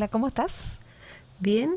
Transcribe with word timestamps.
Hola, 0.00 0.08
¿cómo 0.08 0.28
estás? 0.28 0.78
Bien, 1.40 1.76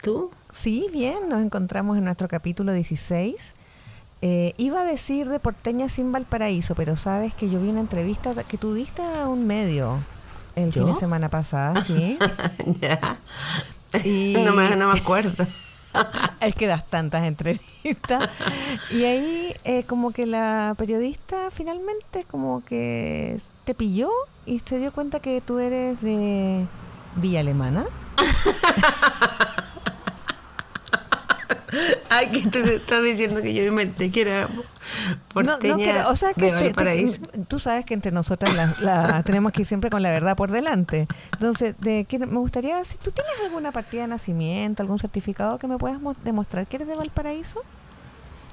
¿tú? 0.00 0.30
Sí, 0.52 0.86
bien, 0.90 1.28
nos 1.28 1.44
encontramos 1.44 1.98
en 1.98 2.04
nuestro 2.04 2.26
capítulo 2.26 2.72
16. 2.72 3.54
Eh, 4.22 4.54
iba 4.56 4.80
a 4.80 4.84
decir 4.84 5.28
de 5.28 5.38
Porteña 5.38 5.90
sin 5.90 6.10
Valparaíso, 6.10 6.74
pero 6.74 6.96
sabes 6.96 7.34
que 7.34 7.50
yo 7.50 7.60
vi 7.60 7.68
una 7.68 7.80
entrevista 7.80 8.32
que 8.44 8.56
tuviste 8.56 9.02
a 9.02 9.28
un 9.28 9.46
medio 9.46 9.98
el 10.56 10.72
fin 10.72 10.86
de 10.86 10.94
semana 10.94 11.28
pasada, 11.28 11.78
¿sí? 11.82 12.18
ya. 12.80 12.98
No, 14.42 14.54
me, 14.54 14.74
no 14.74 14.90
me 14.90 14.98
acuerdo. 14.98 15.46
es 16.40 16.54
que 16.54 16.68
das 16.68 16.86
tantas 16.86 17.26
entrevistas. 17.26 18.30
Y 18.90 19.04
ahí 19.04 19.54
eh, 19.64 19.84
como 19.84 20.12
que 20.12 20.24
la 20.24 20.74
periodista 20.78 21.50
finalmente 21.50 22.24
como 22.30 22.64
que 22.64 23.38
te 23.66 23.74
pilló 23.74 24.08
y 24.46 24.60
se 24.60 24.78
dio 24.78 24.90
cuenta 24.90 25.20
que 25.20 25.42
tú 25.42 25.58
eres 25.58 26.00
de 26.00 26.66
Villa 27.18 27.40
Alemana. 27.40 27.86
Ay, 32.08 32.28
que 32.30 32.46
tú 32.48 32.58
estás 32.58 33.02
diciendo 33.02 33.42
que 33.42 33.52
yo 33.52 33.62
inventé 33.62 34.10
que 34.10 34.22
era 34.22 34.48
porteña 35.32 36.02
no, 36.02 36.10
o 36.10 36.16
sea, 36.16 36.32
que 36.32 36.52
de 36.52 37.20
tú 37.46 37.58
sabes 37.58 37.84
que 37.84 37.94
entre 37.94 38.10
nosotras 38.10 38.80
la, 38.80 39.22
tenemos 39.26 39.52
que 39.52 39.62
ir 39.62 39.66
siempre 39.66 39.90
con 39.90 40.02
la 40.02 40.10
verdad 40.10 40.36
por 40.36 40.50
delante. 40.50 41.06
Entonces, 41.32 41.74
de, 41.80 42.06
que, 42.06 42.18
me 42.18 42.38
gustaría, 42.38 42.82
si 42.84 42.96
tú 42.96 43.10
tienes 43.10 43.34
alguna 43.44 43.72
partida 43.72 44.02
de 44.02 44.08
nacimiento, 44.08 44.82
algún 44.82 44.98
certificado 44.98 45.58
que 45.58 45.66
me 45.66 45.78
puedas 45.78 46.00
demostrar 46.24 46.66
que 46.66 46.76
eres 46.76 46.88
de 46.88 46.96
Valparaíso. 46.96 47.60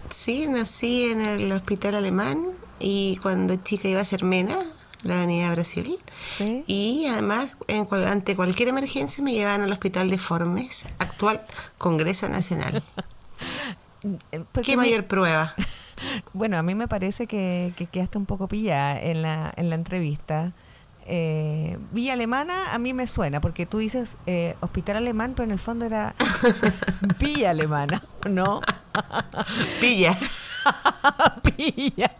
Sí, 0.09 0.47
nací 0.47 1.09
en 1.09 1.21
el 1.21 1.51
hospital 1.51 1.95
alemán 1.95 2.45
y 2.79 3.17
cuando 3.21 3.55
chica 3.55 3.87
iba 3.87 4.01
a 4.01 4.05
ser 4.05 4.23
mena, 4.23 4.57
la 5.05 5.17
Avenida 5.17 5.51
Brasil. 5.51 5.97
Y 6.67 7.05
además, 7.07 7.57
en 7.67 7.87
ante 7.93 8.35
cualquier 8.35 8.69
emergencia 8.69 9.23
me 9.23 9.33
llevaban 9.33 9.61
al 9.61 9.71
Hospital 9.71 10.09
de 10.09 10.17
Formes, 10.17 10.85
actual 10.99 11.41
Congreso 11.77 12.27
Nacional. 12.27 12.83
¿Qué 14.63 14.75
mayor 14.75 15.05
prueba? 15.05 15.53
Bueno, 16.33 16.57
a 16.57 16.61
mí 16.61 16.75
me 16.75 16.89
parece 16.89 17.25
que, 17.25 17.71
quedaste 17.89 18.17
un 18.17 18.25
poco 18.25 18.49
pillada 18.49 18.99
en 19.01 19.21
la, 19.21 19.53
en 19.55 19.69
la 19.69 19.75
entrevista. 19.75 20.51
Eh, 21.05 21.77
Villa 21.91 22.13
Alemana 22.13 22.73
a 22.73 22.79
mí 22.79 22.93
me 22.93 23.07
suena, 23.07 23.39
porque 23.39 23.65
tú 23.65 23.77
dices 23.77 24.17
eh, 24.25 24.57
hospital 24.59 24.97
alemán, 24.97 25.35
pero 25.37 25.45
en 25.45 25.51
el 25.51 25.59
fondo 25.59 25.85
era 25.85 26.13
Villa 27.19 27.51
Alemana, 27.51 28.03
¿no? 28.29 28.59
Pilla. 29.79 30.19
Pilla. 31.55 32.11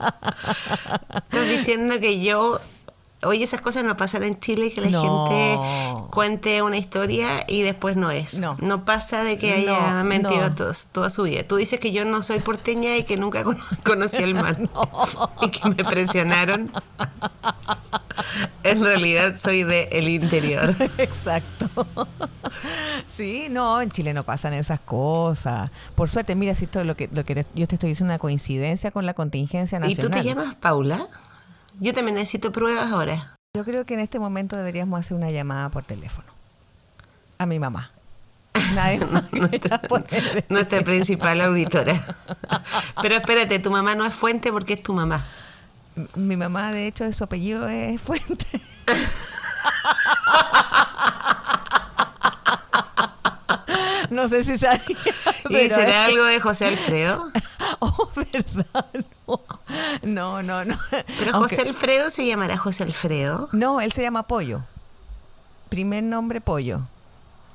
Estás 1.16 1.48
diciendo 1.50 2.00
que 2.00 2.24
yo 2.24 2.62
oye, 3.26 3.44
esas 3.44 3.62
cosas 3.62 3.84
no 3.84 3.98
pasan 3.98 4.24
en 4.24 4.38
Chile, 4.40 4.72
que 4.72 4.82
la 4.82 4.90
gente 4.90 5.58
cuente 6.12 6.62
una 6.62 6.78
historia 6.78 7.46
y 7.48 7.62
después 7.62 7.96
no 7.96 8.12
es. 8.12 8.40
No, 8.40 8.58
no 8.60 8.86
pasa 8.86 9.24
de 9.24 9.38
que 9.38 9.54
haya 9.54 10.04
mentido 10.04 10.52
toda 10.92 11.10
su 11.10 11.24
vida. 11.24 11.44
Tú 11.44 11.58
dices 11.58 11.80
que 11.80 11.92
yo 11.92 12.06
no 12.06 12.22
soy 12.22 12.40
porteña 12.40 12.98
y 12.98 13.04
que 13.04 13.18
nunca 13.18 13.44
conocí 13.84 14.18
el 14.18 14.36
mar 14.36 14.58
y 15.42 15.50
que 15.50 15.70
me 15.70 15.84
presionaron. 15.84 16.72
en 18.64 18.82
realidad 18.82 19.36
soy 19.38 19.64
de 19.64 19.90
el 19.92 20.08
interior. 20.08 20.76
Exacto. 20.98 21.88
Sí, 23.08 23.48
no, 23.50 23.82
en 23.82 23.90
Chile 23.90 24.14
no 24.14 24.24
pasan 24.24 24.54
esas 24.54 24.80
cosas. 24.80 25.72
Por 25.96 26.10
suerte, 26.10 26.36
mira, 26.36 26.56
si 26.56 26.68
todo 26.68 26.84
lo 26.84 26.96
que, 26.96 27.10
lo 27.12 27.24
que 27.24 27.46
yo 27.56 27.68
te 27.68 27.76
estoy 27.76 27.90
diciendo 27.90 28.12
una 28.12 28.20
coincidencia 28.20 28.92
con 28.92 29.06
la 29.06 29.14
contingencia 29.14 29.80
nacional. 29.80 30.08
¿Y 30.08 30.10
tú 30.10 30.10
te 30.10 30.24
llamas 30.24 30.56
Paula? 30.56 31.08
Yo 31.80 31.94
también 31.94 32.16
necesito 32.16 32.52
pruebas 32.52 32.92
ahora. 32.92 33.36
Yo 33.56 33.64
creo 33.64 33.86
que 33.86 33.94
en 33.94 34.00
este 34.02 34.20
momento 34.20 34.56
deberíamos 34.56 35.00
hacer 35.00 35.16
una 35.16 35.32
llamada 35.32 35.70
por 35.70 35.84
teléfono. 35.84 36.28
A 37.38 37.46
mi 37.46 37.60
mamá. 37.60 37.92
Nadie 38.74 39.00
nuestra, 40.50 40.84
principal 40.84 41.42
auditora. 41.42 42.04
Pero 43.02 43.16
espérate, 43.16 43.60
tu 43.60 43.72
mamá 43.72 43.96
no 43.96 44.06
es 44.06 44.14
fuente 44.14 44.52
porque 44.52 44.74
es 44.74 44.84
tu 44.84 44.94
mamá. 44.94 45.26
Mi 46.16 46.36
mamá, 46.36 46.72
de 46.72 46.88
hecho, 46.88 47.10
su 47.14 47.24
apellido 47.24 47.70
es 47.70 48.02
Fuente. 48.02 48.46
no 54.10 54.28
sé 54.28 54.44
si 54.44 54.58
sabía. 54.58 54.82
¿Y 55.50 55.70
será 55.70 56.06
algo 56.06 56.26
de 56.26 56.42
José 56.42 56.66
Alfredo? 56.66 57.32
Oh, 57.80 58.10
verdad. 58.16 59.06
No, 60.04 60.44
no, 60.44 60.64
no. 60.66 60.78
¿Pero 61.20 61.34
José 61.40 61.62
Alfredo 61.62 62.10
se 62.10 62.26
llamará 62.26 62.58
José 62.58 62.84
Alfredo? 62.84 63.50
No, 63.52 63.82
él 63.82 63.92
se 63.92 64.02
llama 64.02 64.24
Pollo. 64.24 64.62
Primer 65.70 66.04
nombre 66.04 66.42
Pollo. 66.42 66.82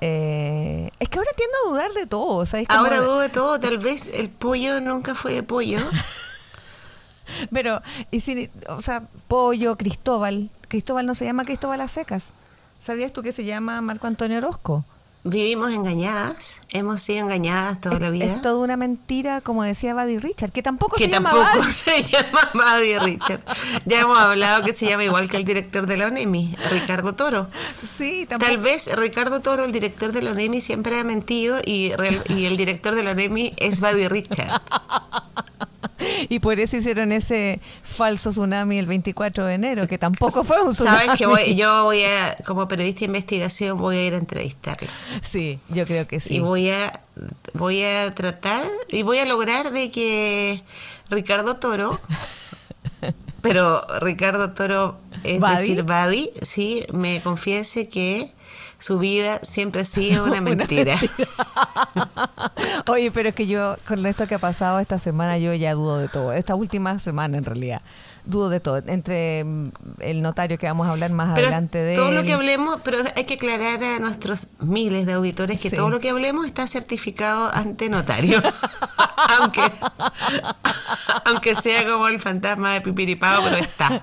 Eh, 0.01 0.91
es 0.99 1.09
que 1.09 1.19
ahora 1.19 1.31
tiendo 1.37 1.57
a 1.65 1.71
dudar 1.71 1.93
de 1.93 2.07
todo. 2.07 2.45
Ahora 2.69 3.01
dudo 3.01 3.21
de 3.21 3.29
todo. 3.29 3.61
Tal 3.61 3.79
vez 3.79 4.09
el 4.13 4.31
pollo 4.31 4.81
nunca 4.81 5.15
fue 5.15 5.33
de 5.33 5.43
pollo. 5.43 5.79
Pero, 7.53 7.81
y 8.11 8.21
si, 8.21 8.51
o 8.69 8.83
sea, 8.83 9.05
Pollo, 9.29 9.77
Cristóbal. 9.77 10.51
Cristóbal 10.69 11.07
no 11.07 11.15
se 11.15 11.25
llama 11.25 11.45
Cristóbal 11.45 11.81
a 11.81 11.89
secas. 11.89 12.33
¿Sabías 12.81 13.13
tú 13.13 13.23
que 13.23 13.33
se 13.33 13.45
llama 13.45 13.81
Marco 13.83 14.07
Antonio 14.07 14.39
Orozco? 14.39 14.85
Vivimos 15.23 15.71
engañadas, 15.73 16.61
hemos 16.71 17.03
sido 17.03 17.21
engañadas 17.21 17.79
toda 17.79 18.01
la 18.01 18.09
vida. 18.09 18.25
Es 18.25 18.43
toda 18.43 18.57
una 18.57 18.79
mentira, 18.79 19.43
como 19.43 19.63
decía 19.63 19.93
Buddy 19.93 20.19
Richard, 20.19 20.51
que 20.51 20.63
tampoco 20.63 20.97
se 20.97 21.09
llama 21.09 21.31
tampoco 21.31 21.63
se 21.73 22.03
llama 22.05 22.49
Buddy 22.55 22.99
Richard. 22.99 23.41
Ya 23.85 24.01
hemos 24.01 24.17
hablado 24.17 24.65
que 24.65 24.73
se 24.73 24.87
llama 24.89 25.05
igual 25.05 25.29
que 25.29 25.37
el 25.37 25.45
director 25.45 25.87
de 25.87 25.99
la 25.99 26.07
ONEMI, 26.07 26.57
Ricardo 26.71 27.15
Toro. 27.15 27.49
Sí, 27.85 28.25
tampoco. 28.27 28.51
Tal 28.51 28.63
vez 28.63 28.97
Ricardo 28.97 29.41
Toro, 29.41 29.65
el 29.65 29.73
director 29.73 30.13
de 30.13 30.23
la 30.23 30.31
ONEMI, 30.31 30.63
siempre 30.63 30.99
ha 30.99 31.05
mentido 31.05 31.59
y, 31.67 31.93
y 32.29 32.47
el 32.47 32.57
director 32.57 32.95
de 32.95 33.03
la 33.03 33.11
ONEMI 33.11 33.57
es 33.59 33.81
Buddy 33.81 34.09
Richard. 34.09 34.63
y 36.29 36.39
por 36.39 36.61
eso 36.61 36.77
hicieron 36.77 37.13
ese 37.13 37.61
falso 37.83 38.31
tsunami 38.31 38.79
el 38.79 38.87
24 38.87 39.47
de 39.47 39.55
enero, 39.55 39.87
que 39.87 39.99
tampoco 39.99 40.45
fue 40.45 40.61
un 40.63 40.73
tsunami. 40.73 41.07
Sabes 41.07 41.19
que 41.19 41.55
yo 41.57 41.85
voy 41.85 42.05
a, 42.05 42.37
como 42.45 42.69
periodista 42.69 43.01
de 43.01 43.07
investigación, 43.07 43.79
voy 43.79 43.97
a 43.97 44.07
ir 44.07 44.15
a 44.15 44.19
entrevistarlos. 44.19 44.93
Sí, 45.23 45.59
yo 45.69 45.85
creo 45.87 46.07
que 46.07 46.21
sí. 46.21 46.37
Y 46.37 46.41
voy 46.41 46.71
a, 46.71 47.01
voy 47.55 47.83
a 47.83 48.15
tratar 48.15 48.65
y 48.89 49.03
voy 49.03 49.19
a 49.19 49.25
lograr 49.25 49.73
de 49.73 49.91
que 49.91 50.63
Ricardo 51.09 51.57
Toro, 51.57 52.01
pero 53.43 53.83
Ricardo 54.01 54.53
Toro, 54.53 54.99
es 55.25 55.41
decir, 55.41 55.83
Buddy, 55.83 56.31
sí, 56.43 56.85
me 56.93 57.21
confiese 57.23 57.89
que 57.89 58.33
su 58.81 58.99
vida 58.99 59.41
siempre 59.43 59.83
ha 59.83 59.85
sido 59.85 60.25
una 60.27 60.41
mentira. 60.41 60.97
Oye, 62.89 63.11
pero 63.11 63.29
es 63.29 63.35
que 63.35 63.47
yo, 63.47 63.77
con 63.87 64.05
esto 64.07 64.27
que 64.27 64.35
ha 64.35 64.39
pasado 64.39 64.81
esta 64.81 64.99
semana, 64.99 65.39
yo 65.39 65.55
ya 65.55 65.75
dudo 65.75 65.99
de 65.99 66.09
todo. 66.09 66.33
Esta 66.33 66.55
última 66.55 66.99
semana, 66.99 67.37
en 67.39 67.45
realidad, 67.45 67.83
dudo 68.25 68.49
de 68.49 68.59
todo. 68.59 68.79
Entre 68.79 69.45
mm, 69.45 69.71
el 70.01 70.23
notario 70.23 70.59
que 70.59 70.67
vamos 70.67 70.89
a 70.89 70.93
hablar 70.93 71.11
más 71.13 71.37
adelante 71.37 71.79
de. 71.79 71.95
Todo 71.95 72.11
lo 72.11 72.25
que 72.25 72.33
hablemos, 72.33 72.81
pero 72.83 72.99
hay 73.15 73.25
que 73.25 73.35
aclarar 73.35 73.85
a 73.85 73.99
nuestros 73.99 74.49
miles 74.61 75.07
de 75.07 75.13
auditores 75.13 75.61
que 75.61 75.71
todo 75.71 75.91
lo 75.91 76.01
que 76.01 76.11
hablemos 76.11 76.47
está 76.47 76.67
certificado 76.67 77.55
ante 77.55 77.91
notario. 77.91 78.43
aunque, 79.41 79.63
aunque 81.27 81.55
sea 81.57 81.87
como 81.87 82.09
el 82.09 82.19
fantasma 82.19 82.73
de 82.73 82.81
Pipiripao, 82.81 83.45
pero 83.45 83.57
está. 83.57 84.03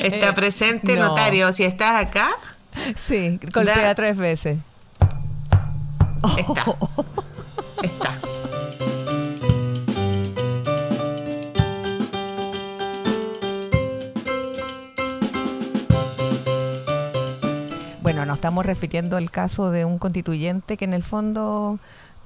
Está 0.00 0.28
eh, 0.28 0.32
presente, 0.32 0.96
notario. 0.96 1.52
Si 1.52 1.62
estás 1.62 2.02
acá 2.02 2.34
Sí, 2.96 3.40
golpea 3.52 3.94
tres 3.94 4.16
veces. 4.16 4.58
Está. 6.38 6.64
Está. 7.82 8.18
Bueno, 18.02 18.26
nos 18.26 18.36
estamos 18.36 18.66
refiriendo 18.66 19.16
al 19.16 19.30
caso 19.30 19.70
de 19.70 19.86
un 19.86 19.98
constituyente 19.98 20.76
que 20.76 20.84
en 20.84 20.92
el 20.92 21.02
fondo 21.02 21.78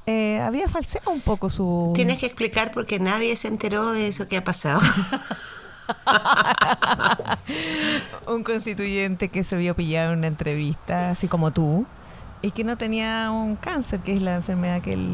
eh, 0.07 0.41
había 0.41 0.69
falseado 0.69 1.13
un 1.13 1.21
poco 1.21 1.51
su... 1.51 1.93
Tienes 1.95 2.19
que 2.19 2.27
explicar 2.27 2.73
porque 2.73 2.99
nadie 2.99 3.37
se 3.37 3.47
enteró 3.47 3.93
de 3.93 4.09
eso 4.09 4.27
que 4.27 4.39
ha 4.39 4.45
pasado. 4.45 4.81
un 8.27 8.45
constituyente 8.45 9.29
que 9.29 9.45
se 9.45 9.57
vio 9.57 9.75
pillado 9.75 10.13
en 10.13 10.19
una 10.19 10.29
entrevista, 10.29 11.11
así 11.11 11.29
como 11.29 11.51
tú, 11.51 11.87
y 12.43 12.53
que 12.53 12.65
no 12.65 12.77
tenía 12.77 13.31
un 13.31 13.57
cáncer, 13.57 14.01
que 14.01 14.15
es 14.15 14.23
la 14.23 14.37
enfermedad 14.37 14.81
que 14.81 14.93
él 14.93 15.09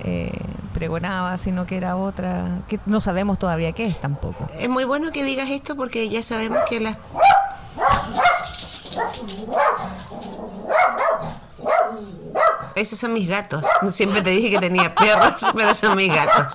eh, 0.00 0.38
pregonaba, 0.74 1.38
sino 1.38 1.66
que 1.66 1.76
era 1.76 1.96
otra, 1.96 2.60
que 2.68 2.78
no 2.86 3.00
sabemos 3.00 3.38
todavía 3.38 3.72
qué 3.72 3.86
es 3.86 4.00
tampoco. 4.00 4.48
Es 4.58 4.68
muy 4.68 4.84
bueno 4.84 5.10
que 5.10 5.24
digas 5.24 5.48
esto 5.48 5.76
porque 5.76 6.08
ya 6.08 6.22
sabemos 6.22 6.60
que 6.68 6.80
la... 6.80 6.98
Esos 12.76 12.98
son 12.98 13.14
mis 13.14 13.26
gatos. 13.26 13.64
Siempre 13.88 14.20
te 14.20 14.28
dije 14.30 14.50
que 14.50 14.58
tenía 14.58 14.94
perros, 14.94 15.46
pero 15.56 15.74
son 15.74 15.96
mis 15.96 16.14
gatos. 16.14 16.54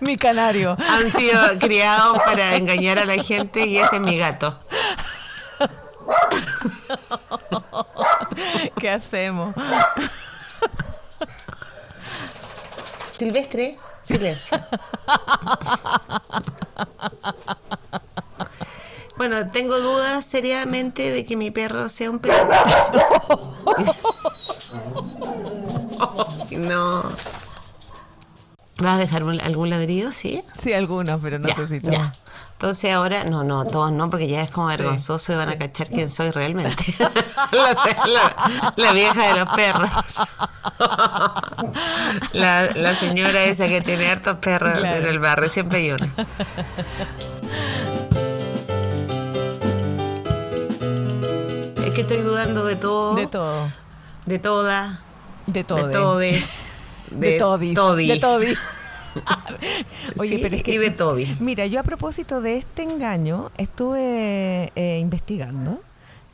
Mi 0.00 0.16
canario. 0.16 0.74
Han 0.88 1.10
sido 1.10 1.58
criados 1.58 2.16
para 2.24 2.56
engañar 2.56 2.98
a 2.98 3.04
la 3.04 3.22
gente 3.22 3.66
y 3.66 3.76
ese 3.76 3.96
es 3.96 4.02
mi 4.02 4.16
gato. 4.16 4.58
¿Qué 8.80 8.90
hacemos? 8.90 9.54
Silvestre, 13.12 13.76
silencio. 14.02 14.58
Bueno, 19.20 19.46
tengo 19.48 19.78
dudas 19.78 20.24
seriamente 20.24 21.10
de 21.10 21.26
que 21.26 21.36
mi 21.36 21.50
perro 21.50 21.90
sea 21.90 22.10
un 22.10 22.20
perro. 22.20 22.48
no. 26.52 27.02
¿Vas 28.78 28.94
a 28.94 28.96
dejar 28.96 29.22
algún 29.42 29.68
ladrido, 29.68 30.12
sí? 30.12 30.42
Sí, 30.58 30.72
algunos, 30.72 31.20
pero 31.20 31.38
no 31.38 31.48
necesito. 31.48 31.90
Ya. 31.90 32.14
Entonces 32.52 32.94
ahora, 32.94 33.24
no, 33.24 33.44
no, 33.44 33.66
todos 33.66 33.92
no, 33.92 34.08
porque 34.08 34.26
ya 34.26 34.40
es 34.40 34.50
como 34.50 34.68
vergonzoso 34.68 35.34
y 35.34 35.36
van 35.36 35.50
a 35.50 35.58
cachar 35.58 35.88
quién 35.88 36.08
soy 36.08 36.30
realmente. 36.30 36.82
la, 38.76 38.92
vieja 38.92 39.34
de 39.34 39.38
los 39.38 39.50
perros. 39.50 39.90
la, 42.32 42.94
señora 42.94 43.44
esa 43.44 43.68
que 43.68 43.82
tiene 43.82 44.10
hartos 44.10 44.38
perros 44.38 44.78
en 44.78 45.04
el 45.04 45.18
barrio, 45.18 45.50
siempre 45.50 45.80
hay 45.80 45.90
una. 45.90 46.10
Que 52.06 52.14
estoy 52.14 52.26
dudando 52.26 52.64
de 52.64 52.76
todo. 52.76 53.14
De 53.14 53.26
todo. 53.26 53.72
De 54.26 54.38
toda. 54.38 55.00
De 55.46 55.64
todo. 55.64 55.86
De 55.86 55.92
todes. 55.92 56.56
De, 57.10 57.38
todis. 57.38 57.74
De 57.74 58.20
todis. 58.20 58.58
Oye, 60.18 60.38
pero 60.40 60.54
es 60.54 60.62
que. 60.62 60.78
de 60.78 60.90
Toby. 60.90 61.36
Mira, 61.40 61.66
yo 61.66 61.80
a 61.80 61.82
propósito 61.82 62.40
de 62.40 62.56
este 62.56 62.84
engaño, 62.84 63.50
estuve 63.58 64.70
eh, 64.76 64.98
investigando. 65.00 65.80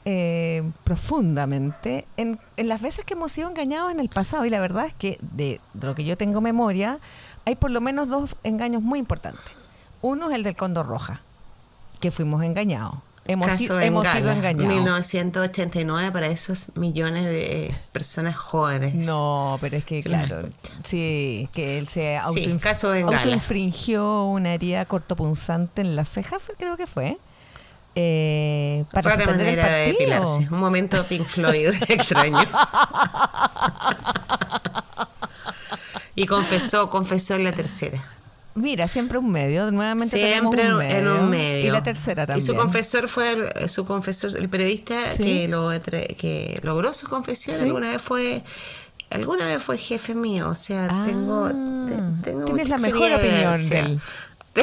Eh, 0.04 0.62
profundamente 0.84 2.06
en, 2.16 2.38
las 2.58 2.80
veces 2.80 3.04
que 3.04 3.14
hemos 3.14 3.32
sido 3.32 3.48
engañados 3.48 3.90
en 3.90 3.98
el 3.98 4.08
pasado 4.08 4.44
y 4.44 4.50
la 4.50 4.60
verdad 4.60 4.86
es 4.86 4.94
que 4.94 5.18
de, 5.20 5.60
lo 5.80 5.96
que 5.96 6.04
yo 6.04 6.16
tengo 6.16 6.40
memoria 6.40 7.00
hay 7.44 7.56
por 7.56 7.72
lo 7.72 7.80
menos 7.80 8.08
dos 8.08 8.36
engaños 8.44 8.82
muy 8.82 9.00
importantes. 9.00 9.42
Uno 10.02 10.28
es 10.28 10.36
el 10.36 10.44
del 10.44 10.54
Condor 10.54 10.86
Roja, 10.86 11.22
que 11.98 12.12
fuimos 12.12 12.44
engañados. 12.44 12.98
Hemos, 13.28 13.58
sido 13.58 13.80
engañados. 13.80 14.66
1989 14.66 16.12
para 16.12 16.28
esos 16.28 16.66
millones 16.74 17.24
de 17.24 17.74
personas 17.92 18.36
jóvenes. 18.36 18.94
No, 18.94 19.58
pero 19.60 19.76
es 19.76 19.84
que 19.84 20.02
claro, 20.02 20.48
sí, 20.84 21.48
que 21.52 21.78
él 21.78 21.88
se 21.88 22.18
autoinfringió 22.18 24.24
una 24.24 24.54
herida 24.54 24.84
cortopunzante 24.84 25.82
en 25.82 25.96
la 25.96 26.04
ceja, 26.04 26.38
creo 26.58 26.76
que 26.76 26.86
fue. 26.86 27.18
Eh, 27.98 28.84
para 28.92 29.16
Rara 29.16 29.32
manera 29.32 29.68
de 29.68 29.86
depilarse. 29.88 30.48
Un 30.50 30.60
momento 30.60 31.02
Pink 31.06 31.26
Floyd 31.26 31.68
extraño. 31.88 32.38
y 36.14 36.26
confesó, 36.26 36.90
confesó 36.90 37.36
en 37.36 37.44
la 37.44 37.52
tercera. 37.52 38.04
Mira, 38.56 38.88
siempre 38.88 39.18
un 39.18 39.30
medio, 39.30 39.70
nuevamente 39.70 40.16
siempre 40.16 40.72
un 40.72 40.78
medio. 40.78 40.96
en 40.96 41.08
un 41.08 41.28
medio. 41.28 41.66
Y 41.66 41.70
la 41.70 41.82
tercera 41.82 42.26
también. 42.26 42.42
Y 42.42 42.46
su 42.46 42.56
confesor 42.56 43.06
fue 43.06 43.32
el, 43.32 43.68
su 43.68 43.84
confesor, 43.84 44.30
el 44.34 44.48
periodista 44.48 45.10
que 45.14 45.46
lo 45.46 45.70
que 45.82 46.58
logró 46.62 46.94
su 46.94 47.06
confesión 47.06 47.60
alguna 47.62 47.90
vez 47.90 48.00
fue 48.00 48.42
alguna 49.10 49.46
vez 49.46 49.62
fue 49.62 49.76
jefe 49.76 50.14
mío, 50.14 50.48
o 50.48 50.54
sea, 50.54 50.88
ah, 50.90 51.04
tengo, 51.06 51.48
tengo 52.24 52.44
tienes 52.46 52.70
la 52.70 52.78
mejor 52.78 53.12
opinión 53.12 53.68
de 53.68 53.78
él. 53.78 54.00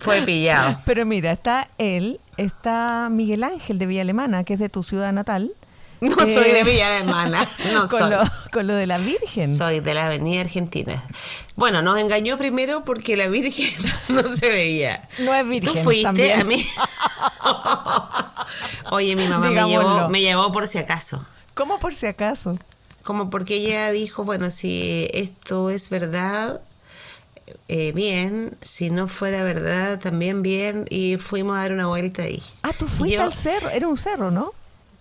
fue 0.00 0.20
pillado. 0.22 0.78
Pero 0.84 1.06
mira, 1.06 1.32
está 1.32 1.70
él, 1.78 2.20
está 2.36 3.08
Miguel 3.10 3.42
Ángel 3.42 3.78
de 3.78 3.86
Villa 3.86 4.02
Alemana, 4.02 4.44
que 4.44 4.52
es 4.54 4.60
de 4.60 4.68
tu 4.68 4.82
ciudad 4.82 5.12
natal 5.14 5.52
No 6.00 6.16
soy 6.16 6.52
de 6.52 6.64
Villa 6.64 6.96
Alemana, 6.96 7.46
no 7.72 7.88
con, 7.88 8.10
Lo, 8.10 8.18
con 8.52 8.66
lo 8.66 8.74
de 8.74 8.86
la 8.86 8.98
Virgen. 8.98 9.56
Soy 9.56 9.80
de 9.80 9.94
la 9.94 10.06
Avenida 10.06 10.42
Argentina. 10.42 11.02
Bueno, 11.54 11.82
nos 11.82 11.98
engañó 11.98 12.36
primero 12.36 12.84
porque 12.84 13.16
la 13.16 13.28
Virgen 13.28 13.72
no 14.08 14.22
se 14.24 14.50
veía. 14.50 15.08
No 15.18 15.34
es 15.34 15.48
Virgen. 15.48 15.74
Tú 15.74 15.82
fuiste 15.82 16.34
a 16.34 16.44
mí. 16.44 16.66
Oye, 18.90 19.16
mi 19.16 19.26
mamá 19.26 19.50
me 19.50 19.66
llevó, 19.66 20.08
me 20.08 20.20
llevó 20.20 20.52
por 20.52 20.68
si 20.68 20.78
acaso. 20.78 21.24
¿Cómo 21.54 21.78
por 21.78 21.94
si 21.94 22.06
acaso? 22.06 22.58
Como 23.02 23.30
porque 23.30 23.56
ella 23.56 23.90
dijo, 23.92 24.24
bueno, 24.24 24.50
si 24.50 25.08
esto 25.12 25.70
es 25.70 25.88
verdad, 25.88 26.60
eh, 27.68 27.92
bien, 27.92 28.56
si 28.60 28.90
no 28.90 29.08
fuera 29.08 29.42
verdad, 29.42 29.98
también 29.98 30.42
bien, 30.42 30.84
y 30.90 31.16
fuimos 31.16 31.56
a 31.56 31.62
dar 31.62 31.72
una 31.72 31.86
vuelta 31.86 32.22
ahí. 32.22 32.42
Ah, 32.62 32.72
tú 32.76 32.86
fuiste 32.86 33.18
al 33.18 33.32
cerro, 33.32 33.70
era 33.70 33.88
un 33.88 33.96
cerro, 33.96 34.30
¿no? 34.30 34.52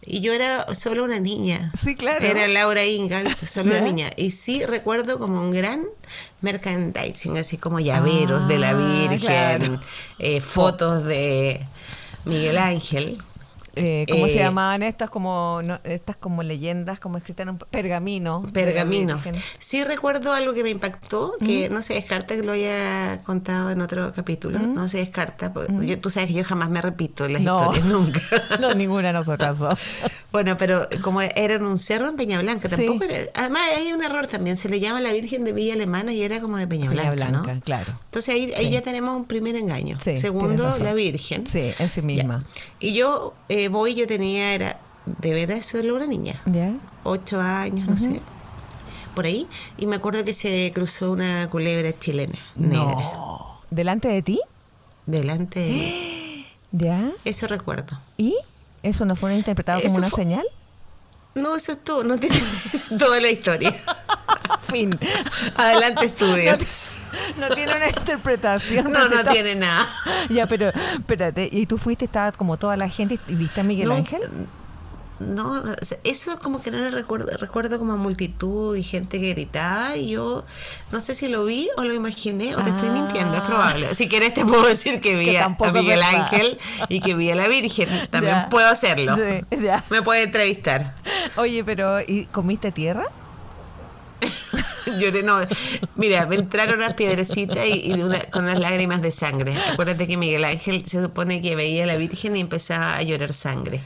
Y 0.06 0.22
yo 0.22 0.34
era 0.34 0.74
solo 0.76 1.04
una 1.04 1.20
niña. 1.20 1.72
Sí, 1.78 1.96
claro. 1.96 2.26
Era 2.26 2.48
Laura 2.48 2.86
Ingalls, 2.86 3.38
solo 3.50 3.72
una 3.72 3.82
niña. 3.82 4.12
Y 4.18 4.32
sí 4.32 4.64
recuerdo 4.66 5.18
como 5.18 5.42
un 5.42 5.52
gran 5.52 5.86
merchandising, 6.42 7.38
así 7.38 7.58
como 7.58 7.80
llaveros 7.80 8.48
de 8.48 8.60
la 8.60 8.70
ah, 8.70 8.74
Virgen, 8.74 9.80
eh, 10.20 10.42
fotos 10.42 11.06
de 11.06 11.66
Miguel 12.26 12.58
Ángel. 12.58 13.18
Eh, 13.76 14.06
¿Cómo 14.10 14.28
se 14.28 14.36
eh, 14.36 14.44
llamaban 14.44 14.84
estas 14.84 15.10
como 15.10 15.62
estas 15.84 16.16
como 16.16 16.44
leyendas 16.44 17.00
como 17.00 17.18
escritas 17.18 17.44
en 17.44 17.50
un 17.50 17.58
pergamino? 17.58 18.44
Pergaminos. 18.54 19.32
Sí 19.60 19.84
recuerdo 19.84 20.34
algo 20.34 20.54
que 20.54 20.64
me 20.64 20.70
impactó, 20.70 21.34
que 21.44 21.70
no 21.70 21.82
se 21.82 21.96
descarta 21.96 22.36
que 22.36 22.44
lo 22.44 22.54
haya 22.54 23.22
contado 23.24 23.70
en 23.72 23.82
otro 23.82 24.14
capítulo, 24.14 24.60
no 24.60 24.88
se 24.88 25.00
descarta. 25.00 25.54
Porque 25.54 25.98
tú 25.98 26.10
sabes 26.10 26.30
que 26.30 26.36
yo 26.36 26.44
jamás 26.44 26.70
me 26.70 26.82
repito 26.82 27.28
las 27.28 27.42
historias, 27.42 27.86
nunca. 27.86 28.22
no, 28.60 28.74
ninguna 28.74 29.12
nosotras 29.12 29.56
bueno, 30.32 30.58
pero 30.58 30.88
como 31.02 31.22
era 31.22 31.56
en 31.56 31.66
un 31.66 31.78
cerro 31.78 32.10
en 32.10 32.16
Peña 32.16 32.40
Blanca, 32.42 32.70
tampoco 32.70 33.04
era, 33.04 33.30
Además 33.34 33.62
hay 33.78 33.92
un 33.94 34.04
error 34.04 34.28
también, 34.28 34.58
se 34.58 34.70
le 34.70 34.80
llama 34.80 35.02
la 35.02 35.12
Virgen 35.12 35.44
de 35.44 35.54
Villa 35.54 35.74
Alemana 35.74 36.14
y 36.14 36.22
era 36.22 36.40
como 36.40 36.58
de 36.58 36.68
Peña, 36.68 36.90
Blanca, 36.90 37.30
¿no? 37.30 37.62
claro. 37.62 38.00
Entonces 38.06 38.34
ahí, 38.34 38.70
ya 38.70 38.82
tenemos 38.82 39.16
un 39.16 39.26
primer 39.26 39.56
engaño. 39.56 39.98
Segundo, 40.00 40.78
la 40.82 40.94
Virgen. 40.94 41.48
Sí, 41.48 41.72
en 41.78 41.90
sí 41.90 42.02
misma. 42.02 42.46
Y 42.80 42.94
yo... 42.94 43.34
Eh, 43.50 43.65
voy 43.70 43.96
yo 43.96 44.08
tenía, 44.08 44.54
era, 44.54 44.80
de 45.06 45.34
veras 45.34 45.66
solo 45.66 45.96
una 45.96 46.08
niña. 46.08 46.42
Ocho 47.04 47.40
años, 47.40 47.88
no 47.88 47.98
sé. 47.98 48.22
Por 49.14 49.26
ahí. 49.26 49.48
Y 49.78 49.86
me 49.86 49.96
acuerdo 49.96 50.24
que 50.26 50.34
se 50.34 50.72
cruzó 50.74 51.12
una 51.12 51.48
culebra 51.50 51.98
chilena. 51.98 52.40
No. 52.56 53.62
¿Delante 53.70 54.08
de 54.08 54.22
ti? 54.22 54.40
Delante 55.06 55.60
de 55.60 55.72
mí. 55.72 56.48
¿Ya? 56.72 57.12
Eso 57.24 57.48
recuerdo. 57.48 58.00
¿Y? 58.18 58.36
¿Eso 58.84 59.06
no 59.06 59.16
fue 59.16 59.36
interpretado 59.36 59.82
como 59.82 59.96
una 59.96 60.10
señal? 60.10 60.46
No, 61.34 61.56
eso 61.56 61.74
es 61.74 61.84
todo. 61.84 62.04
No 62.04 62.18
tiene 62.18 62.40
toda 63.00 63.20
la 63.20 63.30
historia. 63.30 63.76
fin. 64.62 64.98
Adelante 65.56 66.06
estudia. 66.06 66.58
No, 67.40 67.50
tiene 67.50 67.76
una 67.76 67.90
interpretación. 67.90 68.92
No, 68.92 69.08
no, 69.08 69.24
tiene 69.26 69.56
nada. 69.56 69.88
Ya, 70.30 70.48
pero 70.48 70.70
espérate, 70.70 71.50
¿y 71.52 71.66
tú 71.66 71.78
fuiste, 71.78 72.06
estaba 72.06 72.32
como 72.32 72.58
toda 72.58 72.78
la 72.78 72.90
gente 72.90 73.20
y 73.28 73.36
viste 73.36 73.62
a 73.62 73.64
Miguel 73.64 73.92
Ángel? 73.92 74.22
No, 75.20 75.64
eso 76.04 76.32
es 76.34 76.40
como 76.42 76.62
que 76.62 76.72
no 76.72 76.78
lo 76.78 76.90
recuerdo, 76.90 77.32
recuerdo 77.38 77.80
como 77.80 77.96
multitud 77.96 78.76
y 78.76 78.84
gente 78.84 79.18
que 79.22 79.30
gritaba 79.30 79.96
y 79.96 80.10
yo 80.10 80.44
no 80.92 81.00
sé 81.00 81.16
si 81.16 81.30
lo 81.30 81.46
vi 81.46 81.70
o 81.78 81.86
lo 81.86 81.94
imaginé 81.94 82.54
o 82.54 82.62
te 82.62 82.70
estoy 82.70 82.90
mintiendo, 82.90 83.36
es 83.36 83.42
ah. 83.42 83.48
probable. 83.48 83.96
Si 83.96 84.10
quieres 84.10 84.34
te 84.34 84.46
puedo 84.46 84.66
decir 84.68 85.00
que 85.00 85.16
vi 85.16 85.38
a, 85.38 85.56
Miguel 85.72 86.04
Ángel 86.04 86.60
y 86.90 87.00
que 87.00 87.14
vi 87.14 87.32
a 87.32 87.36
la 87.36 87.48
Virgen, 87.48 88.10
también 88.10 88.50
puedo 88.50 88.68
hacerlo. 88.68 89.16
Me 89.90 90.02
puede 90.02 90.24
entrevistar. 90.24 90.96
Oye, 91.38 91.64
pero 91.64 92.02
¿y 92.02 92.26
comiste 92.26 92.74
tierra? 92.74 93.06
Lloré, 95.00 95.24
no. 95.24 95.40
Mira, 95.96 96.26
me 96.26 96.36
entraron 96.36 96.76
unas 96.76 96.94
piedrecitas 96.94 97.66
y, 97.68 98.00
con 98.32 98.44
unas 98.44 98.60
lágrimas 98.60 99.02
de 99.02 99.12
sangre. 99.12 99.58
Acuérdate 99.74 100.08
que 100.08 100.18
Miguel 100.18 100.46
Ángel 100.46 100.86
se 100.86 101.02
supone 101.02 101.42
que 101.42 101.56
veía 101.56 101.84
a 101.84 101.88
la 101.88 101.96
Virgen 101.96 102.36
y 102.36 102.40
empezaba 102.40 102.96
a 102.96 103.02
llorar 103.04 103.34
sangre. 103.34 103.82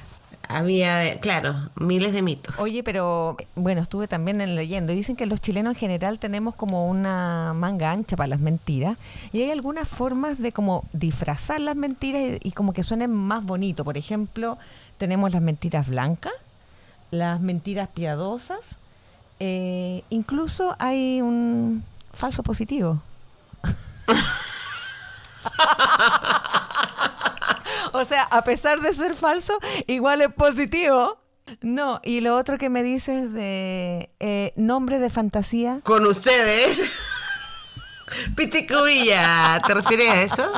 Había, 0.52 1.20
claro, 1.20 1.70
miles 1.76 2.12
de 2.12 2.24
mitos. 2.24 2.56
Oye, 2.58 2.82
pero 2.82 3.38
bueno, 3.54 3.82
estuve 3.82 4.08
también 4.08 4.42
en 4.42 4.56
leyendo. 4.56 4.94
Dicen 4.94 5.16
que 5.16 5.28
los 5.28 5.42
chilenos 5.42 5.76
en 5.76 5.80
general 5.80 6.18
tenemos 6.18 6.56
como 6.56 6.90
una 6.90 7.54
manga 7.54 7.92
ancha 7.92 8.18
para 8.18 8.30
las 8.30 8.40
mentiras. 8.40 8.98
Y 9.32 9.44
hay 9.44 9.52
algunas 9.52 9.88
formas 9.88 10.40
de 10.40 10.52
como 10.52 10.86
disfrazar 10.92 11.62
las 11.62 11.76
mentiras 11.76 12.40
y, 12.42 12.48
y 12.48 12.52
como 12.52 12.74
que 12.74 12.82
suenen 12.82 13.12
más 13.12 13.46
bonito. 13.46 13.86
Por 13.86 13.96
ejemplo, 13.96 14.58
tenemos 14.98 15.32
las 15.34 15.42
mentiras 15.44 15.88
blancas, 15.88 16.34
las 17.12 17.40
mentiras 17.42 17.88
piadosas 17.88 18.80
eh, 19.40 20.04
incluso 20.10 20.76
hay 20.80 21.22
un 21.22 21.84
falso 22.14 22.44
positivo. 22.44 23.02
o 27.94 28.06
sea, 28.06 28.24
a 28.24 28.44
pesar 28.44 28.82
de 28.82 28.94
ser 28.94 29.16
falso, 29.16 29.58
igual 29.88 30.22
es 30.22 30.34
positivo. 30.34 31.20
No, 31.62 32.00
y 32.04 32.22
lo 32.22 32.36
otro 32.36 32.58
que 32.58 32.70
me 32.70 32.84
dices 32.84 33.32
de 33.34 34.12
eh, 34.20 34.54
nombre 34.56 35.00
de 35.00 35.10
fantasía. 35.10 35.82
Con 35.84 36.06
ustedes. 36.06 36.92
Piticubilla, 38.36 39.62
¿te 39.66 39.74
refieres 39.74 40.10
a 40.10 40.22
eso? 40.22 40.52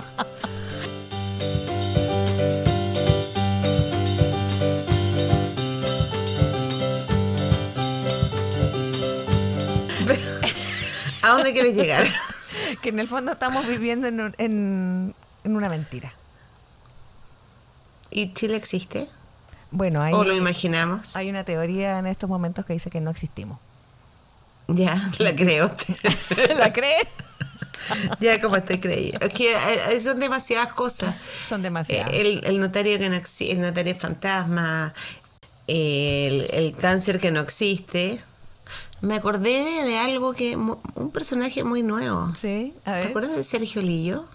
Dónde 11.33 11.53
quieres 11.53 11.75
llegar? 11.75 12.07
que 12.81 12.89
en 12.89 12.99
el 12.99 13.07
fondo 13.07 13.33
estamos 13.33 13.67
viviendo 13.67 14.07
en, 14.07 14.33
en, 14.37 15.13
una 15.43 15.69
mentira. 15.69 16.13
¿Y 18.09 18.33
Chile 18.33 18.55
existe? 18.55 19.07
Bueno, 19.71 20.01
hay, 20.01 20.13
¿O 20.13 20.23
lo 20.23 20.35
imaginamos? 20.35 21.15
Hay 21.15 21.29
una 21.29 21.45
teoría 21.45 21.99
en 21.99 22.07
estos 22.07 22.29
momentos 22.29 22.65
que 22.65 22.73
dice 22.73 22.89
que 22.89 22.99
no 22.99 23.09
existimos. 23.11 23.59
Ya, 24.67 25.11
la 25.17 25.35
creo. 25.35 25.75
¿La 26.57 26.73
cree? 26.73 27.07
ya 28.19 28.41
como 28.41 28.55
estoy 28.57 28.79
creyendo. 28.79 29.25
Es 29.25 29.33
que 29.33 29.53
eh, 29.53 29.99
son 29.99 30.19
demasiadas 30.19 30.73
cosas. 30.73 31.15
Son 31.47 31.61
demasiadas. 31.61 32.13
El, 32.13 32.41
el 32.45 32.59
notario 32.59 32.97
que 32.99 33.09
no 33.09 33.15
existe, 33.15 33.53
el 33.53 33.61
notario 33.61 33.95
fantasma, 33.95 34.93
el, 35.67 36.47
el, 36.51 36.75
cáncer 36.77 37.19
que 37.19 37.31
no 37.31 37.41
existe. 37.41 38.21
Me 39.01 39.15
acordé 39.15 39.83
de, 39.83 39.97
algo 39.97 40.33
que. 40.33 40.55
Un 40.55 41.11
personaje 41.11 41.63
muy 41.63 41.83
nuevo. 41.83 42.33
Sí, 42.35 42.73
a 42.85 42.93
ver. 42.93 43.03
¿Te 43.03 43.09
acuerdas 43.09 43.35
de 43.35 43.43
Sergio 43.43 43.81
Lillo? 43.81 44.25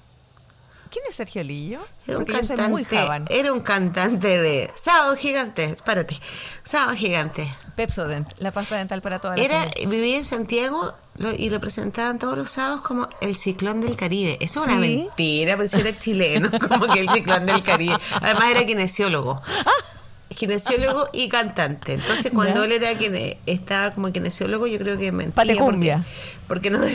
¿Quién 0.91 1.05
es 1.09 1.17
Sergio 1.17 1.43
Lillo? 1.43 1.81
Era 2.07 2.19
un, 2.19 2.25
cantante, 2.25 2.97
era 3.29 3.53
un 3.53 3.61
cantante 3.61 4.41
de 4.41 4.71
Sábado 4.77 5.17
Gigante, 5.17 5.65
espérate, 5.65 6.19
Sábado 6.63 6.97
Gigante. 6.97 7.53
Pepsodent, 7.75 8.33
la 8.39 8.53
pasta 8.53 8.77
dental 8.77 9.03
para 9.03 9.19
toda 9.21 9.37
la 9.37 9.43
Era, 9.43 9.69
Vivía 9.87 10.17
en 10.17 10.25
Santiago 10.25 10.95
y 11.37 11.51
lo 11.51 11.61
presentaban 11.61 12.19
todos 12.19 12.39
los 12.39 12.51
sábados 12.51 12.83
como 12.83 13.09
el 13.21 13.37
ciclón 13.37 13.81
del 13.81 13.97
Caribe. 13.97 14.39
Eso 14.41 14.63
es 14.63 14.69
una 14.69 14.77
mentira, 14.77 15.57
porque 15.57 15.77
era 15.77 15.99
chileno, 15.99 16.51
como 16.69 16.87
que 16.87 17.01
el 17.01 17.11
ciclón 17.11 17.47
del 17.47 17.63
Caribe. 17.63 17.97
Además 18.21 18.45
era 18.51 18.65
kinesiólogo. 18.65 19.43
kinesiólogo 20.35 21.09
y 21.13 21.29
cantante. 21.29 21.95
Entonces, 21.95 22.33
cuando 22.33 22.65
él 22.65 22.73
era 22.73 22.95
quien 22.95 23.39
estaba 23.47 23.93
como 23.93 24.13
kinesiólogo, 24.13 24.67
yo 24.67 24.79
creo 24.79 24.99
que 24.99 25.13
mentía. 25.13 25.57
Porque, 25.57 25.99
porque 26.47 26.71
no 26.71 26.81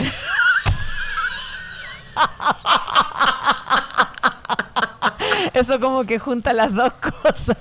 Eso 5.53 5.79
como 5.79 6.03
que 6.05 6.19
junta 6.19 6.53
las 6.53 6.73
dos 6.73 6.93
cosas, 6.93 7.57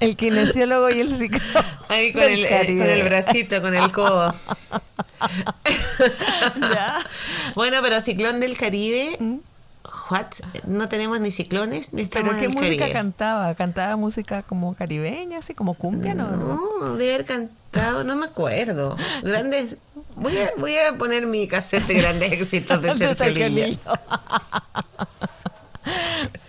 el 0.00 0.16
kinesiólogo 0.16 0.90
y 0.90 1.00
el 1.00 1.16
psicólogo. 1.16 1.66
Ahí 1.88 2.12
con 2.12 2.22
el, 2.22 2.44
eh, 2.44 2.76
con 2.76 2.88
el 2.88 3.02
bracito, 3.04 3.62
con 3.62 3.74
el 3.74 3.90
codo. 3.92 4.34
Bueno, 7.54 7.78
pero 7.82 8.00
Ciclón 8.00 8.40
del 8.40 8.56
Caribe, 8.56 9.16
¿Mm? 9.18 9.36
What? 10.12 10.26
No 10.66 10.88
tenemos 10.88 11.20
ni 11.20 11.32
ciclones 11.32 11.92
ni 11.92 12.02
estamos 12.02 12.34
¿Pero 12.34 12.52
qué 12.52 12.60
música 12.60 12.92
cantaba? 12.92 13.54
¿Cantaba 13.54 13.96
música 13.96 14.42
como 14.42 14.74
caribeña, 14.74 15.38
así 15.38 15.54
como 15.54 15.74
cumbia? 15.74 16.14
No, 16.14 16.30
no, 16.30 16.96
debe 16.96 17.14
haber 17.14 17.26
cantado, 17.26 18.04
no 18.04 18.16
me 18.16 18.26
acuerdo. 18.26 18.96
Grandes... 19.22 19.76
Voy 20.14 20.36
a, 20.36 20.50
voy 20.58 20.74
a 20.76 20.96
poner 20.98 21.26
mi 21.26 21.48
cassette 21.48 21.86
de 21.86 21.94
grandes 21.94 22.32
éxitos 22.40 22.82
de 22.82 22.94
Sergio 23.16 23.78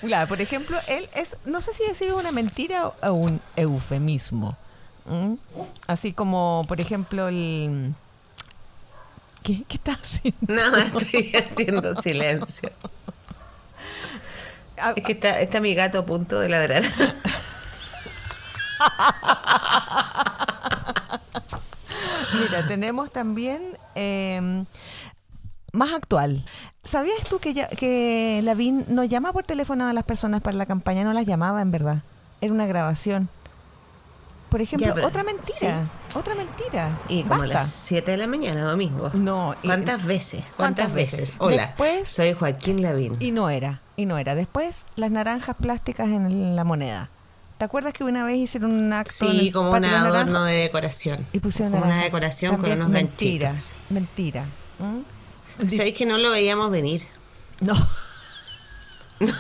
Claro, 0.01 0.27
por 0.27 0.41
ejemplo, 0.41 0.77
él 0.88 1.08
es, 1.15 1.38
no 1.46 1.62
sé 1.62 1.74
si 1.74 1.84
decir 1.86 2.13
una 2.13 2.32
mentira 2.32 2.88
o 2.88 3.13
un 3.13 3.39
eufemismo. 3.55 4.58
Así 5.88 6.13
como, 6.13 6.65
por 6.67 6.79
ejemplo, 6.79 7.27
el... 7.27 7.93
¿Qué, 9.41 9.63
¿Qué 9.67 9.75
estás 9.75 10.00
haciendo? 10.01 10.53
Nada, 10.53 10.84
estoy 10.84 11.34
haciendo 11.50 12.00
silencio. 12.00 12.72
Ah, 14.77 14.94
es 14.96 15.03
que 15.03 15.12
está, 15.13 15.39
está 15.39 15.60
mi 15.60 15.74
gato 15.75 16.00
a 16.00 16.06
punto 16.06 16.39
de 16.39 16.50
ladrar. 16.50 16.84
Mira, 22.34 22.68
tenemos 22.68 23.12
también 23.12 23.62
eh, 23.96 24.65
más 25.72 25.94
actual. 25.94 26.44
¿Sabías 26.84 27.24
tú 27.30 27.39
que, 27.39 27.53
ya, 27.53 27.68
que 27.70 28.42
Lavín 28.44 28.86
no 28.89 29.03
llama 29.03 29.32
por 29.32 29.46
teléfono 29.46 29.88
a 29.88 29.94
las 29.94 30.03
personas 30.03 30.42
para 30.42 30.58
la 30.58 30.65
campaña? 30.65 31.03
No 31.03 31.13
las 31.13 31.25
llamaba, 31.25 31.62
en 31.62 31.72
verdad. 31.72 32.03
Era 32.42 32.51
una 32.53 32.65
grabación. 32.65 33.30
Por 34.54 34.62
ejemplo, 34.62 34.94
otra 35.04 35.24
mentira. 35.24 35.90
Otra 36.14 36.36
mentira. 36.36 37.00
Y 37.10 37.24
como 37.24 37.42
a 37.42 37.48
las 37.48 37.72
7 37.72 38.12
de 38.12 38.18
la 38.18 38.28
mañana, 38.28 38.62
domingo. 38.62 39.10
No. 39.16 39.56
¿Cuántas 39.66 40.06
veces? 40.06 40.44
¿Cuántas, 40.56 40.94
veces? 40.94 41.34
Hola, 41.40 41.74
soy 42.06 42.34
Joaquín 42.34 42.84
Lavín. 42.84 43.16
Y 43.20 43.32
no 43.32 43.50
era. 43.50 43.82
Y 43.96 44.06
no 44.06 44.20
era. 44.20 44.36
Después, 44.36 44.86
las 44.96 45.10
naranjas 45.10 45.56
plásticas 45.56 46.08
en 46.10 46.56
la 46.56 46.64
moneda. 46.64 47.10
¿Te 47.58 47.66
acuerdas 47.66 47.94
que 47.94 48.04
una 48.04 48.24
vez 48.26 48.38
hicieron 48.38 48.74
un 48.74 48.94
acto? 48.94 49.12
Sí, 49.12 49.52
como 49.52 49.72
un 49.72 49.86
adorno 49.86 50.44
de 50.44 50.54
decoración. 50.54 51.26
Y 51.34 51.40
pusieron 51.40 51.74
como 51.74 51.86
una 51.86 52.04
decoración 52.04 52.58
con 52.58 52.72
unos 52.74 52.90
mentira, 52.90 53.56
Mentira. 53.90 54.46
¿Mm? 54.78 55.68
¿Sabéis 55.68 55.98
que 55.98 56.06
no 56.06 56.20
lo 56.20 56.30
veíamos 56.30 56.70
venir? 56.70 57.02
No. 57.60 57.74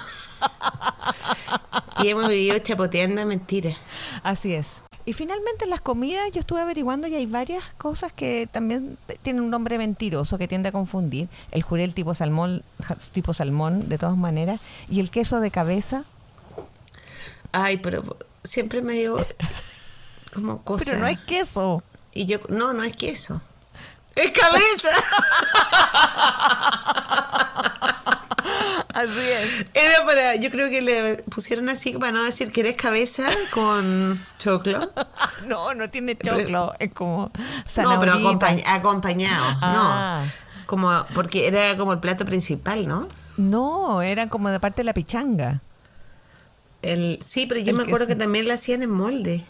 y 2.03 2.09
hemos 2.09 2.27
vivido 2.27 2.57
chapoteando 2.57 3.23
mentiras. 3.27 3.77
Así 4.23 4.55
es. 4.55 4.81
Y 5.05 5.13
finalmente 5.13 5.65
en 5.65 5.69
las 5.69 5.81
comidas 5.81 6.31
yo 6.31 6.39
estuve 6.39 6.61
averiguando 6.61 7.07
y 7.07 7.15
hay 7.15 7.25
varias 7.25 7.63
cosas 7.77 8.13
que 8.13 8.47
también 8.51 8.97
tienen 9.21 9.43
un 9.43 9.49
nombre 9.49 9.77
mentiroso 9.77 10.37
que 10.37 10.47
tiende 10.47 10.69
a 10.69 10.71
confundir. 10.71 11.27
El 11.51 11.61
jurel 11.61 11.93
tipo 11.93 12.15
salmón, 12.15 12.63
tipo 13.11 13.33
salmón 13.33 13.89
de 13.89 13.97
todas 13.97 14.17
maneras, 14.17 14.61
y 14.89 15.01
el 15.01 15.09
queso 15.09 15.41
de 15.41 15.51
cabeza. 15.51 16.05
Ay, 17.51 17.77
pero 17.77 18.17
siempre 18.43 18.81
me 18.81 18.93
dio 18.93 19.17
como 20.33 20.63
cosa. 20.63 20.85
Pero 20.85 20.99
no 20.99 21.07
es 21.07 21.19
queso. 21.19 21.83
Y 22.13 22.25
yo, 22.25 22.39
no, 22.47 22.73
no 22.73 22.83
es 22.83 22.95
queso. 22.95 23.41
Es 24.15 24.31
cabeza. 24.31 24.89
Así 28.93 29.19
es. 29.19 29.65
Era 29.73 30.05
para, 30.05 30.35
yo 30.35 30.49
creo 30.51 30.69
que 30.69 30.81
le 30.81 31.17
pusieron 31.23 31.69
así 31.69 31.93
para 31.93 32.11
no 32.11 32.23
decir 32.23 32.51
que 32.51 32.61
eres 32.61 32.75
cabeza 32.75 33.29
con 33.51 34.19
choclo. 34.37 34.91
No, 35.47 35.73
no 35.73 35.89
tiene 35.89 36.17
choclo, 36.17 36.73
es 36.79 36.93
como 36.93 37.29
No, 37.77 37.99
pero 37.99 38.13
acompañado, 38.13 39.45
no. 39.55 39.59
Ah. 39.61 40.25
Como, 40.65 41.05
porque 41.13 41.47
era 41.47 41.75
como 41.75 41.91
el 41.91 41.99
plato 41.99 42.23
principal, 42.23 42.87
¿no? 42.87 43.07
No, 43.35 44.01
era 44.01 44.29
como 44.29 44.49
de 44.49 44.59
parte 44.59 44.77
de 44.77 44.85
la 44.85 44.93
pichanga. 44.93 45.61
El, 46.81 47.19
sí, 47.25 47.45
pero 47.45 47.59
yo 47.59 47.73
me 47.73 47.83
acuerdo 47.83 48.07
que 48.07 48.15
también 48.15 48.47
la 48.47 48.53
hacían 48.53 48.83
en 48.83 48.91
molde. 48.91 49.43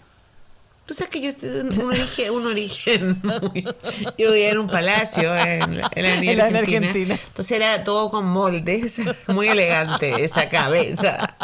Tú 0.86 0.94
sabes 0.94 1.12
que 1.12 1.22
yo 1.22 1.32
un 1.52 1.82
origen, 1.86 2.32
un 2.32 2.46
origen 2.46 3.22
yo 4.18 4.32
vivía 4.32 4.50
en 4.50 4.58
un 4.58 4.68
palacio 4.68 5.34
en, 5.34 5.78
la, 5.78 5.86
Argentina. 5.88 7.18
Entonces 7.28 7.58
era 7.58 7.86
todo 7.86 8.10
con 8.10 8.26
moldes, 8.26 9.00
muy 9.28 9.48
elegante 9.48 10.24
esa 10.26 10.50
cabeza. 10.50 11.36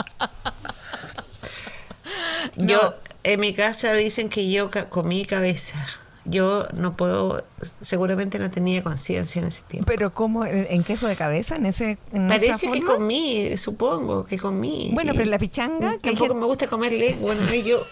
Yo 2.57 2.95
en 3.23 3.39
mi 3.39 3.53
casa 3.53 3.93
dicen 3.93 4.27
que 4.27 4.51
yo 4.51 4.69
comí 4.89 5.25
cabeza. 5.25 5.87
Yo 6.25 6.67
no 6.73 6.97
puedo, 6.97 7.43
seguramente 7.81 8.39
no 8.39 8.51
tenía 8.51 8.83
conciencia 8.83 9.41
en 9.41 9.47
ese 9.47 9.63
tiempo. 9.63 9.87
Pero 9.87 10.13
cómo, 10.13 10.45
en 10.45 10.83
queso 10.83 11.07
de 11.07 11.15
cabeza, 11.15 11.55
en 11.55 11.65
ese, 11.65 11.97
parece 12.11 12.69
que 12.69 12.83
comí, 12.83 13.57
supongo 13.57 14.25
que 14.25 14.37
comí. 14.37 14.91
Bueno, 14.93 15.13
pero 15.15 15.29
la 15.29 15.39
pichanga, 15.39 15.97
que 15.97 16.11
tampoco 16.11 16.35
me 16.35 16.45
gusta 16.45 16.67
comer 16.67 16.91
lengua. 16.91 17.33
Bueno, 17.33 17.51
yo 17.55 17.83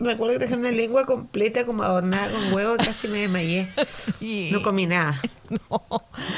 me 0.00 0.12
acuerdo 0.12 0.34
que 0.34 0.38
dejé 0.40 0.54
una 0.54 0.70
lengua 0.70 1.04
completa 1.06 1.64
como 1.64 1.82
adornada 1.82 2.30
con 2.30 2.52
huevo, 2.52 2.76
casi 2.76 3.08
me 3.08 3.18
desmayé. 3.18 3.68
No 4.50 4.62
comí 4.62 4.86
nada. 4.86 5.20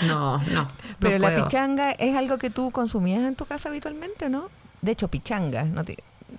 No, 0.06 0.38
no. 0.38 0.68
Pero 0.98 1.18
la 1.18 1.44
pichanga 1.44 1.92
es 1.92 2.16
algo 2.16 2.38
que 2.38 2.50
tú 2.50 2.70
consumías 2.70 3.20
en 3.20 3.36
tu 3.36 3.44
casa 3.44 3.68
habitualmente, 3.68 4.28
¿no? 4.28 4.48
De 4.80 4.92
hecho, 4.92 5.08
pichanga, 5.08 5.64
no 5.64 5.84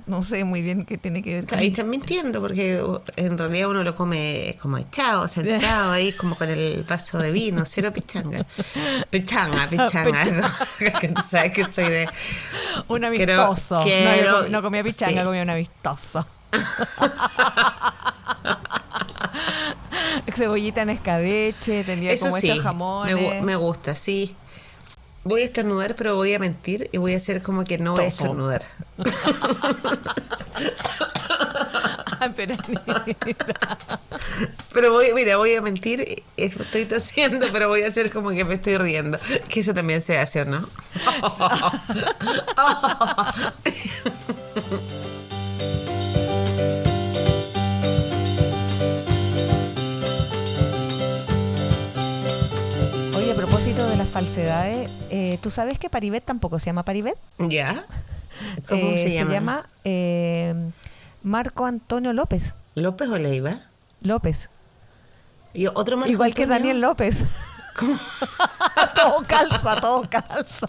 no 0.05 0.21
sé 0.23 0.43
muy 0.43 0.61
bien 0.61 0.85
qué 0.85 0.97
tiene 0.97 1.21
que 1.21 1.35
ver 1.35 1.47
con 1.47 1.59
Ahí 1.59 1.67
están 1.67 1.89
mintiendo, 1.89 2.41
porque 2.41 2.81
en 3.15 3.37
realidad 3.37 3.69
uno 3.69 3.83
lo 3.83 3.95
come 3.95 4.57
como 4.61 4.77
echado, 4.77 5.27
sentado 5.27 5.91
ahí, 5.91 6.11
como 6.13 6.35
con 6.35 6.49
el 6.49 6.83
vaso 6.83 7.19
de 7.19 7.31
vino, 7.31 7.63
cero 7.65 7.93
pichanga. 7.93 8.45
Pichanga, 9.09 9.69
pichanga. 9.69 10.51
que 10.99 11.07
tú 11.09 11.21
sabes 11.21 11.53
que 11.53 11.65
soy 11.65 11.89
de. 11.89 12.09
Un 12.87 13.05
amistoso. 13.05 13.83
no, 14.49 14.61
comía 14.61 14.83
pichanga, 14.83 15.23
comía 15.23 15.43
un 15.43 15.51
amistoso. 15.51 16.25
Cebollita 20.35 20.81
en 20.81 20.89
escabeche, 20.89 21.83
tenía 21.83 22.17
como 22.17 22.37
estos 22.37 22.59
jamones. 22.59 23.15
Me, 23.15 23.41
me, 23.41 23.55
gusta, 23.55 23.95
sí. 23.95 24.35
Voy 25.23 25.43
a 25.43 25.45
estornudar, 25.45 25.93
pero 25.95 26.15
voy 26.15 26.33
a 26.33 26.39
mentir 26.39 26.89
y 26.91 26.97
voy 26.97 27.13
a 27.13 27.17
hacer 27.17 27.43
como 27.43 27.63
que 27.63 27.77
no 27.77 27.93
voy 27.93 28.05
a 28.05 28.07
estornudar. 28.07 28.63
pero 34.73 34.91
voy, 34.91 35.13
mira, 35.13 35.37
voy 35.37 35.53
a 35.55 35.61
mentir, 35.61 36.23
estoy 36.35 36.85
tosiendo, 36.85 37.47
pero 37.51 37.67
voy 37.67 37.83
a 37.83 37.87
hacer 37.87 38.11
como 38.11 38.31
que 38.31 38.43
me 38.43 38.55
estoy 38.55 38.77
riendo. 38.77 39.19
Que 39.49 39.59
eso 39.61 39.73
también 39.73 40.01
se 40.01 40.17
hace, 40.17 40.41
¿o 40.41 40.45
no? 40.45 40.67
las 53.71 54.09
falsedades, 54.09 54.91
eh, 55.09 55.39
¿tú 55.41 55.49
sabes 55.49 55.79
que 55.79 55.89
Paribet 55.89 56.23
tampoco 56.23 56.59
se 56.59 56.65
llama 56.65 56.83
Paribet? 56.83 57.17
Ya. 57.39 57.85
¿Cómo 58.67 58.81
Eh, 58.81 58.97
se 58.97 59.11
llama? 59.11 59.29
Se 59.29 59.33
llama 59.35 59.69
eh, 59.85 60.53
Marco 61.23 61.65
Antonio 61.65 62.11
López. 62.11 62.53
López 62.75 63.07
Oleiva. 63.09 63.59
López. 64.01 64.49
Y 65.53 65.67
otro 65.67 65.95
Marco 65.95 66.11
Igual 66.11 66.33
que. 66.33 66.45
Daniel 66.45 66.81
López. 66.81 67.23
todo 68.95 69.23
calza, 69.25 69.79
todo 69.79 70.03
calza. 70.09 70.67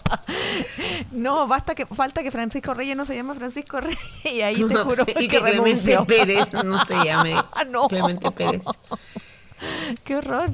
No, 1.11 1.47
basta 1.47 1.75
que 1.75 1.85
falta 1.85 2.23
que 2.23 2.31
Francisco 2.31 2.73
Reyes 2.73 2.95
no 2.95 3.03
se 3.05 3.15
llama 3.15 3.35
Francisco 3.35 3.79
Reyes 3.81 3.99
y 4.23 4.41
ahí 4.41 4.55
te 4.55 4.75
juro 4.75 5.05
que, 5.05 5.13
que 5.13 5.27
Clemente. 5.27 5.97
Pérez 6.07 6.53
no 6.53 6.83
se 6.85 7.03
llame. 7.03 7.35
Ah, 7.35 7.65
no. 7.69 7.87
Clemente 7.89 8.31
Pérez. 8.31 8.63
Qué 10.03 10.15
horror. 10.15 10.49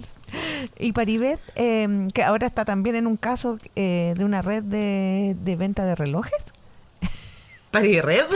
Y 0.80 0.94
Paribet, 0.94 1.40
eh, 1.56 2.08
que 2.14 2.24
ahora 2.24 2.48
está 2.48 2.66
también 2.66 2.96
en 2.96 3.08
un 3.08 3.18
caso 3.18 3.58
eh, 3.76 4.14
de 4.18 4.26
una 4.26 4.42
red 4.42 4.64
de, 4.64 5.36
de 5.40 5.56
venta 5.56 5.86
de 5.86 5.96
relojes. 5.96 6.44
Parirred. 7.72 8.26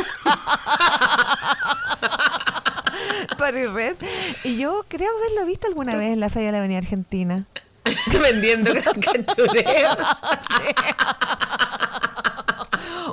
Paribet. 3.37 3.97
Y 4.43 4.57
yo 4.57 4.85
creo 4.87 5.09
haberlo 5.17 5.45
visto 5.45 5.67
alguna 5.67 5.95
vez 5.95 6.13
en 6.13 6.19
la 6.19 6.29
Feria 6.29 6.47
de 6.47 6.51
la 6.53 6.57
Avenida 6.59 6.79
Argentina. 6.79 7.45
Vendiendo 8.21 8.71
cachureos. 8.73 10.21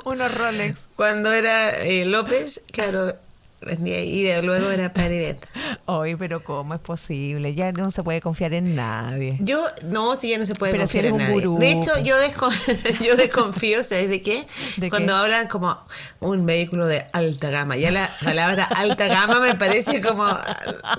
Unos 0.05 0.33
Rolex. 0.33 0.87
Cuando 0.95 1.31
era 1.31 1.77
eh, 1.77 2.05
López, 2.05 2.61
claro, 2.71 3.15
vendía 3.63 4.01
y 4.01 4.41
luego 4.41 4.69
era 4.69 4.93
Paribet. 4.93 5.45
Hoy, 5.85 6.15
pero 6.19 6.43
¿cómo 6.43 6.73
es 6.73 6.79
posible? 6.79 7.55
Ya 7.55 7.71
no 7.71 7.91
se 7.91 8.03
puede 8.03 8.21
confiar 8.21 8.53
en 8.53 8.75
nadie. 8.75 9.37
Yo, 9.41 9.65
no, 9.85 10.15
si 10.15 10.29
ya 10.29 10.37
no 10.37 10.45
se 10.45 10.55
puede 10.55 10.71
Pero 10.73 10.87
si 10.87 10.99
confiar 10.99 11.05
eres 11.05 11.09
en 11.09 11.13
un 11.15 11.19
nadie. 11.33 11.33
gurú. 11.47 11.59
De 11.59 11.71
hecho, 11.71 11.97
yo, 11.99 12.15
desco- 12.21 12.99
yo 13.05 13.15
desconfío, 13.15 13.83
¿sabes 13.83 14.09
de 14.09 14.21
qué? 14.21 14.45
¿De 14.77 14.89
Cuando 14.89 15.13
qué? 15.13 15.19
hablan 15.19 15.47
como 15.47 15.77
un 16.19 16.45
vehículo 16.45 16.85
de 16.87 17.05
alta 17.13 17.49
gama. 17.49 17.75
Ya 17.77 17.91
la 17.91 18.09
palabra 18.23 18.63
alta 18.65 19.07
gama 19.07 19.39
me 19.39 19.55
parece 19.55 20.01
como, 20.01 20.25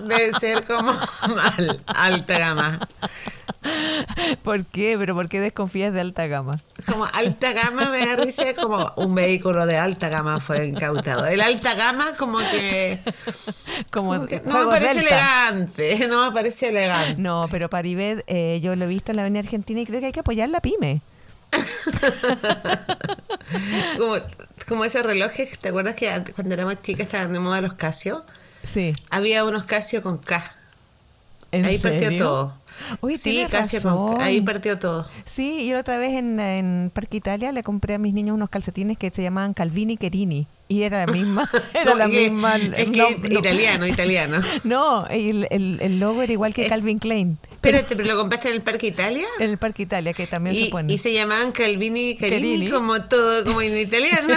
debe 0.06 0.32
ser 0.32 0.64
como 0.64 0.92
mal, 1.36 1.80
alta 1.86 2.38
gama. 2.38 2.80
¿Por 4.42 4.64
qué? 4.66 4.96
¿Pero 4.98 5.14
por 5.14 5.28
qué 5.28 5.40
desconfías 5.40 5.92
de 5.92 6.00
alta 6.00 6.26
gama? 6.26 6.60
Como 6.86 7.06
alta 7.12 7.52
gama 7.52 7.90
me 7.90 8.04
da 8.06 8.16
risa 8.16 8.54
como 8.54 8.92
un 8.96 9.14
vehículo 9.14 9.66
de 9.66 9.76
alta 9.78 10.08
gama 10.08 10.40
fue 10.40 10.66
incautado. 10.66 11.26
El 11.26 11.40
alta 11.40 11.74
gama 11.74 12.14
como 12.18 12.38
que, 12.38 13.00
Como, 13.90 14.14
como 14.14 14.26
que 14.26 14.42
no 14.44 14.60
me 14.60 14.66
parece 14.66 15.00
Delta. 15.00 15.48
elegante, 15.50 16.06
no 16.08 16.26
me 16.26 16.32
parece 16.34 16.68
elegante. 16.68 17.20
No, 17.20 17.46
pero 17.50 17.68
Paribet, 17.70 18.24
eh, 18.26 18.60
yo 18.62 18.76
lo 18.76 18.84
he 18.84 18.88
visto 18.88 19.12
en 19.12 19.16
la 19.16 19.22
Avenida 19.22 19.40
Argentina 19.40 19.80
y 19.80 19.86
creo 19.86 20.00
que 20.00 20.06
hay 20.06 20.12
que 20.12 20.20
apoyar 20.20 20.48
la 20.48 20.60
pyme. 20.60 21.00
Como, 23.98 24.16
como 24.66 24.84
esos 24.84 25.04
relojes, 25.04 25.58
¿te 25.58 25.68
acuerdas 25.68 25.94
que 25.94 26.10
antes, 26.10 26.34
cuando 26.34 26.54
éramos 26.54 26.80
chicas 26.82 27.06
estaban 27.06 27.32
de 27.32 27.38
moda 27.38 27.60
los 27.60 27.74
Casio? 27.74 28.24
Sí. 28.62 28.94
Había 29.10 29.44
unos 29.44 29.64
Casio 29.64 30.02
con 30.02 30.18
K. 30.18 30.56
¿En 31.52 31.64
Ahí 31.64 31.78
partió 31.78 32.00
serio? 32.08 32.24
todo. 32.24 32.54
Sí, 33.16 33.46
razón. 33.46 34.16
K. 34.16 34.24
Ahí 34.24 34.40
partió 34.40 34.78
todo. 34.78 35.06
Sí, 35.24 35.62
y 35.62 35.74
otra 35.74 35.96
vez 35.98 36.12
en, 36.14 36.40
en 36.40 36.90
Parque 36.92 37.18
Italia 37.18 37.52
le 37.52 37.62
compré 37.62 37.94
a 37.94 37.98
mis 37.98 38.14
niños 38.14 38.34
unos 38.34 38.50
calcetines 38.50 38.98
que 38.98 39.10
se 39.10 39.22
llamaban 39.22 39.54
Calvini 39.54 39.96
Cherini. 39.96 40.46
Y 40.66 40.82
era 40.84 41.04
la 41.06 41.12
misma. 41.12 41.48
Era 41.74 41.84
No, 41.84 41.94
la 41.96 42.06
que- 42.08 42.30
misma. 42.30 42.56
Es 42.56 42.90
que 42.90 42.96
no, 42.96 43.10
no. 43.10 43.38
italiano, 43.38 43.86
italiano. 43.86 44.40
No, 44.64 45.06
el, 45.08 45.46
el- 45.50 45.78
el 45.82 46.00
logo 46.00 46.22
era 46.22 46.32
igual 46.32 46.54
que 46.54 46.66
Calvin 46.68 46.98
Klein. 46.98 47.38
Espérate, 47.50 47.96
¿pero 47.96 48.08
lo 48.14 48.18
compraste 48.18 48.48
en 48.48 48.54
el 48.54 48.62
Parque 48.62 48.86
Italia? 48.88 49.26
En 49.38 49.50
el 49.50 49.58
Parque 49.58 49.82
Italia, 49.84 50.12
que 50.14 50.26
también 50.26 50.56
Y, 50.56 50.64
se 50.64 50.70
pone. 50.70 50.92
y 50.92 50.98
se 50.98 51.12
llamaban 51.12 51.52
Calvini 51.52 52.10
y 52.10 52.16
Carini 52.16 52.68
como 52.70 53.00
todo, 53.02 53.44
como 53.44 53.60
en 53.62 53.76
italiano. 53.78 54.34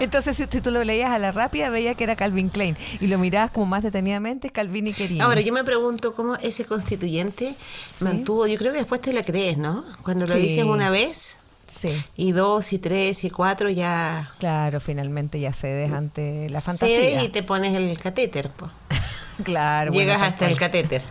Entonces, 0.00 0.36
si, 0.36 0.44
si 0.50 0.60
tú 0.60 0.70
lo 0.70 0.84
leías 0.84 1.10
a 1.10 1.18
la 1.18 1.32
rápida, 1.32 1.68
veía 1.70 1.94
que 1.94 2.04
era 2.04 2.16
Calvin 2.16 2.48
Klein. 2.48 2.76
Y 3.00 3.06
lo 3.06 3.18
mirabas 3.18 3.50
como 3.50 3.66
más 3.66 3.82
detenidamente, 3.82 4.50
Calvin 4.50 4.88
y 4.88 4.94
Cherini. 4.94 5.20
Ahora, 5.20 5.40
yo 5.40 5.52
me 5.52 5.64
pregunto 5.64 6.12
cómo 6.14 6.36
ese 6.36 6.64
constituyente 6.64 7.54
Sí. 7.96 8.04
mantuvo, 8.04 8.46
yo 8.46 8.56
creo 8.58 8.72
que 8.72 8.78
después 8.78 9.00
te 9.00 9.12
la 9.12 9.22
crees, 9.22 9.56
¿no? 9.58 9.84
Cuando 10.02 10.26
lo 10.26 10.32
Sí. 10.32 10.38
dices 10.40 10.64
una 10.64 10.90
vez, 10.90 11.38
Sí, 11.66 12.02
y 12.16 12.32
dos, 12.32 12.72
y 12.72 12.78
tres, 12.78 13.24
y 13.24 13.30
cuatro, 13.30 13.68
ya 13.70 14.30
claro, 14.38 14.80
finalmente 14.80 15.40
ya 15.40 15.52
cedes 15.52 15.92
ante 15.92 16.48
la 16.50 16.60
cedes 16.60 16.78
fantasía. 16.78 17.22
y 17.24 17.28
te 17.28 17.42
pones 17.42 17.74
el 17.74 17.98
catéter. 17.98 18.50
po. 18.50 18.70
Claro, 19.42 19.90
Llegas 19.90 20.22
hasta 20.22 20.46
el 20.46 20.56
catéter. 20.56 21.02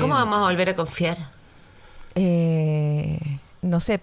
¿Cómo 0.00 0.14
vamos 0.14 0.38
a 0.38 0.42
volver 0.42 0.70
a 0.70 0.76
confiar? 0.76 1.18
Eh, 2.14 3.18
no 3.62 3.80
sé, 3.80 3.98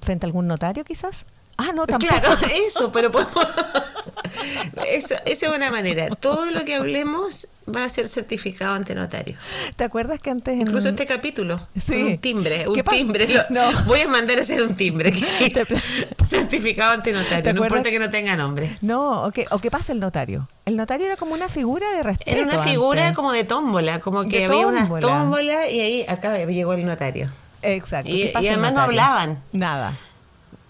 frente 0.00 0.26
a 0.26 0.28
algún 0.28 0.46
notario 0.46 0.84
quizás. 0.84 1.26
Ah, 1.58 1.72
no, 1.74 1.86
tampoco. 1.86 2.12
Claro, 2.20 2.36
eso, 2.66 2.90
pero 2.92 3.10
podemos... 3.10 3.34
Eso, 4.86 5.14
eso 5.26 5.46
es 5.46 5.56
una 5.56 5.70
manera. 5.70 6.08
Todo 6.08 6.46
lo 6.52 6.64
que 6.64 6.76
hablemos 6.76 7.48
va 7.74 7.84
a 7.84 7.88
ser 7.88 8.06
certificado 8.08 8.74
ante 8.74 8.94
notario. 8.94 9.36
¿Te 9.76 9.84
acuerdas 9.84 10.20
que 10.20 10.30
antes 10.30 10.54
en- 10.54 10.60
Incluso 10.62 10.88
este 10.88 11.04
capítulo. 11.06 11.66
Sí. 11.78 11.94
un 12.02 12.18
timbre. 12.18 12.68
Un 12.68 12.80
timbre. 12.82 13.28
lo- 13.28 13.42
No. 13.50 13.84
Voy 13.84 14.00
a 14.00 14.08
mandar 14.08 14.38
a 14.38 14.42
hacer 14.42 14.62
un 14.62 14.74
timbre. 14.76 15.12
que- 15.12 15.66
certificado 16.24 16.92
ante 16.92 17.12
¿Te 17.12 17.18
notario. 17.18 17.52
No 17.54 17.62
importa 17.64 17.90
que 17.90 17.98
no 17.98 18.10
tenga 18.10 18.36
nombre. 18.36 18.78
No, 18.80 19.24
o 19.24 19.30
que, 19.32 19.46
o 19.50 19.58
que 19.58 19.70
pasa 19.70 19.92
el 19.92 20.00
notario. 20.00 20.48
El 20.64 20.76
notario 20.76 21.06
era 21.06 21.16
como 21.16 21.34
una 21.34 21.48
figura 21.48 21.90
de 21.90 22.02
respeto. 22.02 22.30
Era 22.30 22.42
una 22.44 22.58
figura 22.62 23.02
antes. 23.08 23.16
como 23.16 23.32
de 23.32 23.44
tómbola, 23.44 23.98
como 24.00 24.22
que 24.28 24.38
De 24.38 24.44
había 24.44 24.66
unas 24.66 24.82
tómbola. 24.82 25.00
tómbolas 25.06 25.70
y 25.70 25.80
ahí 25.80 26.04
acá 26.08 26.38
llegó 26.46 26.72
el 26.74 26.86
notario. 26.86 27.30
Exacto. 27.62 28.10
Y- 28.10 28.22
¿qué 28.22 28.28
pasa 28.28 28.44
y 28.44 28.46
el 28.48 28.52
además 28.54 28.72
no 28.74 28.80
hablaban. 28.82 29.42
Nada. 29.52 29.94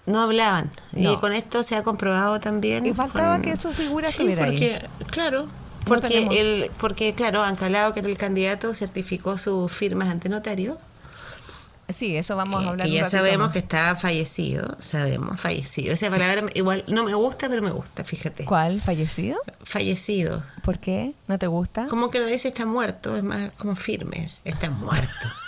No 0.09 0.21
hablaban. 0.23 0.71
Y 0.95 1.03
No. 1.03 1.21
con 1.21 1.33
esto 1.33 1.63
se 1.63 1.77
ha 1.77 1.83
comprobado 1.83 2.41
también. 2.41 2.87
Y 2.87 2.93
faltaba 2.93 3.35
con- 3.35 3.43
que 3.43 3.57
su 3.57 3.73
figura 3.73 4.09
Sí, 4.11 4.17
estuviera 4.23 4.47
porque, 4.47 4.75
ahí. 4.75 5.05
Claro. 5.11 5.47
Porque, 5.87 6.09
tenemos- 6.09 6.37
el, 6.37 6.71
porque, 6.79 7.15
claro, 7.15 7.43
Ancalado, 7.43 7.93
que 7.95 8.01
era 8.01 8.09
el 8.09 8.19
candidato, 8.19 8.75
certificó 8.75 9.39
sus 9.39 9.71
firmas 9.73 10.09
ante 10.09 10.29
notario. 10.29 10.79
Sí, 11.91 12.15
eso 12.19 12.37
vamos 12.37 12.61
que, 12.61 12.67
a 12.67 12.71
hablar 12.73 12.87
un 12.87 12.93
ya 12.93 13.09
sabemos 13.09 13.47
más. 13.47 13.53
que 13.55 13.61
está 13.61 13.97
fallecido, 13.97 14.77
sabemos, 14.79 15.41
fallecido. 15.41 15.95
Esa 15.95 16.11
palabra 16.11 16.45
igual 16.53 16.85
no 16.89 17.03
me 17.03 17.15
gusta, 17.15 17.49
pero 17.49 17.63
me 17.63 17.71
gusta, 17.71 18.05
fíjate. 18.05 18.45
¿Cuál? 18.45 18.83
¿Fallecido? 18.83 19.39
Fallecido. 19.63 20.43
¿Por 20.63 20.79
qué? 20.81 21.15
¿No 21.29 21.39
te 21.39 21.47
gusta? 21.47 21.87
Como 21.87 22.11
que 22.11 22.21
no 22.21 22.27
dice 22.27 22.49
está 22.49 22.67
muerto, 22.67 23.17
es 23.17 23.23
más 23.23 23.53
como 23.57 23.75
firme, 23.75 24.31
está 24.45 24.69
muerto. 24.69 25.09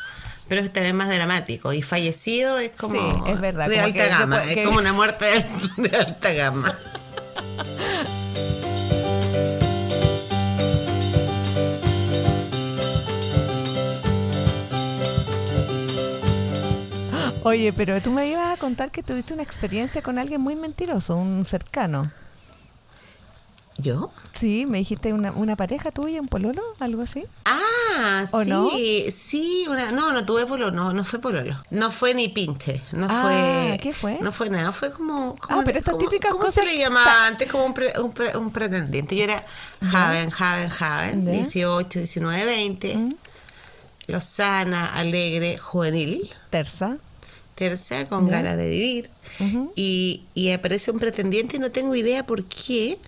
Pero 0.51 0.63
esta 0.63 0.81
vez 0.81 0.93
más 0.93 1.09
dramático. 1.09 1.73
Y 1.73 1.81
fallecido 1.81 2.59
es 2.59 2.73
como 2.73 2.95
Sí, 2.95 3.23
es 3.31 3.41
verdad, 3.41 3.69
de 3.69 3.77
como 3.77 3.87
alta 3.87 4.03
que- 4.03 4.09
gama, 4.09 4.43
que- 4.43 4.53
es 4.61 4.67
como 4.67 4.79
una 4.81 4.93
muerte 4.93 5.25
de, 5.77 5.89
de 5.89 5.97
alta 5.97 6.33
gama. 6.33 6.77
Oye, 17.43 17.73
pero 17.73 18.01
tú 18.01 18.11
me 18.11 18.29
ibas 18.29 18.53
a 18.53 18.61
contar 18.61 18.91
que 18.91 19.03
tuviste 19.03 19.33
una 19.33 19.43
experiencia 19.43 20.03
con 20.03 20.19
alguien 20.19 20.41
muy 20.41 20.57
mentiroso, 20.57 21.17
un 21.17 21.45
cercano. 21.47 22.11
¿Yo? 23.81 24.11
Sí, 24.35 24.66
me 24.66 24.79
dijiste 24.79 25.12
una, 25.12 25.33
una 25.33 25.57
pareja 25.57 25.90
tuya, 25.90 26.21
un 26.21 26.29
pololo, 26.29 26.61
algo 26.81 27.03
así. 27.03 27.25
Ah, 27.45 28.27
¿O 28.33 28.43
sí, 28.45 28.51
no? 28.51 28.71
sí, 29.12 29.64
una, 29.69 29.93
no, 29.93 30.12
no 30.12 30.25
tuve 30.27 30.45
pololo, 30.47 30.71
no, 30.71 30.93
no 30.93 31.05
fue 31.05 31.19
pololo. 31.21 31.62
No 31.71 31.90
fue 31.93 32.12
ni 32.14 32.29
pinche, 32.29 32.83
no 32.93 33.07
Ah, 33.09 33.23
fue. 33.23 33.79
¿qué 33.81 33.93
fue? 33.95 34.19
No 34.21 34.33
fue 34.33 34.51
nada, 34.51 34.73
fue 34.73 34.90
como. 34.90 35.37
como 35.37 35.61
Ah, 35.61 35.62
pero 35.64 35.79
estas 35.79 35.97
típicas 35.99 36.33
¿Cómo 36.33 36.51
se 36.51 36.64
le 36.64 36.77
llamaba 36.79 37.27
antes? 37.27 37.51
Como 37.51 37.64
un, 37.64 37.75
pre- 37.75 37.93
un, 38.01 38.12
pre- 38.12 38.37
un 38.37 38.51
pretendiente. 38.53 39.16
Yo 39.16 39.25
era 39.25 39.45
joven, 39.81 40.31
joven, 40.31 40.71
joven, 40.71 41.27
Ya. 41.27 41.33
18, 41.33 41.99
19, 42.01 42.45
20. 42.45 42.97
Mm. 42.97 43.11
Lozana, 44.09 44.87
alegre, 44.97 45.57
juvenil, 45.59 46.29
Terza. 46.51 46.97
terza, 47.55 48.07
con 48.09 48.27
ganas 48.29 48.57
de 48.57 48.69
vivir. 48.69 49.11
Y, 49.77 50.25
y 50.35 50.51
aparece 50.51 50.90
un 50.90 50.99
pretendiente 50.99 51.57
y 51.57 51.61
no 51.61 51.71
tengo 51.71 51.95
idea 51.95 52.27
por 52.27 52.45
qué 52.45 52.99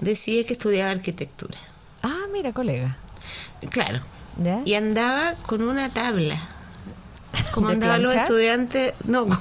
decide 0.00 0.44
que 0.46 0.54
estudiaba 0.54 0.90
arquitectura. 0.90 1.58
Ah, 2.02 2.26
mira, 2.32 2.52
colega. 2.52 2.96
Claro. 3.70 4.00
¿Ya? 4.42 4.62
Y 4.64 4.74
andaba 4.74 5.34
con 5.46 5.62
una 5.62 5.90
tabla. 5.90 6.40
Como 7.52 7.66
¿De 7.68 7.74
andaban 7.74 8.02
los 8.02 8.14
estudiantes, 8.14 8.94
no, 9.04 9.26
con 9.28 9.38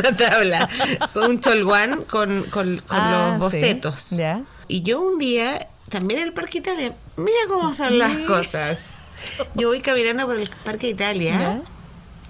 una 0.00 0.16
tabla, 0.16 0.68
con 1.12 1.30
un 1.30 1.40
cholguán 1.40 2.02
con, 2.04 2.42
con, 2.44 2.78
con 2.78 2.98
Ah, 2.98 3.36
los 3.38 3.50
sí. 3.52 3.58
bocetos. 3.58 4.10
Ya. 4.10 4.42
Y 4.68 4.82
yo 4.82 5.00
un 5.00 5.18
día, 5.18 5.68
también 5.88 6.20
en 6.20 6.26
el 6.28 6.32
Parque 6.32 6.58
Italia, 6.58 6.94
mira 7.16 7.38
cómo 7.48 7.72
son 7.72 7.98
las 7.98 8.16
cosas. 8.26 8.90
Yo 9.54 9.68
voy 9.68 9.80
caminando 9.80 10.26
por 10.26 10.36
el 10.40 10.50
Parque 10.64 10.88
Italia, 10.88 11.38
Ya. 11.38 11.62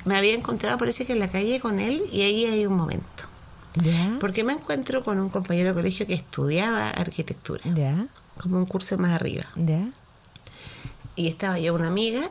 me 0.04 0.16
había 0.18 0.34
encontrado, 0.34 0.76
parece 0.78 1.06
que 1.06 1.12
en 1.12 1.18
la 1.20 1.28
calle 1.28 1.60
con 1.60 1.80
él, 1.80 2.02
y 2.12 2.22
ahí 2.22 2.46
hay 2.46 2.66
un 2.66 2.74
momento. 2.74 3.24
Porque 4.18 4.44
me 4.44 4.52
encuentro 4.52 5.04
con 5.04 5.20
un 5.20 5.28
compañero 5.28 5.70
de 5.70 5.74
colegio 5.74 6.06
que 6.06 6.14
estudiaba 6.14 6.90
arquitectura. 6.90 7.62
Como 8.38 8.56
un 8.56 8.66
curso 8.66 8.98
más 8.98 9.12
arriba. 9.12 9.44
Y 11.16 11.28
estaba 11.28 11.58
yo 11.58 11.74
una 11.74 11.88
amiga 11.88 12.30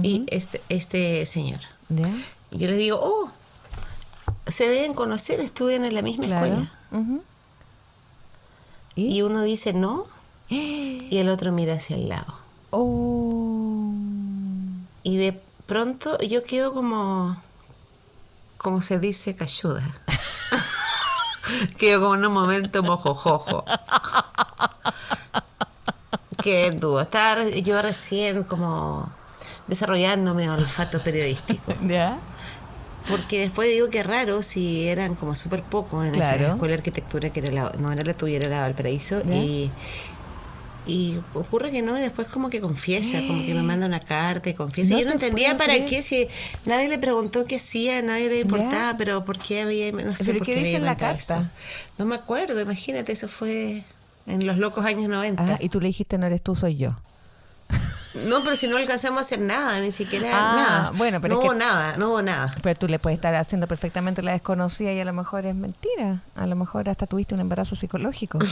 y 0.00 0.24
este, 0.28 0.62
este 0.68 1.26
señor. 1.26 1.60
Y 2.50 2.58
yo 2.58 2.68
le 2.68 2.76
digo, 2.76 2.98
oh, 3.02 3.30
se 4.46 4.68
deben 4.68 4.94
conocer, 4.94 5.40
estudian 5.40 5.84
en 5.84 5.94
la 5.94 6.02
misma 6.02 6.24
escuela. 6.26 6.72
¿Y? 8.94 9.22
uno 9.22 9.42
dice 9.42 9.72
no, 9.72 10.06
y 10.48 11.16
el 11.16 11.28
otro 11.28 11.52
mira 11.52 11.74
hacia 11.74 11.96
el 11.96 12.08
lado. 12.08 12.34
Oh. 12.70 13.92
Y 15.02 15.16
de 15.16 15.40
pronto 15.66 16.18
yo 16.18 16.44
quedo 16.44 16.72
como, 16.72 17.36
como 18.56 18.80
se 18.80 18.98
dice, 18.98 19.34
cayuda. 19.34 20.01
quedo 21.78 22.00
como 22.00 22.14
en 22.14 22.26
un 22.26 22.32
momento 22.32 22.82
mojojojo. 22.82 23.64
Qué 26.42 26.70
duda. 26.72 27.02
Estar 27.02 27.48
yo 27.50 27.80
recién 27.82 28.42
como 28.42 29.10
desarrollando 29.66 30.34
mi 30.34 30.48
olfato 30.48 31.02
periodístico. 31.02 31.74
¿Ya? 31.86 32.18
Porque 33.08 33.40
después 33.40 33.68
digo 33.68 33.90
que 33.90 34.02
raro 34.02 34.42
si 34.42 34.86
eran 34.86 35.14
como 35.14 35.34
súper 35.34 35.62
pocos 35.62 36.04
en 36.04 36.14
esa 36.14 36.36
escuela 36.36 36.68
de 36.68 36.74
arquitectura 36.74 37.30
que 37.30 37.40
era 37.40 37.50
la, 37.50 37.72
no 37.78 37.90
era 37.90 38.04
la 38.04 38.14
tuya, 38.14 38.36
era 38.36 38.48
la 38.48 38.60
Valparaíso. 38.60 39.22
Y, 39.28 39.70
y 40.86 41.18
ocurre 41.34 41.70
que 41.70 41.82
no, 41.82 41.96
y 41.96 42.00
después 42.00 42.26
como 42.28 42.50
que 42.50 42.60
confiesa, 42.60 43.18
como 43.26 43.44
que 43.44 43.54
me 43.54 43.62
manda 43.62 43.86
una 43.86 44.00
carta 44.00 44.50
y 44.50 44.54
confiesa. 44.54 44.98
yo 44.98 45.06
no 45.06 45.12
entendía 45.12 45.56
para 45.56 45.84
qué, 45.84 46.02
si 46.02 46.28
nadie 46.64 46.88
le 46.88 46.98
preguntó 46.98 47.44
qué 47.44 47.56
hacía, 47.56 48.02
nadie 48.02 48.28
le 48.28 48.40
importaba, 48.40 48.96
pero 48.96 49.24
por 49.24 49.38
qué 49.38 49.62
había, 49.62 49.92
no 49.92 50.14
sé 50.14 50.34
por 50.34 50.46
qué, 50.46 50.56
dice 50.56 50.76
en 50.76 50.84
la 50.84 50.96
carta? 50.96 51.50
No 51.98 52.04
me 52.04 52.16
acuerdo, 52.16 52.60
imagínate, 52.60 53.12
eso 53.12 53.28
fue 53.28 53.84
en 54.26 54.46
los 54.46 54.58
locos 54.58 54.84
años 54.84 55.08
90. 55.08 55.42
Ah, 55.42 55.58
y 55.60 55.68
tú 55.68 55.80
le 55.80 55.88
dijiste, 55.88 56.18
no 56.18 56.26
eres 56.26 56.42
tú, 56.42 56.56
soy 56.56 56.76
yo. 56.76 56.96
No, 58.14 58.44
pero 58.44 58.56
si 58.56 58.68
no 58.68 58.76
alcanzamos 58.76 59.18
a 59.18 59.20
hacer 59.22 59.40
nada, 59.40 59.80
ni 59.80 59.90
siquiera 59.90 60.28
ah, 60.32 60.56
nada. 60.56 60.90
Bueno, 60.90 61.20
pero 61.20 61.36
no 61.36 61.40
hubo 61.40 61.54
nada, 61.54 61.96
no 61.96 62.10
hubo 62.10 62.20
nada. 62.20 62.54
Pero 62.62 62.78
tú 62.78 62.86
le 62.86 62.98
puedes 62.98 63.16
estar 63.16 63.34
haciendo 63.34 63.66
perfectamente 63.66 64.20
la 64.22 64.32
desconocida 64.32 64.92
y 64.92 65.00
a 65.00 65.04
lo 65.04 65.14
mejor 65.14 65.46
es 65.46 65.54
mentira. 65.54 66.22
A 66.34 66.46
lo 66.46 66.54
mejor 66.54 66.90
hasta 66.90 67.06
tuviste 67.06 67.34
un 67.34 67.40
embarazo 67.40 67.74
psicológico. 67.74 68.38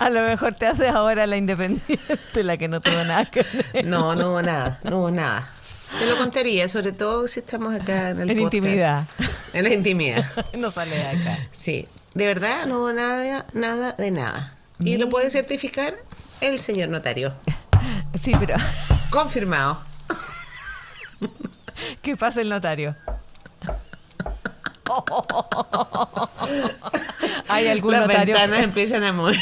A 0.00 0.10
lo 0.10 0.22
mejor 0.22 0.54
te 0.54 0.66
haces 0.66 0.90
ahora 0.90 1.26
la 1.26 1.36
independiente, 1.36 2.42
la 2.42 2.56
que 2.56 2.68
no 2.68 2.80
tuvo 2.80 3.04
nada 3.04 3.24
que 3.24 3.44
ver. 3.72 3.86
No, 3.86 4.14
no 4.14 4.30
hubo 4.30 4.42
nada, 4.42 4.78
no 4.82 4.98
hubo 4.98 5.10
nada. 5.10 5.48
Te 5.98 6.06
lo 6.06 6.18
contaría, 6.18 6.68
sobre 6.68 6.92
todo 6.92 7.28
si 7.28 7.40
estamos 7.40 7.74
acá 7.74 8.10
en 8.10 8.20
el 8.22 8.30
En 8.30 8.38
intimidad. 8.40 9.06
En 9.52 9.64
la 9.64 9.72
intimidad. 9.72 10.24
no 10.58 10.70
sale 10.70 10.96
de 10.96 11.06
acá. 11.06 11.38
Sí, 11.52 11.86
de 12.14 12.26
verdad 12.26 12.66
no 12.66 12.80
hubo 12.80 12.92
nada, 12.92 13.46
nada 13.52 13.92
de 13.92 14.10
nada. 14.10 14.56
Y 14.80 14.96
lo 14.96 15.08
puede 15.08 15.30
certificar 15.30 15.94
el 16.40 16.60
señor 16.60 16.88
notario. 16.88 17.32
Sí, 18.20 18.32
pero... 18.38 18.56
Confirmado. 19.10 19.82
¿Qué 22.02 22.16
pasa 22.16 22.40
el 22.40 22.48
notario? 22.48 22.96
Hay 27.48 27.68
algún 27.68 27.92
Las 27.92 28.02
notario 28.02 28.34
ventanas 28.34 28.64
empiezan 28.64 29.04
a 29.04 29.12
mover. 29.12 29.38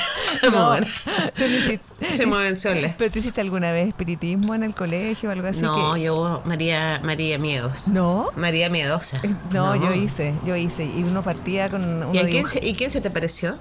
Se 2.14 2.26
mueven 2.26 2.58
solas. 2.58 2.94
¿Pero 2.98 3.10
tú 3.10 3.18
hiciste 3.18 3.40
alguna 3.40 3.72
vez 3.72 3.88
espiritismo 3.88 4.54
en 4.54 4.62
el 4.64 4.74
colegio 4.74 5.28
o 5.28 5.32
algo 5.32 5.48
así? 5.48 5.62
No, 5.62 5.96
yo 5.96 6.42
María 6.44 7.00
María 7.02 7.38
Miedos. 7.38 7.88
¿No? 7.88 8.30
María 8.36 8.68
Miedosa. 8.68 9.20
Eh, 9.22 9.34
no, 9.52 9.74
yo 9.76 9.92
hice, 9.94 10.34
yo 10.44 10.56
hice. 10.56 10.84
Y 10.84 11.02
uno 11.02 11.22
partía 11.22 11.70
con... 11.70 11.82
Uno 11.82 12.12
¿Y, 12.12 12.30
quién 12.30 12.48
se, 12.48 12.66
¿Y 12.66 12.74
quién 12.74 12.90
se 12.90 13.00
te 13.00 13.10
pareció? 13.10 13.56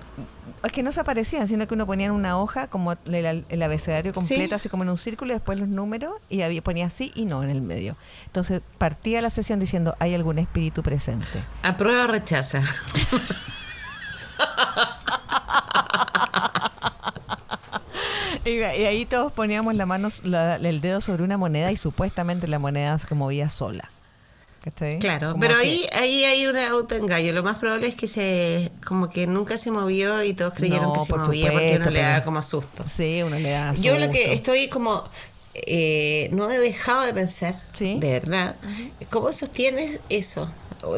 Es 0.64 0.72
que 0.72 0.84
no 0.84 0.92
se 0.92 1.00
aparecían, 1.00 1.48
sino 1.48 1.68
que 1.68 1.74
uno 1.74 1.88
ponía 1.88 2.06
en 2.08 2.12
una 2.12 2.38
hoja 2.38 2.68
como 2.68 2.94
el, 3.06 3.64
abecedario 3.64 4.14
completo, 4.14 4.56
así 4.56 4.70
como 4.70 4.84
en 4.84 4.90
un 4.90 4.98
círculo, 4.98 5.32
y 5.32 5.36
después 5.36 5.60
los 5.60 5.68
números, 5.68 6.14
y 6.30 6.44
había, 6.44 6.62
ponía 6.62 6.90
sí 6.90 7.12
y 7.16 7.26
no 7.26 7.42
en 7.42 7.50
el 7.50 7.62
medio. 7.62 7.98
Entonces 8.28 8.62
partía 8.78 9.22
la 9.22 9.30
sesión 9.30 9.60
diciendo, 9.60 9.96
¿hay 10.00 10.14
algún 10.14 10.38
espíritu 10.40 10.84
presente? 10.84 11.44
Aprueba 11.64 12.04
o 12.04 12.08
rechaza. 12.08 12.62
y, 18.46 18.62
ahí 18.62 19.06
todos 19.06 19.32
poníamos 19.32 19.74
la 19.76 19.86
mano, 19.86 20.10
el 20.24 20.82
dedo 20.82 21.02
sobre 21.02 21.24
una 21.24 21.38
moneda 21.38 21.72
y 21.72 21.78
supuestamente 21.78 22.48
la 22.48 22.60
moneda 22.60 22.98
se 23.00 23.16
movía 23.16 23.50
sola. 23.50 23.90
Claro, 25.00 25.36
pero 25.40 25.56
ahí, 25.56 25.88
ahí 25.94 26.24
hay 26.24 26.46
un 26.46 26.56
autoengaño. 26.56 27.34
Lo 27.34 27.42
más 27.42 27.58
probable 27.58 27.88
es 27.88 27.96
que 27.96 28.08
se 28.08 28.72
como 28.86 29.10
que 29.10 29.26
nunca 29.26 29.58
se 29.58 29.72
movió 29.72 30.24
y 30.24 30.34
todos 30.34 30.54
creyeron 30.54 30.94
que 30.94 31.00
se 31.00 31.16
movía 31.16 31.52
porque 31.52 31.78
uno 31.78 31.90
le 31.90 32.02
da 32.02 32.24
como 32.24 32.44
susto. 32.44 32.86
Sí, 32.88 33.24
uno 33.24 33.40
le 33.40 33.50
da 33.50 33.74
Yo 33.74 33.98
lo 33.98 34.12
que 34.12 34.34
estoy 34.34 34.68
como 34.70 35.04
eh, 35.54 36.30
no 36.32 36.50
he 36.52 36.60
dejado 36.60 37.06
de 37.06 37.14
pensar, 37.14 37.60
de 37.78 38.00
verdad, 38.00 38.56
¿cómo 39.10 39.34
sostienes 39.34 40.00
eso? 40.10 40.50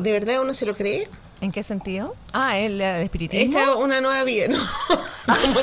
¿De 0.01 0.11
verdad 0.11 0.41
uno 0.41 0.53
se 0.53 0.65
lo 0.65 0.75
cree? 0.75 1.09
¿En 1.43 1.51
qué 1.51 1.61
sentido? 1.61 2.15
Ah, 2.31 2.57
el, 2.57 2.79
el 2.79 3.03
espiritismo. 3.03 3.59
Esta 3.59 3.75
una 3.75 3.99
nueva 3.99 4.23
vida, 4.23 4.47
¿no? 4.47 4.57
¿Cómo 5.25 5.59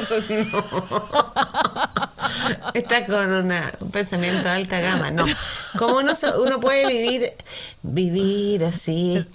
Está 2.74 3.06
con 3.06 3.32
un 3.32 3.54
pensamiento 3.90 4.42
de 4.42 4.50
alta 4.50 4.78
gama, 4.80 5.10
no. 5.10 5.24
¿Cómo 5.78 5.96
uno, 5.96 6.12
uno 6.44 6.60
puede 6.60 6.86
vivir, 6.86 7.32
vivir 7.82 8.64
así? 8.64 9.26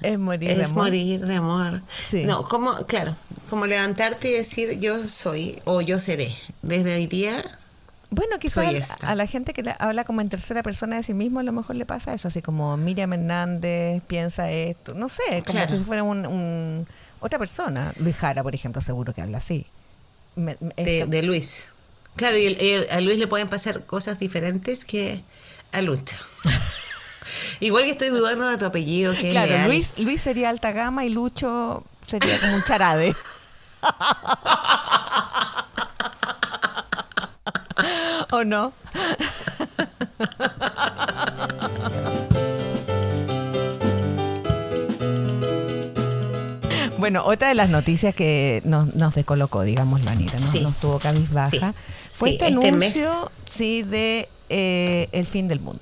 Es 0.00 0.16
morir 0.20 0.56
de 0.56 0.64
amor. 0.66 0.84
morir 0.84 1.20
de 1.26 1.34
amor. 1.34 1.82
Sí. 2.08 2.24
No, 2.24 2.44
como, 2.44 2.86
claro, 2.86 3.16
como 3.50 3.66
levantarte 3.66 4.28
y 4.28 4.34
decir 4.34 4.78
yo 4.78 5.04
soy 5.04 5.60
o 5.64 5.80
yo 5.80 5.98
seré. 5.98 6.32
Desde 6.62 6.94
hoy 6.94 7.08
día 7.08 7.42
bueno, 8.10 8.38
quizás 8.38 8.96
a 9.02 9.14
la 9.14 9.26
gente 9.26 9.52
que 9.52 9.74
habla 9.78 10.04
como 10.04 10.20
en 10.20 10.28
tercera 10.28 10.62
persona 10.62 10.96
de 10.96 11.02
sí 11.02 11.12
mismo, 11.12 11.40
a 11.40 11.42
lo 11.42 11.52
mejor 11.52 11.76
le 11.76 11.84
pasa 11.84 12.14
eso, 12.14 12.28
así 12.28 12.40
como 12.40 12.76
Miriam 12.76 13.12
Hernández 13.12 14.02
piensa 14.06 14.50
esto, 14.50 14.94
no 14.94 15.08
sé, 15.08 15.42
como 15.46 15.66
si 15.66 15.84
fuera 15.84 16.02
un, 16.02 16.86
otra 17.20 17.38
persona. 17.38 17.92
Luis 17.98 18.16
Jara, 18.16 18.42
por 18.42 18.54
ejemplo, 18.54 18.80
seguro 18.80 19.12
que 19.12 19.20
habla 19.20 19.38
así. 19.38 19.66
de, 20.36 21.22
Luis. 21.22 21.68
Claro, 22.16 22.38
y 22.38 22.86
a 22.90 23.00
Luis 23.00 23.18
le 23.18 23.26
pueden 23.26 23.48
pasar 23.48 23.84
cosas 23.84 24.18
diferentes 24.18 24.84
que 24.84 25.22
a 25.72 25.82
Lucho. 25.82 26.16
Igual 27.60 27.84
que 27.84 27.90
estoy 27.90 28.08
dudando 28.08 28.48
de 28.48 28.56
tu 28.56 28.64
apellido. 28.64 29.14
Que 29.14 29.30
claro, 29.30 29.66
Luis, 29.66 29.94
Luis 29.98 30.22
sería 30.22 30.48
alta 30.48 30.72
gama 30.72 31.04
y 31.04 31.10
Lucho 31.10 31.84
sería 32.06 32.38
como 32.40 32.54
un 32.54 32.62
charade. 32.62 33.14
¿O 38.30 38.44
no? 38.44 38.72
Bueno, 46.98 47.24
otra 47.24 47.48
de 47.48 47.54
las 47.54 47.70
noticias 47.70 48.14
que 48.14 48.60
nos, 48.64 48.94
nos 48.94 49.14
descolocó, 49.14 49.62
digamos, 49.62 50.04
Anita, 50.06 50.38
¿no? 50.40 50.60
nos 50.62 50.76
tuvo 50.76 50.98
cabizbaja, 50.98 51.74
fue 52.02 52.30
este, 52.30 52.48
este 52.48 52.68
anuncio 52.68 53.30
sí, 53.48 53.82
de 53.82 54.28
eh, 54.48 55.08
el 55.12 55.26
fin 55.26 55.46
del 55.46 55.60
mundo. 55.60 55.80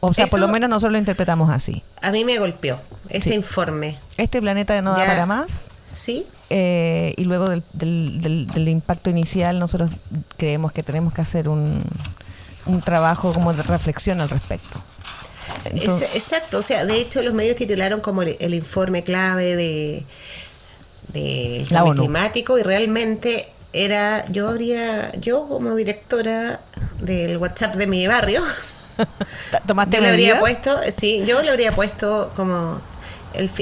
O 0.00 0.14
sea, 0.14 0.26
por 0.28 0.38
lo 0.38 0.46
menos 0.48 0.70
nosotros 0.70 0.92
lo 0.92 0.98
interpretamos 0.98 1.50
así. 1.50 1.82
A 2.00 2.12
mí 2.12 2.24
me 2.24 2.38
golpeó 2.38 2.80
ese 3.08 3.34
informe. 3.34 3.98
Este 4.16 4.40
planeta 4.40 4.80
no 4.82 4.92
da 4.92 5.04
para 5.04 5.26
más. 5.26 5.66
Sí. 5.92 6.26
Eh, 6.48 7.14
y 7.16 7.24
luego 7.24 7.48
del, 7.48 7.64
del, 7.72 8.68
impacto 8.68 9.10
inicial, 9.10 9.58
nosotros 9.58 9.90
creemos 10.36 10.72
que 10.72 10.82
tenemos 10.82 11.12
que 11.12 11.20
hacer 11.20 11.48
un, 11.48 11.82
un 12.66 12.80
trabajo 12.82 13.32
como 13.32 13.52
de 13.52 13.62
reflexión 13.62 14.20
al 14.20 14.28
respecto. 14.28 14.80
exacto, 15.64 16.58
o 16.58 16.62
sea, 16.62 16.84
de 16.84 17.00
hecho 17.00 17.22
los 17.22 17.34
medios 17.34 17.56
titularon 17.56 18.00
como 18.00 18.22
el, 18.22 18.54
informe 18.54 19.02
clave 19.02 19.56
de 19.56 20.04
del 21.12 21.68
cambio 21.68 21.94
climático 21.94 22.58
y 22.58 22.62
realmente 22.62 23.48
era 23.72 24.24
yo 24.26 24.48
habría 24.48 25.12
yo 25.20 25.46
como 25.46 25.74
directora 25.76 26.60
del 27.00 27.36
WhatsApp 27.36 27.76
de 27.76 27.86
mi 27.86 28.06
barrio 28.08 28.42
¿Tomaste 29.66 29.96
yo 29.96 30.02
le 30.02 30.08
habría 30.08 30.40
puesto 30.40 30.76
sí 30.90 31.22
yo 31.24 31.42
le 31.42 31.50
habría 31.50 31.72
puesto 31.72 32.32
como 32.34 32.80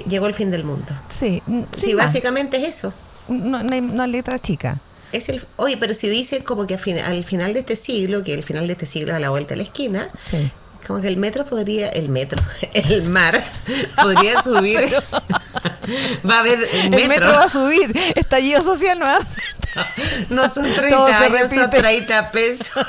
llegó 0.07 0.27
el 0.27 0.35
fin 0.35 0.51
del 0.51 0.65
mundo. 0.65 0.87
Sí, 1.09 1.43
sí, 1.77 1.95
básicamente 1.95 2.57
es 2.57 2.77
eso. 2.77 2.95
No, 3.29 3.63
no, 3.63 4.03
hay, 4.03 4.11
letra 4.11 4.39
chica. 4.39 4.81
Es 5.13 5.29
el, 5.29 5.47
oye, 5.57 5.77
pero 5.77 5.95
si 5.95 6.09
dice 6.09 6.43
como 6.43 6.67
que 6.67 6.75
al 6.75 7.25
final 7.25 7.55
de 7.55 7.61
este 7.61 7.77
siglo, 7.77 8.23
que 8.23 8.35
el 8.35 8.43
final 8.43 8.67
de 8.67 8.73
este 8.73 8.87
siglo 8.87 9.13
es 9.13 9.17
a 9.17 9.21
la 9.21 9.31
vuelta 9.31 9.51
de 9.51 9.59
la 9.59 9.63
esquina, 9.63 10.11
como 10.87 11.01
que 11.01 11.09
el 11.09 11.17
metro 11.17 11.45
podría, 11.45 11.89
el 11.89 12.09
metro, 12.09 12.43
el 12.75 13.05
mar 13.05 13.43
podría 14.01 14.43
subir. 14.43 14.81
va 16.29 16.37
a 16.37 16.41
haber 16.41 16.59
el 16.73 16.91
metro. 16.91 17.05
El 17.05 17.09
metro 17.09 17.33
va 17.33 17.45
a 17.45 17.49
subir. 17.49 17.97
Estallido 18.15 18.63
social 18.63 18.99
nuevamente. 18.99 19.43
No 20.31 20.49
son 20.53 20.73
30 20.73 21.19
años, 21.19 21.51
son 21.51 21.71
30 21.71 22.31
pesos. 22.31 22.87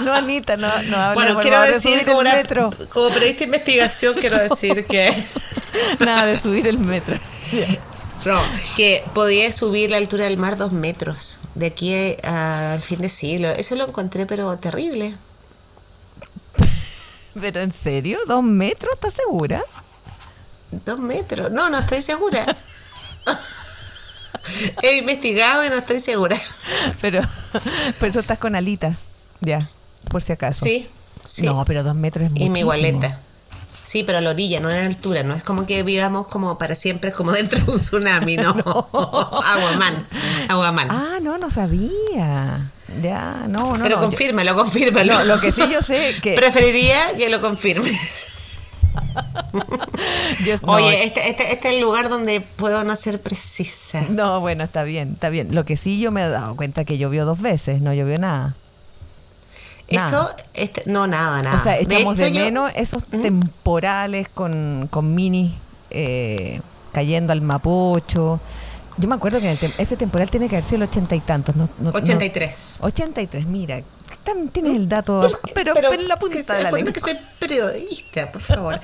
no, 0.04 0.14
Anita, 0.14 0.56
no, 0.56 0.68
no 0.84 1.14
Bueno, 1.14 1.40
quiero 1.40 1.60
decir, 1.62 2.04
como, 2.04 2.22
metro. 2.22 2.70
como 2.90 3.08
periodista 3.08 3.40
de 3.40 3.44
investigación, 3.46 4.14
quiero 4.20 4.38
decir 4.48 4.86
que. 4.86 5.12
Nada 6.00 6.26
de 6.26 6.38
subir 6.38 6.66
el 6.66 6.78
metro. 6.78 7.18
No, 8.24 8.42
que 8.76 9.02
podía 9.14 9.50
subir 9.50 9.90
la 9.90 9.96
altura 9.96 10.24
del 10.24 10.36
mar 10.36 10.56
dos 10.56 10.72
metros 10.72 11.40
de 11.54 11.66
aquí 11.66 12.16
al 12.22 12.82
fin 12.82 13.00
de 13.00 13.08
siglo. 13.08 13.48
Eso 13.50 13.74
lo 13.76 13.86
encontré, 13.88 14.26
pero 14.26 14.58
terrible. 14.58 15.14
¿Pero 17.40 17.60
en 17.60 17.72
serio? 17.72 18.18
¿Dos 18.26 18.42
metros? 18.42 18.92
¿Estás 18.94 19.14
segura? 19.14 19.62
Dos 20.84 20.98
metros. 20.98 21.50
No, 21.50 21.70
no 21.70 21.78
estoy 21.78 22.02
segura. 22.02 22.56
He 24.82 24.96
investigado 24.98 25.64
y 25.64 25.70
no 25.70 25.76
estoy 25.76 26.00
segura. 26.00 26.38
Pero, 27.00 27.20
pero 27.98 28.10
eso 28.10 28.20
estás 28.20 28.38
con 28.38 28.54
alitas, 28.54 28.96
ya, 29.40 29.70
por 30.08 30.22
si 30.22 30.32
acaso. 30.32 30.64
Sí, 30.64 30.88
sí. 31.24 31.42
No, 31.42 31.64
pero 31.64 31.82
dos 31.82 31.94
metros 31.94 32.26
es 32.26 32.30
muchísimo. 32.30 32.56
Y 32.56 32.58
mi 32.58 32.62
gualeta. 32.62 33.20
Sí, 33.90 34.04
pero 34.04 34.18
a 34.18 34.20
la 34.20 34.30
orilla, 34.30 34.60
no 34.60 34.70
en 34.70 34.76
la 34.76 34.86
altura. 34.86 35.24
No 35.24 35.34
es 35.34 35.42
como 35.42 35.66
que 35.66 35.82
vivamos 35.82 36.28
como 36.28 36.58
para 36.58 36.76
siempre, 36.76 37.10
como 37.10 37.32
dentro 37.32 37.64
de 37.64 37.72
un 37.72 37.78
tsunami, 37.78 38.36
no. 38.36 38.50
Aguaman. 38.92 40.06
Aguaman. 40.48 40.88
Ah, 40.90 41.18
no, 41.20 41.38
no 41.38 41.50
sabía. 41.50 42.70
Ya, 43.02 43.46
no, 43.48 43.76
no. 43.76 43.82
Pero 43.82 43.96
no, 43.96 44.02
confírmelo, 44.02 44.54
confírmelo. 44.54 45.24
lo 45.24 45.40
que 45.40 45.50
sí 45.50 45.62
yo 45.72 45.82
sé 45.82 46.16
que. 46.22 46.34
Preferiría 46.36 47.16
que 47.16 47.28
lo 47.28 47.40
confirmes. 47.40 48.36
Oye, 50.62 51.04
este, 51.04 51.28
este, 51.28 51.52
este, 51.52 51.68
es 51.68 51.74
el 51.74 51.80
lugar 51.80 52.08
donde 52.08 52.40
puedo 52.40 52.84
no 52.84 52.94
ser 52.96 53.20
precisa. 53.20 54.06
No, 54.08 54.40
bueno, 54.40 54.64
está 54.64 54.84
bien, 54.84 55.14
está 55.14 55.30
bien. 55.30 55.54
Lo 55.54 55.64
que 55.64 55.76
sí 55.76 56.00
yo 56.00 56.12
me 56.12 56.22
he 56.22 56.28
dado 56.28 56.54
cuenta 56.54 56.84
que 56.84 56.98
llovió 56.98 57.24
dos 57.24 57.40
veces, 57.40 57.80
no 57.80 57.92
llovió 57.92 58.18
nada. 58.18 58.54
Eso, 59.90 60.30
este, 60.54 60.84
no, 60.86 61.06
nada, 61.06 61.42
nada. 61.42 61.56
O 61.56 61.58
sea, 61.58 61.78
echamos 61.78 62.16
de, 62.16 62.30
menos 62.30 62.70
esos 62.76 63.04
temporales 63.04 64.28
con, 64.28 64.88
con 64.90 65.14
mini 65.14 65.58
eh, 65.90 66.60
cayendo 66.92 67.32
al 67.32 67.42
Mapocho. 67.42 68.40
Yo 68.96 69.08
me 69.08 69.14
acuerdo 69.14 69.40
que 69.40 69.56
ese 69.78 69.96
temporal 69.96 70.30
tiene 70.30 70.48
que 70.48 70.56
haber 70.56 70.64
sido 70.64 70.84
el 70.84 70.88
ochenta 70.88 71.16
y 71.16 71.20
tantos. 71.20 71.56
No, 71.56 71.68
83. 71.92 72.76
83, 72.80 73.46
mira, 73.46 73.82
tienes 74.52 74.76
el 74.76 74.88
dato, 74.88 75.26
pero, 75.54 75.74
en 75.92 76.08
la 76.08 76.18
punta 76.18 76.56
de 76.56 76.62
la 76.62 76.70
lengua. 76.70 76.92
que 76.92 77.00
soy 77.00 77.16
periodista, 77.38 78.30
por 78.30 78.42
favor. 78.42 78.80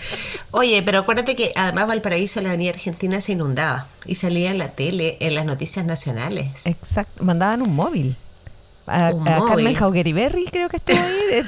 Oye, 0.51 0.83
pero 0.83 1.01
acuérdate 1.01 1.37
que 1.37 1.53
además 1.55 1.87
Valparaíso, 1.87 2.41
la 2.41 2.51
avenida 2.51 2.71
Argentina, 2.71 3.21
se 3.21 3.33
inundaba 3.33 3.87
y 4.07 4.17
salía 4.17 4.51
en 4.51 4.59
la 4.59 4.73
tele, 4.73 5.19
en 5.21 5.35
las 5.35 5.45
noticias 5.45 5.85
nacionales. 5.85 6.67
Exacto, 6.67 7.23
mandaban 7.23 7.63
un 7.63 7.75
móvil. 7.75 8.17
A, 8.87 9.13
Carmen 9.25 9.75
Jaugeriberri 9.75 10.47
creo 10.47 10.69
que 10.69 10.77
estuvo 10.77 10.99
ahí. 11.01 11.43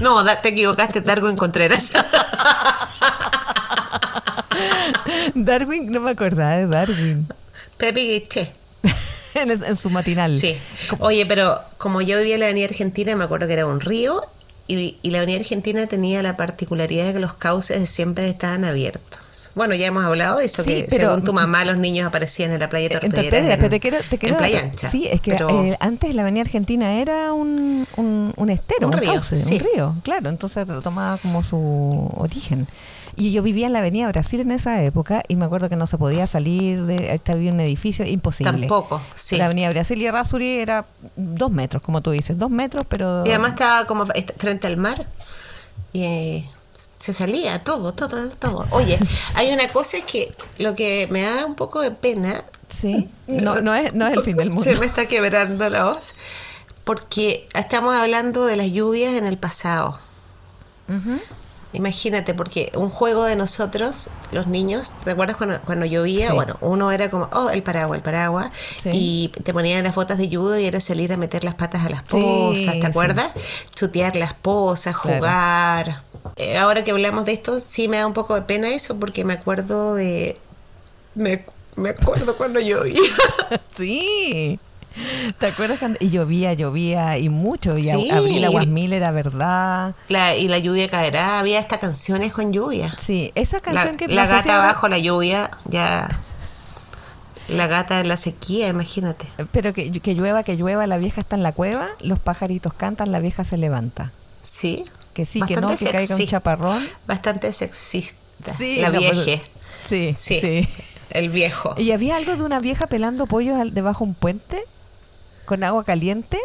no, 0.00 0.24
te 0.40 0.48
equivocaste, 0.50 1.00
Darwin 1.00 1.36
Contreras. 1.36 1.92
Darwin, 5.34 5.90
no 5.90 6.00
me 6.00 6.10
acordaba 6.10 6.56
de 6.56 6.66
Darwin. 6.66 7.26
Pepe 7.76 8.00
Guiche. 8.00 8.52
en, 9.34 9.76
su 9.76 9.90
matinal. 9.90 10.30
Sí. 10.30 10.56
Oye, 10.98 11.26
pero 11.26 11.60
como 11.78 12.00
yo 12.00 12.18
vivía 12.18 12.34
en 12.34 12.40
la 12.40 12.46
Avenida 12.46 12.66
Argentina, 12.66 13.16
me 13.16 13.24
acuerdo 13.24 13.46
que 13.46 13.54
era 13.54 13.66
un 13.66 13.80
río 13.80 14.22
y, 14.66 14.98
la 15.02 15.18
Avenida 15.18 15.38
Argentina 15.38 15.86
tenía 15.86 16.22
la 16.22 16.36
particularidad 16.36 17.06
de 17.06 17.12
que 17.14 17.20
los 17.20 17.34
cauces 17.34 17.88
siempre 17.90 18.28
estaban 18.28 18.64
abiertos. 18.64 19.20
Bueno, 19.54 19.74
ya 19.74 19.86
hemos 19.86 20.04
hablado 20.04 20.38
de 20.38 20.46
eso, 20.46 20.64
que 20.64 20.86
según 20.88 21.24
tu 21.24 21.32
mamá 21.32 21.64
los 21.64 21.76
niños 21.76 22.06
aparecían 22.06 22.52
en 22.52 22.60
la 22.60 22.68
playa 22.68 22.88
Torpedera. 22.88 23.54
En, 23.54 24.28
en 24.28 24.36
playa 24.36 24.60
ancha. 24.60 24.88
Sí, 24.88 25.06
es 25.10 25.20
que 25.20 25.32
eh, 25.32 25.76
antes 25.80 26.14
la 26.14 26.22
Avenida 26.22 26.42
Argentina 26.42 26.94
era 26.94 27.32
un, 27.32 27.86
un, 27.96 28.50
estero, 28.50 28.86
un, 28.86 28.92
río, 28.92 29.12
cauce, 29.12 29.36
un 29.36 29.60
río, 29.60 29.94
claro, 30.02 30.30
entonces 30.30 30.66
lo 30.66 30.80
tomaba 30.80 31.18
como 31.18 31.44
su 31.44 32.10
origen. 32.16 32.66
Y 33.14 33.32
yo 33.32 33.42
vivía 33.42 33.66
en 33.66 33.74
la 33.74 33.80
Avenida 33.80 34.08
Brasil 34.08 34.40
en 34.40 34.52
esa 34.52 34.82
época 34.82 35.22
y 35.28 35.36
me 35.36 35.44
acuerdo 35.44 35.68
que 35.68 35.76
no 35.76 35.86
se 35.86 35.98
podía 35.98 36.26
salir 36.26 36.82
de 36.84 37.20
había 37.28 37.52
un 37.52 37.60
edificio 37.60 38.06
imposible. 38.06 38.52
Tampoco, 38.52 39.02
sí. 39.14 39.36
La 39.36 39.46
Avenida 39.46 39.68
Brasil 39.68 40.00
y 40.00 40.10
Rasuri 40.10 40.58
era 40.58 40.86
dos 41.16 41.50
metros, 41.50 41.82
como 41.82 42.00
tú 42.00 42.10
dices, 42.12 42.38
dos 42.38 42.50
metros, 42.50 42.86
pero... 42.88 43.24
Y 43.26 43.28
además 43.28 43.52
estaba 43.52 43.86
como 43.86 44.06
frente 44.38 44.66
al 44.66 44.78
mar 44.78 45.06
y 45.92 46.04
eh, 46.04 46.50
se 46.96 47.12
salía 47.12 47.62
todo, 47.64 47.92
todo, 47.92 48.28
todo. 48.30 48.66
Oye, 48.70 48.98
hay 49.34 49.52
una 49.52 49.68
cosa 49.68 49.98
es 49.98 50.04
que 50.04 50.34
lo 50.58 50.74
que 50.74 51.08
me 51.10 51.22
da 51.22 51.46
un 51.46 51.54
poco 51.54 51.80
de 51.80 51.90
pena... 51.90 52.44
Sí, 52.68 53.08
no, 53.26 53.60
no, 53.60 53.74
es, 53.74 53.92
no 53.92 54.06
es 54.06 54.14
el 54.14 54.22
fin 54.22 54.36
del 54.36 54.48
mundo. 54.48 54.64
Se 54.70 54.76
me 54.76 54.86
está 54.86 55.06
quebrando 55.06 55.68
la 55.68 55.84
voz 55.84 56.14
porque 56.84 57.48
estamos 57.54 57.94
hablando 57.94 58.46
de 58.46 58.56
las 58.56 58.70
lluvias 58.70 59.14
en 59.14 59.26
el 59.26 59.38
pasado. 59.38 59.98
Imagínate, 61.72 62.34
porque 62.34 62.70
un 62.74 62.90
juego 62.90 63.24
de 63.24 63.34
nosotros, 63.34 64.10
los 64.30 64.46
niños, 64.46 64.92
¿te 65.04 65.12
acuerdas 65.12 65.36
cuando, 65.38 65.58
cuando 65.62 65.86
llovía? 65.86 66.34
Bueno, 66.34 66.58
uno 66.60 66.92
era 66.92 67.08
como, 67.08 67.30
oh, 67.32 67.48
el 67.48 67.62
paraguas, 67.62 67.96
el 67.96 68.02
paraguas, 68.02 68.50
y 68.84 69.28
te 69.42 69.54
ponían 69.54 69.82
las 69.84 69.94
botas 69.94 70.18
de 70.18 70.28
lluvia 70.28 70.60
y 70.60 70.66
era 70.66 70.82
salir 70.82 71.12
a 71.14 71.16
meter 71.16 71.44
las 71.44 71.54
patas 71.54 71.86
a 71.86 71.88
las 71.88 72.02
pozas, 72.02 72.74
¿te 72.78 72.86
acuerdas? 72.86 73.30
Chutear 73.74 74.16
las 74.16 74.34
pozas, 74.34 74.94
jugar. 74.94 76.02
Eh, 76.36 76.56
ahora 76.56 76.84
que 76.84 76.90
hablamos 76.90 77.24
de 77.24 77.32
esto, 77.32 77.60
sí 77.60 77.88
me 77.88 77.98
da 77.98 78.06
un 78.06 78.12
poco 78.12 78.34
de 78.34 78.42
pena 78.42 78.68
eso, 78.68 78.98
porque 78.98 79.24
me 79.24 79.34
acuerdo 79.34 79.94
de... 79.94 80.36
Me, 81.14 81.44
me 81.76 81.90
acuerdo 81.90 82.36
cuando 82.36 82.60
llovía. 82.60 83.00
sí. 83.70 84.58
¿Te 85.38 85.46
acuerdas 85.46 85.78
cuando 85.78 85.98
y 86.00 86.10
llovía, 86.10 86.52
llovía 86.52 87.18
y 87.18 87.28
mucho? 87.28 87.74
Y 87.74 87.84
sí. 87.84 88.10
Abril 88.10 88.44
Aguasmil 88.44 88.92
era 88.92 89.10
verdad. 89.10 89.94
La, 90.08 90.36
y 90.36 90.48
la 90.48 90.58
lluvia 90.58 90.88
caerá. 90.90 91.38
Había 91.38 91.58
estas 91.58 91.78
canciones 91.78 92.32
con 92.32 92.52
lluvia. 92.52 92.94
Sí, 92.98 93.32
esa 93.34 93.60
canción 93.60 93.96
que 93.96 94.08
La 94.08 94.26
gata 94.26 94.58
bajo 94.58 94.88
la 94.88 94.98
lluvia, 94.98 95.50
ya. 95.64 96.20
La 97.48 97.66
gata 97.66 97.98
de 97.98 98.04
la 98.04 98.16
sequía, 98.16 98.68
imagínate. 98.68 99.26
Pero 99.50 99.72
que, 99.72 99.90
que 99.92 100.14
llueva, 100.14 100.42
que 100.42 100.56
llueva, 100.56 100.86
la 100.86 100.98
vieja 100.98 101.20
está 101.20 101.36
en 101.36 101.42
la 101.42 101.52
cueva, 101.52 101.88
los 102.00 102.18
pajaritos 102.18 102.72
cantan, 102.72 103.12
la 103.12 103.18
vieja 103.18 103.44
se 103.44 103.56
levanta. 103.56 104.12
Sí. 104.42 104.84
Que 105.14 105.26
sí, 105.26 105.40
que 105.42 105.56
no, 105.56 105.76
que 105.76 105.90
caiga 105.90 106.16
un 106.16 106.26
chaparrón. 106.26 106.88
Bastante 107.06 107.52
sexista. 107.52 108.18
Sí, 108.52 108.80
la 108.80 108.90
vieja. 108.90 109.14
sí, 109.86 110.14
sí, 110.16 110.40
sí. 110.40 110.68
El 111.10 111.30
viejo. 111.30 111.74
¿Y 111.76 111.90
había 111.90 112.16
algo 112.16 112.34
de 112.36 112.42
una 112.42 112.58
vieja 112.58 112.86
pelando 112.86 113.26
pollos 113.26 113.58
debajo 113.72 114.04
de 114.04 114.10
un 114.10 114.14
puente? 114.14 114.64
con 115.44 115.64
agua 115.64 115.84
caliente. 115.84 116.38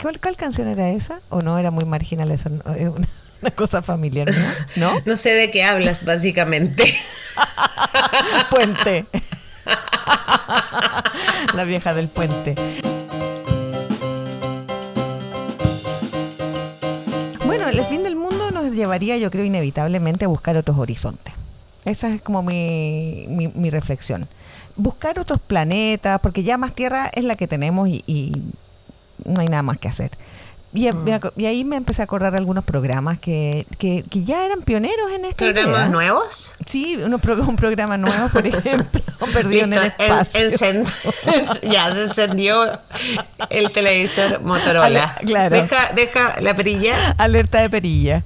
¿Cuál, 0.00 0.20
¿Cuál, 0.20 0.36
canción 0.36 0.68
era 0.68 0.90
esa? 0.90 1.20
¿O 1.30 1.42
no 1.42 1.58
era 1.58 1.70
muy 1.70 1.84
marginal 1.84 2.30
esa? 2.30 2.48
Una, 3.40 3.50
cosa 3.54 3.82
familiar, 3.82 4.28
¿no? 4.76 4.92
¿no? 5.04 5.16
sé 5.16 5.32
de 5.32 5.50
qué 5.50 5.64
hablas, 5.64 6.04
básicamente. 6.04 6.94
puente. 8.50 9.06
La 11.54 11.64
vieja 11.64 11.94
del 11.94 12.08
puente. 12.08 12.54
Fin 17.88 18.02
del 18.02 18.16
mundo 18.16 18.50
nos 18.50 18.72
llevaría, 18.72 19.16
yo 19.16 19.30
creo, 19.30 19.44
inevitablemente 19.44 20.24
a 20.24 20.28
buscar 20.28 20.56
otros 20.56 20.78
horizontes. 20.78 21.32
Esa 21.84 22.08
es 22.08 22.20
como 22.20 22.42
mi, 22.42 23.26
mi, 23.28 23.48
mi 23.48 23.70
reflexión 23.70 24.28
buscar 24.76 25.18
otros 25.18 25.40
planetas, 25.40 26.20
porque 26.20 26.42
ya 26.42 26.58
más 26.58 26.74
Tierra 26.74 27.10
es 27.12 27.24
la 27.24 27.36
que 27.36 27.48
tenemos 27.48 27.88
y, 27.88 28.42
no 29.24 29.40
hay 29.40 29.48
nada 29.48 29.62
más 29.62 29.78
que 29.78 29.88
hacer. 29.88 30.10
Y, 30.76 30.92
mm. 30.92 31.20
y, 31.36 31.46
ahí 31.46 31.64
me 31.64 31.76
empecé 31.76 32.02
a 32.02 32.04
acordar 32.04 32.32
de 32.32 32.38
algunos 32.38 32.64
programas 32.64 33.18
que, 33.18 33.66
que, 33.78 34.04
ya 34.10 34.44
eran 34.44 34.62
pioneros 34.62 35.10
en 35.12 35.24
este 35.24 35.52
¿Programas 35.52 35.90
nuevos? 35.90 36.52
Sí, 36.66 36.98
uno, 37.02 37.18
un 37.46 37.56
programa 37.56 37.96
nuevo, 37.96 38.28
por 38.28 38.46
ejemplo, 38.46 39.00
Perdido 39.32 39.64
en 39.64 39.72
el 39.72 39.86
Espacio. 39.86 40.84
ya 41.70 41.88
se 41.88 42.04
encendió 42.04 42.78
el 43.50 43.72
televisor 43.72 44.42
Motorola. 44.42 45.16
claro. 45.24 45.56
Deja, 45.56 45.92
deja 45.94 46.40
la 46.40 46.54
perilla. 46.54 47.14
Alerta 47.18 47.60
de 47.60 47.70
perilla. 47.70 48.24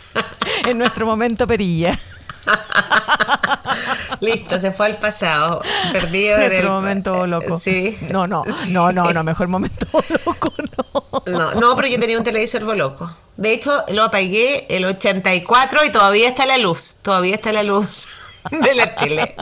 en 0.66 0.78
nuestro 0.78 1.06
momento 1.06 1.46
perilla. 1.46 1.98
Listo, 4.20 4.58
se 4.58 4.72
fue 4.72 4.86
al 4.86 4.98
pasado. 4.98 5.62
Perdido 5.92 6.38
en 6.38 6.52
el 6.52 6.68
momento 6.68 7.26
loco. 7.26 7.58
Sí. 7.58 7.96
No, 8.10 8.26
no, 8.26 8.44
no, 8.68 8.92
no, 8.92 9.12
no, 9.12 9.24
mejor 9.24 9.48
momento 9.48 9.86
loco, 10.26 10.52
no. 10.56 11.22
No, 11.26 11.54
no, 11.54 11.76
pero 11.76 11.88
yo 11.88 11.98
tenía 12.00 12.18
un 12.18 12.24
televisor 12.24 12.62
loco. 12.62 13.10
De 13.36 13.52
hecho, 13.52 13.84
lo 13.92 14.04
apagué 14.04 14.66
el 14.68 14.84
84 14.84 15.84
y 15.84 15.90
todavía 15.90 16.28
está 16.28 16.46
la 16.46 16.58
luz. 16.58 16.96
Todavía 17.02 17.34
está 17.34 17.52
la 17.52 17.62
luz 17.62 18.06
de 18.50 18.74
la 18.74 18.94
tele. 18.94 19.34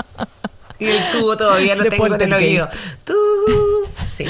Y 0.79 0.87
el 0.87 1.11
tubo 1.13 1.37
todavía 1.37 1.77
lo 1.77 1.85
tengo 1.85 2.07
en 2.07 2.21
el 2.21 2.33
oído. 2.33 2.69
Sí. 4.07 4.27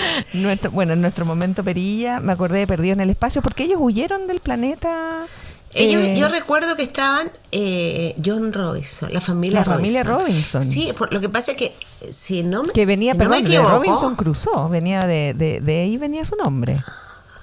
bueno, 0.73 0.95
en 0.95 1.01
nuestro 1.01 1.25
momento 1.25 1.63
perilla, 1.63 2.19
me 2.19 2.33
acordé 2.33 2.59
de 2.59 2.67
Perdido 2.67 2.95
en 2.95 3.01
el 3.01 3.11
Espacio, 3.11 3.41
porque 3.41 3.65
ellos 3.65 3.79
huyeron 3.81 4.27
del 4.27 4.41
planeta 4.41 5.27
ellos, 5.75 6.05
eh, 6.05 6.17
yo 6.19 6.29
recuerdo 6.29 6.77
que 6.77 6.83
estaban 6.83 7.31
eh, 7.53 8.15
John 8.25 8.53
Robinson, 8.53 9.13
la 9.13 9.21
familia 9.21 9.61
la 9.61 9.65
familia 9.65 10.03
Robinson. 10.03 10.65
Sí, 10.65 10.93
lo 11.11 11.21
que 11.21 11.29
pasa 11.29 11.53
es 11.53 11.59
que 11.59 11.75
si 12.11 12.43
no 12.43 12.65
me 12.65 12.73
que 12.73 12.87
venía, 12.87 13.13
si 13.13 13.19
perdón, 13.19 13.45
Robinson 13.45 14.17
cruzó, 14.17 14.69
venía 14.69 15.07
de, 15.07 15.35
de, 15.35 15.61
de 15.61 15.81
ahí 15.83 15.97
venía 15.97 16.25
su 16.25 16.37
nombre. 16.37 16.83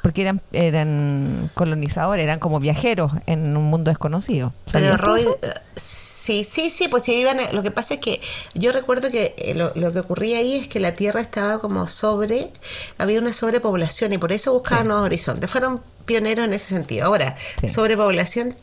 porque 0.01 0.21
eran, 0.21 0.41
eran 0.53 1.49
colonizadores, 1.53 2.23
eran 2.23 2.39
como 2.39 2.59
viajeros 2.61 3.11
en 3.25 3.57
un 3.57 3.65
mundo 3.65 3.91
desconocido. 3.91 4.53
Pero 4.71 4.95
Robin, 4.95 5.27
eh, 5.41 5.53
sí, 5.75 6.43
sí, 6.43 6.69
sí, 6.69 6.87
pues 6.87 7.03
si 7.03 7.13
iban, 7.13 7.37
lo 7.51 7.63
que 7.63 7.71
pasa 7.71 7.95
es 7.95 7.99
que 7.99 8.21
yo 8.53 8.71
recuerdo 8.71 9.09
que 9.11 9.35
eh, 9.37 9.53
lo, 9.53 9.91
que 9.91 9.99
ocurría 9.99 10.39
ahí 10.39 10.55
es 10.55 10.67
que 10.67 10.79
la 10.79 10.95
Tierra 10.95 11.19
estaba 11.19 11.59
como 11.59 11.87
sobre, 11.87 12.51
había 12.97 13.19
una 13.19 13.33
sobrepoblación 13.33 14.13
y 14.13 14.17
por 14.17 14.31
eso 14.31 14.53
buscaban 14.53 14.87
nuevos 14.87 15.05
horizontes. 15.05 15.49
Fueron 15.49 15.81
pioneros 16.07 16.45
en 16.45 16.53
ese 16.53 16.69
sentido. 16.69 17.05
Ahora, 17.05 17.35
sobrepoblación 17.67 18.55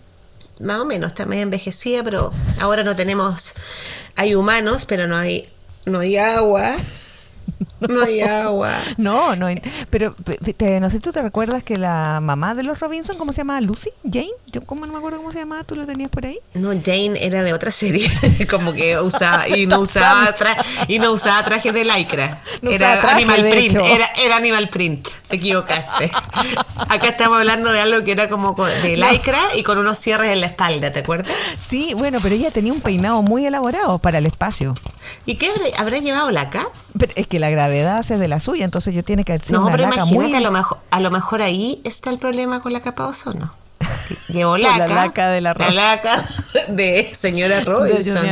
más 0.60 0.80
o 0.80 0.84
menos, 0.84 1.10
está 1.10 1.26
medio 1.26 1.42
envejecida, 1.42 2.02
pero 2.02 2.32
ahora 2.60 2.84
no 2.84 2.94
tenemos, 2.94 3.54
hay 4.16 4.34
humanos, 4.34 4.84
pero 4.84 5.06
no 5.06 5.16
hay, 5.16 5.48
no 5.84 6.00
hay 6.00 6.16
agua. 6.16 6.76
No 7.88 8.02
hay 8.02 8.20
agua. 8.20 8.72
no, 8.96 9.36
no 9.36 9.46
hay. 9.46 9.60
Pero 9.90 10.14
no 10.80 10.90
sé, 10.90 11.00
¿tú 11.00 11.12
te 11.12 11.22
recuerdas 11.22 11.62
que 11.62 11.76
la 11.76 12.20
mamá 12.20 12.54
de 12.54 12.62
los 12.62 12.80
Robinson, 12.80 13.16
¿cómo 13.18 13.32
se 13.32 13.38
llamaba? 13.38 13.60
¿Lucy? 13.60 13.90
¿Jane? 14.04 14.30
Yo 14.52 14.62
como 14.62 14.86
no 14.86 14.92
me 14.92 14.98
acuerdo 14.98 15.18
cómo 15.18 15.32
se 15.32 15.40
llamaba, 15.40 15.64
¿tú 15.64 15.74
lo 15.74 15.86
tenías 15.86 16.10
por 16.10 16.26
ahí? 16.26 16.38
No, 16.54 16.70
Jane 16.70 17.14
era 17.20 17.42
de 17.42 17.52
otra 17.52 17.70
serie. 17.70 18.10
como 18.50 18.72
que 18.72 18.98
usaba, 18.98 19.48
y 19.48 19.66
no 19.66 19.80
usaba, 19.80 20.34
y 20.88 20.98
no 20.98 21.12
usaba 21.12 21.44
traje 21.44 21.72
de 21.72 21.84
lycra. 21.84 22.42
era 22.62 23.00
Animal 23.10 23.48
Print. 23.48 23.74
Era, 23.74 24.10
era, 24.22 24.36
Animal 24.36 24.68
Print. 24.68 25.08
Te 25.28 25.36
equivocaste. 25.36 26.10
Acá 26.76 27.08
estamos 27.08 27.38
hablando 27.38 27.70
de 27.70 27.80
algo 27.80 28.04
que 28.04 28.12
era 28.12 28.28
como 28.28 28.54
de 28.54 28.96
lycra 28.96 29.40
y 29.56 29.62
con 29.62 29.78
unos 29.78 29.98
cierres 29.98 30.30
en 30.30 30.40
la 30.40 30.46
espalda, 30.46 30.92
¿te 30.92 31.00
acuerdas? 31.00 31.32
Sí, 31.58 31.94
bueno, 31.94 32.18
pero 32.22 32.34
ella 32.34 32.50
tenía 32.50 32.72
un 32.72 32.80
peinado 32.80 33.22
muy 33.22 33.46
elaborado 33.46 33.98
para 33.98 34.18
el 34.18 34.26
espacio. 34.26 34.74
¿Y 35.26 35.36
qué 35.36 35.50
habrá, 35.76 35.98
llevado 35.98 36.30
la 36.30 36.42
acá? 36.42 36.68
Pero 36.98 37.12
es 37.16 37.26
que 37.26 37.38
la 37.38 37.50
gravedad 37.74 37.98
hace 37.98 38.18
de 38.18 38.28
la 38.28 38.40
suya, 38.40 38.64
entonces 38.64 38.94
yo 38.94 39.02
tiene 39.02 39.24
que 39.24 39.32
hacer 39.32 39.52
No, 39.52 39.68
pero 39.70 39.84
imagínate, 39.84 40.36
a, 40.36 40.40
lo 40.40 40.50
mejor, 40.50 40.78
a 40.90 41.00
lo 41.00 41.10
mejor 41.10 41.42
ahí 41.42 41.80
está 41.84 42.10
el 42.10 42.18
problema 42.18 42.60
con 42.60 42.72
la 42.72 42.80
capa 42.80 43.04
de 43.04 43.08
ozono. 43.10 43.52
Llevó 44.28 44.56
laca, 44.56 44.78
la 44.78 44.86
laca 44.86 45.30
de 45.30 45.40
la, 45.40 45.54
la 45.54 45.70
laca 45.70 46.24
de 46.68 47.10
señora 47.14 47.60
Robinson. 47.60 48.26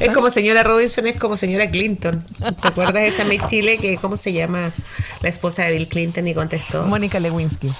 Es 0.00 0.14
como 0.14 0.30
señora 0.30 0.62
Robinson, 0.62 1.06
es 1.06 1.18
como 1.18 1.36
señora 1.36 1.70
Clinton. 1.70 2.24
¿Te 2.60 2.68
acuerdas 2.68 2.94
de 2.94 3.06
esa 3.08 3.24
Miss 3.24 3.42
Chile 3.48 3.78
que, 3.78 3.96
¿cómo 3.96 4.16
se 4.16 4.32
llama? 4.32 4.72
La 5.20 5.28
esposa 5.28 5.64
de 5.64 5.72
Bill 5.72 5.88
Clinton 5.88 6.28
y 6.28 6.34
contestó. 6.34 6.84
Mónica 6.84 7.18
Lewinsky. 7.18 7.72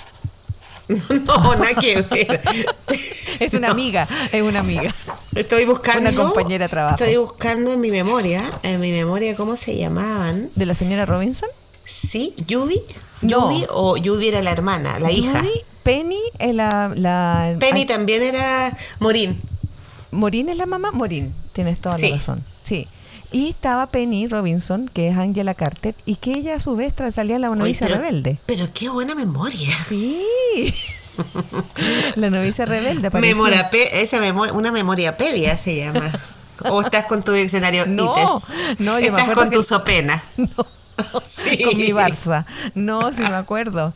No, 1.26 1.54
nada 1.56 1.74
que 1.80 2.02
ver. 2.02 2.40
Es 3.40 3.54
una 3.54 3.70
amiga, 3.70 4.08
es 4.30 4.42
una 4.42 4.60
amiga. 4.60 4.94
Estoy 5.34 5.64
buscando. 5.64 6.10
Una 6.10 6.22
compañera 6.22 6.66
de 6.66 6.68
trabajo. 6.68 6.96
Estoy 6.96 7.16
buscando 7.16 7.72
en 7.72 7.80
mi 7.80 7.90
memoria, 7.90 8.42
en 8.62 8.80
mi 8.80 8.92
memoria, 8.92 9.34
¿cómo 9.34 9.56
se 9.56 9.76
llamaban? 9.76 10.50
¿De 10.54 10.66
la 10.66 10.74
señora 10.74 11.06
Robinson? 11.06 11.48
Sí, 11.84 12.34
Judy. 12.48 12.82
Judy 13.20 13.66
o 13.68 13.96
Judy 13.96 14.28
era 14.28 14.42
la 14.42 14.50
hermana, 14.50 14.98
la 14.98 15.10
hija. 15.10 15.42
Penny 15.82 16.20
es 16.38 16.54
la, 16.54 16.92
la. 16.94 17.56
Penny 17.58 17.86
también 17.86 18.22
era 18.22 18.76
Morín. 19.00 19.40
¿Morín 20.12 20.48
es 20.48 20.56
la 20.56 20.66
mamá? 20.66 20.92
Morín, 20.92 21.34
tienes 21.52 21.80
toda 21.80 21.98
la 21.98 22.08
razón. 22.08 22.44
Sí. 22.62 22.86
Y 23.32 23.48
estaba 23.48 23.86
Penny 23.86 24.28
Robinson, 24.28 24.90
que 24.92 25.08
es 25.08 25.16
Angela 25.16 25.54
Carter, 25.54 25.94
y 26.04 26.16
que 26.16 26.34
ella 26.34 26.56
a 26.56 26.60
su 26.60 26.76
vez 26.76 26.94
salía 27.10 27.38
la 27.38 27.48
novicia 27.48 27.88
rebelde. 27.88 28.38
Pero 28.46 28.68
qué 28.74 28.88
buena 28.88 29.14
memoria. 29.14 29.76
Sí. 29.78 30.22
la 32.16 32.30
novicia 32.30 32.64
rebelde. 32.66 33.10
Memoria, 33.10 33.70
esa 33.92 34.20
memoria, 34.20 34.52
una 34.52 34.70
memoriapedia 34.70 35.56
se 35.56 35.76
llama. 35.76 36.12
¿O 36.64 36.82
estás 36.82 37.06
con 37.06 37.22
tu 37.22 37.32
diccionario 37.32 37.86
no, 37.88 38.14
No, 38.78 39.00
yo 39.00 39.16
Estás 39.16 39.34
con 39.34 39.50
tu 39.50 39.62
sopena. 39.62 40.22
No. 40.36 40.66
Sí. 41.24 41.64
Con 41.64 41.78
mi 41.78 41.88
Barça. 41.88 42.44
No, 42.74 43.12
sí 43.12 43.22
me 43.22 43.34
acuerdo. 43.34 43.94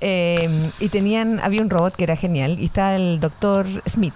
Eh, 0.00 0.62
y 0.80 0.88
tenían, 0.88 1.40
había 1.40 1.60
un 1.60 1.68
robot 1.68 1.94
que 1.94 2.04
era 2.04 2.16
genial 2.16 2.58
y 2.58 2.64
está 2.64 2.96
el 2.96 3.20
doctor 3.20 3.66
Smith. 3.86 4.14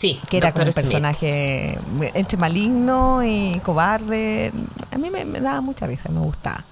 Sí, 0.00 0.18
que 0.30 0.38
era 0.38 0.50
como 0.52 0.64
un 0.64 0.72
personaje 0.72 1.76
entre 2.14 2.38
maligno 2.38 3.22
y 3.22 3.60
cobarde. 3.62 4.50
A 4.90 4.96
mí 4.96 5.10
me, 5.10 5.26
daba 5.42 5.60
mucha 5.60 5.86
risa, 5.86 6.08
me 6.08 6.20
gustaba. 6.20 6.64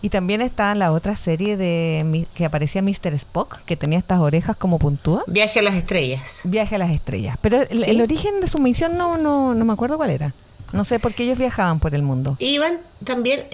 Y 0.00 0.10
también 0.10 0.42
está 0.42 0.76
la 0.76 0.92
otra 0.92 1.16
serie 1.16 1.56
de 1.56 2.24
que 2.34 2.44
aparecía 2.44 2.80
Mr. 2.80 3.14
Spock, 3.14 3.64
que 3.64 3.74
tenía 3.74 3.98
estas 3.98 4.20
orejas 4.20 4.56
como 4.56 4.78
puntúas. 4.78 5.24
Viaje 5.26 5.58
a 5.58 5.62
las 5.62 5.74
estrellas. 5.74 6.42
Viaje 6.44 6.76
a 6.76 6.78
las 6.78 6.90
estrellas. 6.90 7.36
Pero 7.40 7.62
el, 7.62 8.00
origen 8.00 8.40
de 8.40 8.46
su 8.46 8.60
misión 8.60 8.96
no, 8.96 9.18
no, 9.18 9.54
no 9.54 9.64
me 9.64 9.72
acuerdo 9.72 9.96
cuál 9.96 10.10
era. 10.10 10.32
No 10.72 10.84
sé 10.84 11.00
por 11.00 11.14
qué 11.14 11.24
ellos 11.24 11.36
viajaban 11.38 11.80
por 11.80 11.96
el 11.96 12.04
mundo. 12.04 12.36
Iban 12.38 12.78
también, 13.02 13.44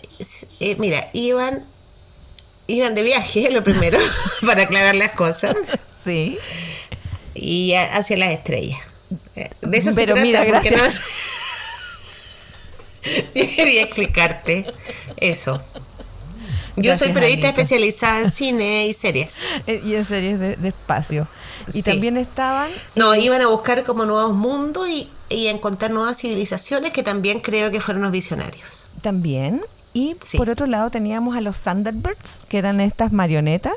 eh, 0.61 0.77
mira, 0.79 1.09
iban, 1.15 1.65
iban 2.67 2.95
de 2.95 3.03
viaje, 3.03 3.51
lo 3.51 3.65
primero, 3.65 3.99
para 4.47 4.65
aclarar 4.65 4.97
las 4.97 5.13
cosas. 5.13 5.57
Sí. 6.05 6.37
Y 7.35 7.73
hacia 7.73 8.19
las 8.19 8.29
estrellas. 8.29 8.81
De 9.61 9.79
eso 9.79 9.91
Pero 9.95 10.17
mira, 10.17 10.45
gracias. 10.45 11.01
Yo 13.35 13.45
quería 13.57 13.83
explicarte 13.83 14.67
eso. 15.19 15.61
Yo 16.77 16.97
soy 16.97 17.13
periodista 17.13 17.49
especializada 17.49 18.21
en 18.21 18.31
cine 18.33 18.87
y 18.87 18.93
series. 18.93 19.47
Eh, 19.67 19.81
y 19.85 19.95
en 19.95 20.05
series 20.05 20.39
de, 20.39 20.57
espacio. 20.69 21.29
Y 21.73 21.83
también 21.83 22.17
estaban... 22.17 22.71
No, 22.95 23.15
iban 23.15 23.41
a 23.43 23.47
buscar 23.47 23.85
como 23.85 24.07
nuevos 24.07 24.35
mundos 24.35 24.89
y, 24.89 25.09
y 25.29 25.47
encontrar 25.49 25.91
nuevas 25.91 26.19
civilizaciones 26.19 26.93
que 26.93 27.03
también 27.03 27.41
creo 27.41 27.71
que 27.71 27.81
fueron 27.81 28.03
los 28.03 28.13
visionarios. 28.13 28.87
También. 29.03 29.63
Y 29.93 30.17
por 30.37 30.51
otro 30.51 30.67
lado 30.67 30.91
teníamos 30.91 31.37
a 31.37 31.41
los 31.41 31.59
Thunderbirds, 31.59 32.41
que 32.49 32.59
eran 32.59 32.81
estas 32.81 33.13
marionetas 33.13 33.75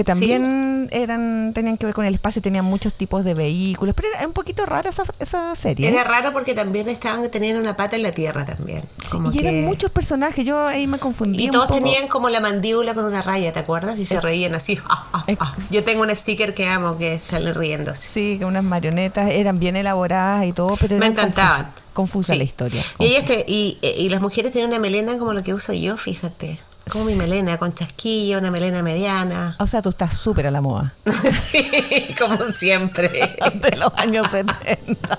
que 0.00 0.04
también 0.04 0.88
eran 0.92 1.52
tenían 1.52 1.76
que 1.76 1.84
ver 1.84 1.94
con 1.94 2.06
el 2.06 2.14
espacio, 2.14 2.40
tenían 2.40 2.64
muchos 2.64 2.94
tipos 2.94 3.22
de 3.22 3.34
vehículos, 3.34 3.94
pero 3.94 4.08
era 4.16 4.26
un 4.26 4.32
poquito 4.32 4.64
rara 4.64 4.88
esa, 4.88 5.02
esa 5.18 5.54
serie. 5.54 5.88
Era 5.88 6.04
raro 6.04 6.32
porque 6.32 6.54
también 6.54 6.88
estaban 6.88 7.28
teniendo 7.30 7.60
una 7.60 7.76
pata 7.76 7.96
en 7.96 8.02
la 8.02 8.12
tierra 8.12 8.46
también. 8.46 8.84
y 9.32 9.38
eran 9.38 9.64
muchos 9.64 9.90
personajes, 9.90 10.42
yo 10.42 10.66
ahí 10.66 10.86
me 10.86 10.98
confundí. 10.98 11.44
Y 11.44 11.50
todos 11.50 11.68
tenían 11.68 12.08
como 12.08 12.30
la 12.30 12.40
mandíbula 12.40 12.94
con 12.94 13.04
una 13.04 13.20
raya, 13.20 13.52
¿te 13.52 13.60
acuerdas? 13.60 13.98
Y 13.98 14.06
se 14.06 14.16
eh, 14.16 14.20
reían 14.20 14.54
así. 14.54 14.78
Ah, 14.92 15.06
ah, 15.12 15.24
ah. 15.38 15.54
Yo 15.70 15.84
tengo 15.84 16.02
un 16.02 16.10
sticker 16.16 16.52
que 16.52 16.66
amo 16.66 16.98
que 16.98 17.18
sale 17.18 17.52
riendo. 17.52 17.94
Sí, 17.94 18.36
que 18.38 18.44
unas 18.44 18.64
marionetas 18.64 19.30
eran 19.30 19.60
bien 19.60 19.76
elaboradas 19.76 20.46
y 20.46 20.52
todo, 20.52 20.76
pero 20.76 20.96
me 20.96 21.06
encantaban. 21.06 21.70
Confusa, 21.92 22.34
la 22.34 22.42
historia. 22.42 22.82
Y, 22.98 23.14
este, 23.14 23.44
y, 23.46 23.78
y 23.82 24.08
las 24.08 24.20
mujeres 24.20 24.50
tienen 24.52 24.70
una 24.70 24.80
melena 24.80 25.18
como 25.18 25.32
la 25.32 25.42
que 25.42 25.54
uso 25.54 25.72
yo, 25.72 25.96
fíjate. 25.96 26.58
Como 26.90 27.04
mi 27.04 27.14
melena, 27.14 27.56
con 27.56 27.72
chasquilla, 27.72 28.38
una 28.38 28.50
melena 28.50 28.82
mediana. 28.82 29.56
O 29.58 29.66
sea, 29.66 29.80
tú 29.80 29.90
estás 29.90 30.16
súper 30.16 30.46
a 30.46 30.50
la 30.50 30.60
moda. 30.60 30.92
sí, 31.30 32.14
como 32.18 32.38
siempre. 32.52 33.08
De 33.54 33.76
los 33.76 33.92
años 33.96 34.30
70. 34.30 35.18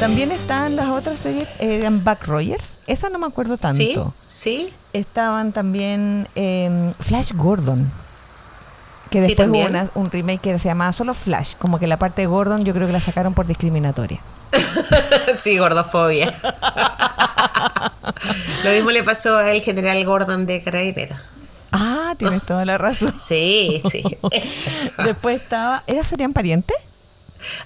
También 0.00 0.32
estaban 0.32 0.76
las 0.76 0.88
otras 0.88 1.20
series, 1.20 1.46
eran 1.58 2.02
Back 2.02 2.26
Rogers. 2.26 2.78
Esa 2.86 3.10
no 3.10 3.18
me 3.18 3.26
acuerdo 3.26 3.58
tanto. 3.58 3.76
Sí, 3.76 3.94
sí. 4.24 4.72
Estaban 4.94 5.52
también 5.52 6.26
em, 6.34 6.94
Flash 6.94 7.32
Gordon. 7.34 7.92
Que 9.10 9.20
después 9.20 9.48
hubo 9.48 9.90
un 9.94 10.10
remake 10.10 10.40
que 10.40 10.58
se 10.58 10.68
llamaba 10.68 10.92
solo 10.92 11.14
Flash. 11.14 11.54
Como 11.58 11.78
que 11.78 11.86
la 11.86 11.98
parte 11.98 12.22
de 12.22 12.26
Gordon 12.26 12.64
yo 12.64 12.72
creo 12.72 12.86
que 12.86 12.92
la 12.92 13.00
sacaron 13.00 13.34
por 13.34 13.46
discriminatoria. 13.46 14.20
sí, 15.38 15.58
gordofobia. 15.58 16.32
Lo 18.64 18.70
mismo 18.70 18.90
le 18.90 19.02
pasó 19.02 19.36
al 19.36 19.60
general 19.60 20.04
Gordon 20.04 20.46
de 20.46 20.62
Carabinero. 20.62 21.16
Ah, 21.72 22.14
tienes 22.16 22.44
toda 22.44 22.64
la 22.64 22.78
razón. 22.78 23.14
Sí, 23.20 23.82
sí. 23.90 24.02
Después 25.04 25.40
estaba. 25.40 25.82
¿Era, 25.86 26.04
¿Serían 26.04 26.32
parientes? 26.32 26.76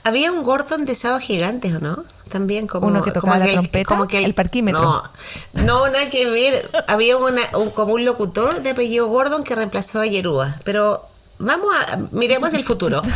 Había 0.05 0.31
un 0.31 0.45
Gordon 0.45 0.85
de 0.85 0.95
sábado 0.95 1.21
gigantes, 1.21 1.75
¿o 1.75 1.81
no? 1.81 2.05
También 2.29 2.69
como 2.69 2.87
uno 2.87 3.03
que 3.03 3.11
tocaba 3.11 3.39
la 3.39 3.47
trompeta, 3.47 3.85
como 3.85 4.07
que 4.07 4.25
el, 4.25 4.35
parquímetro. 4.35 4.83
No, 4.83 5.11
no, 5.53 5.89
nada 5.89 6.11
que 6.11 6.27
ver. 6.27 6.69
Había 6.87 7.17
una, 7.17 7.43
un, 7.59 7.71
como 7.71 7.95
un 7.95 8.05
locutor 8.05 8.63
de 8.63 8.71
apellido 8.71 9.09
Gordon 9.09 9.43
que 9.43 9.57
reemplazó 9.57 10.01
a 10.01 10.07
Yerúa, 10.07 10.61
pero 10.65 11.09
Vamos 11.45 11.75
a, 11.75 11.99
miremos 12.11 12.55
el 12.55 12.65
futuro. 12.65 13.03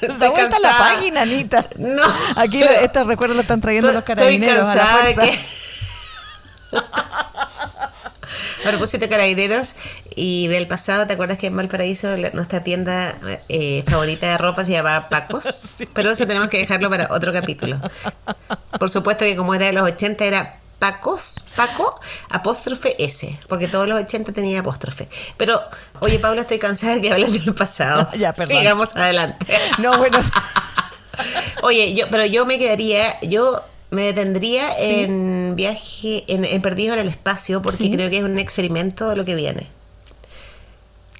Vuelta 0.00 0.58
la 0.60 0.78
página, 0.78 1.22
Anita. 1.22 1.66
No. 1.76 2.02
Aquí 2.36 2.62
estos 2.62 3.06
recuerdos 3.06 3.36
lo 3.36 3.42
están 3.42 3.60
trayendo 3.60 3.92
los 3.92 4.04
carabineros 4.04 4.66
a 4.66 4.74
la 4.74 4.86
fuerza. 4.86 5.22
Que... 5.22 5.38
a 8.64 8.68
propósito 8.68 9.04
de 9.04 9.08
carabineros 9.08 9.74
y 10.14 10.48
del 10.48 10.66
pasado, 10.66 11.06
¿te 11.06 11.14
acuerdas 11.14 11.38
que 11.38 11.48
en 11.48 11.56
Valparaíso 11.56 12.16
nuestra 12.32 12.62
tienda 12.62 13.14
eh, 13.48 13.84
favorita 13.86 14.28
de 14.28 14.38
ropa 14.38 14.64
se 14.64 14.72
llamaba 14.72 15.08
Pacos? 15.08 15.70
Pero 15.94 16.10
eso 16.10 16.26
tenemos 16.26 16.48
que 16.48 16.58
dejarlo 16.58 16.88
para 16.90 17.08
otro 17.10 17.32
capítulo. 17.32 17.80
Por 18.78 18.90
supuesto 18.90 19.24
que 19.24 19.36
como 19.36 19.54
era 19.54 19.66
de 19.66 19.72
los 19.72 19.82
80 19.82 20.24
era 20.24 20.59
Pacos, 20.80 21.44
Paco, 21.56 22.00
apóstrofe 22.30 22.96
S, 23.04 23.38
porque 23.48 23.68
todos 23.68 23.86
los 23.86 24.00
80 24.00 24.32
tenía 24.32 24.60
apóstrofe. 24.60 25.10
Pero, 25.36 25.60
oye, 26.00 26.18
Paula, 26.18 26.40
estoy 26.40 26.58
cansada 26.58 26.94
de 26.94 27.02
que 27.02 27.12
hablen 27.12 27.32
del 27.32 27.54
pasado. 27.54 28.08
ya, 28.18 28.32
perdón. 28.32 28.56
Sigamos 28.56 28.96
adelante. 28.96 29.46
No, 29.78 29.96
bueno. 29.98 30.18
Oye, 31.62 31.92
yo, 31.92 32.06
pero 32.10 32.24
yo 32.24 32.46
me 32.46 32.58
quedaría, 32.58 33.20
yo 33.20 33.62
me 33.90 34.04
detendría 34.04 34.72
en 34.78 35.54
viaje, 35.54 36.24
en, 36.28 36.62
Perdido 36.62 36.94
en 36.94 37.00
el 37.00 37.08
Espacio, 37.08 37.60
porque 37.60 37.90
creo 37.90 38.08
que 38.08 38.16
es 38.16 38.24
un 38.24 38.38
experimento 38.38 39.10
de 39.10 39.16
lo 39.16 39.26
que 39.26 39.34
viene. 39.34 39.66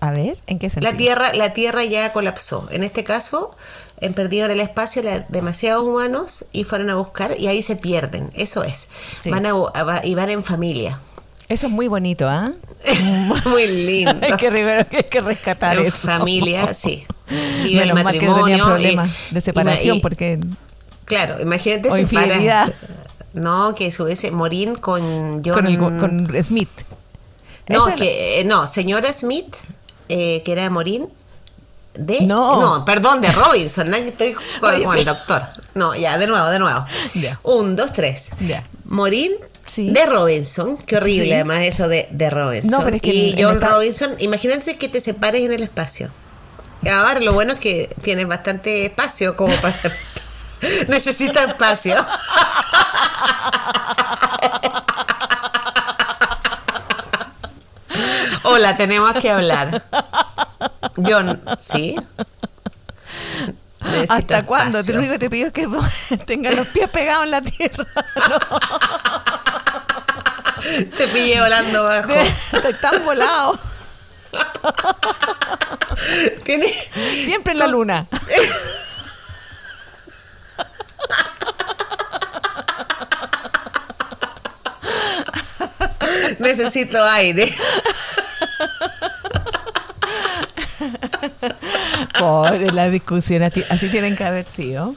A 0.00 0.10
ver, 0.10 0.38
¿en 0.46 0.58
qué 0.58 0.70
sentido? 0.70 0.90
La 0.90 0.96
Tierra, 0.96 1.34
la 1.34 1.52
tierra 1.52 1.84
ya 1.84 2.14
colapsó. 2.14 2.66
En 2.70 2.82
este 2.82 3.04
caso, 3.04 3.54
en 4.00 4.14
Perdido 4.14 4.46
en 4.46 4.52
el 4.52 4.60
Espacio, 4.60 5.02
demasiados 5.28 5.84
humanos 5.84 6.44
y 6.52 6.64
fueron 6.64 6.90
a 6.90 6.96
buscar 6.96 7.34
y 7.38 7.46
ahí 7.46 7.62
se 7.62 7.76
pierden. 7.76 8.30
Eso 8.34 8.62
es. 8.62 8.88
Van 9.26 9.46
a, 9.46 9.52
y 10.04 10.14
van 10.14 10.30
en 10.30 10.44
familia. 10.44 10.98
Eso 11.48 11.66
es 11.66 11.72
muy 11.72 11.88
bonito, 11.88 12.28
¿ah? 12.28 12.52
muy 13.46 13.66
lindo. 13.66 14.14
hay, 14.22 14.36
que, 14.36 14.48
hay 14.48 15.02
que 15.04 15.20
rescatar 15.20 15.78
en 15.78 15.90
familia, 15.90 16.72
sí. 16.74 17.04
Vive 17.28 17.82
el 17.82 17.94
matrimonio. 17.94 18.64
problemas 18.64 19.10
de 19.30 19.40
separación, 19.40 20.00
porque 20.00 20.38
Claro, 21.10 21.40
imagínate 21.40 21.90
si 21.90 22.04
para. 22.14 22.72
No, 23.32 23.74
que 23.74 23.90
subiese 23.90 24.30
Morín 24.30 24.76
con 24.76 25.42
John. 25.44 25.98
Con, 25.98 26.42
Smith. 26.42 26.70
No, 27.68 27.94
que, 27.96 28.40
eh, 28.40 28.44
no, 28.44 28.68
señora 28.68 29.12
Smith, 29.12 29.56
eh, 30.08 30.42
que 30.44 30.52
era 30.52 30.70
Morín. 30.70 31.08
De, 31.94 32.20
no. 32.22 32.84
perdón, 32.86 33.20
de 33.20 33.32
Robinson, 33.32 33.92
estoy 33.94 34.34
con, 34.60 34.74
el 34.74 35.04
doctor. 35.04 35.42
No, 35.74 35.94
ya, 35.94 36.18
de 36.18 36.26
nuevo, 36.26 36.48
de 36.48 36.58
nuevo. 36.58 36.84
Un, 37.42 37.76
dos, 37.76 37.92
tres. 37.92 38.30
Morín 38.84 39.32
de 39.76 40.06
Robinson, 40.06 40.78
qué 40.78 40.96
horrible 40.96 41.34
además 41.34 41.62
eso 41.62 41.88
de, 41.88 42.08
de 42.10 42.30
Robinson. 42.30 42.70
No, 42.70 42.84
pero 42.84 42.96
es 42.96 43.02
que 43.02 43.12
y 43.12 43.40
John 43.40 43.60
Robinson, 43.60 44.14
imagínense 44.18 44.76
que 44.76 44.88
te 44.88 45.00
separes 45.00 45.42
en 45.42 45.52
el 45.52 45.62
espacio. 45.62 46.10
Ahora 46.90 47.20
lo 47.20 47.32
bueno 47.34 47.52
es 47.54 47.58
que 47.58 47.94
tienes 48.02 48.26
bastante 48.26 48.86
espacio 48.86 49.36
como 49.36 49.54
para 49.56 49.76
Necesita 50.88 51.42
espacio. 51.44 51.94
Hola, 58.42 58.76
tenemos 58.76 59.12
que 59.14 59.30
hablar. 59.30 59.82
John, 60.96 61.40
¿sí? 61.58 61.96
¿Hasta 64.08 64.44
cuándo? 64.44 64.80
Lo 64.82 64.98
único 64.98 65.12
que 65.14 65.18
te 65.18 65.30
pido 65.30 65.48
es 65.48 65.52
que 65.52 65.66
tenga 66.26 66.50
los 66.52 66.68
pies 66.68 66.90
pegados 66.90 67.24
en 67.24 67.30
la 67.30 67.42
tierra. 67.42 67.86
Te 70.96 71.08
pillé 71.08 71.40
volando 71.40 71.84
bajo. 71.84 72.12
Estoy 72.12 72.74
tan 72.74 73.04
volado. 73.04 73.58
Siempre 77.24 77.52
en 77.54 77.58
la 77.58 77.66
luna. 77.66 78.06
Necesito 86.38 87.02
aire. 87.04 87.52
Pobre 92.18 92.70
la 92.72 92.88
discusión, 92.90 93.42
así 93.42 93.88
tienen 93.90 94.16
que 94.16 94.24
haber 94.24 94.46
sido. 94.46 94.94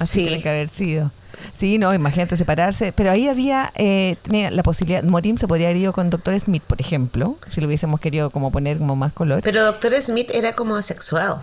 Así 0.00 0.22
tienen 0.22 0.42
que 0.42 0.48
haber 0.48 0.68
sido. 0.68 1.10
Sí, 1.52 1.78
no, 1.78 1.92
imagínate 1.94 2.36
separarse. 2.36 2.92
Pero 2.92 3.10
ahí 3.10 3.28
había 3.28 3.72
eh, 3.74 4.16
la 4.30 4.62
posibilidad, 4.62 5.02
Morim 5.02 5.36
se 5.36 5.46
podría 5.46 5.68
haber 5.68 5.78
ido 5.82 5.92
con 5.92 6.10
Doctor 6.10 6.38
Smith, 6.40 6.62
por 6.62 6.80
ejemplo, 6.80 7.36
si 7.48 7.60
lo 7.60 7.66
hubiésemos 7.66 8.00
querido 8.00 8.30
como 8.30 8.50
poner 8.50 8.78
como 8.78 8.96
más 8.96 9.12
color. 9.12 9.40
Pero 9.42 9.64
Doctor 9.64 9.94
Smith 10.02 10.30
era 10.32 10.54
como 10.54 10.76
asexuado. 10.76 11.42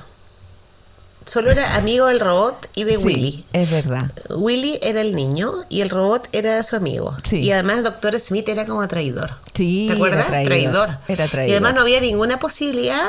Solo 1.24 1.52
era 1.52 1.76
amigo 1.76 2.08
del 2.08 2.20
robot 2.20 2.68
y 2.74 2.84
de 2.84 2.98
Willy. 2.98 3.46
Es 3.54 3.70
verdad. 3.70 4.12
Willy 4.36 4.80
era 4.82 5.02
el 5.02 5.16
niño 5.16 5.52
y 5.70 5.82
el 5.82 5.92
robot 5.92 6.28
era 6.32 6.62
su 6.64 6.76
amigo. 6.76 7.16
Y 7.32 7.52
además 7.52 7.84
Doctor 7.84 8.20
Smith 8.20 8.50
era 8.50 8.66
como 8.66 8.86
traidor. 8.88 9.36
Sí, 9.54 9.86
¿Te 9.88 9.96
acuerdas? 9.96 10.26
traidor. 10.28 10.98
Era 11.08 11.28
traidor. 11.28 11.50
Y 11.50 11.52
además 11.52 11.76
no 11.76 11.82
había 11.82 12.02
ninguna 12.02 12.40
posibilidad 12.40 13.08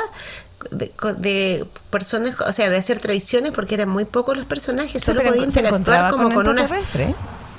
de, 0.70 1.66
personas, 1.90 2.40
o 2.40 2.52
sea, 2.52 2.70
de 2.70 2.76
hacer 2.76 2.98
traiciones 2.98 3.52
porque 3.52 3.74
eran 3.74 3.88
muy 3.88 4.04
pocos 4.04 4.36
los 4.36 4.46
personajes, 4.46 5.02
solo 5.02 5.22
podían 5.22 5.44
interactuar 5.44 6.10
como 6.10 6.32
con, 6.32 6.48
una 6.48 6.68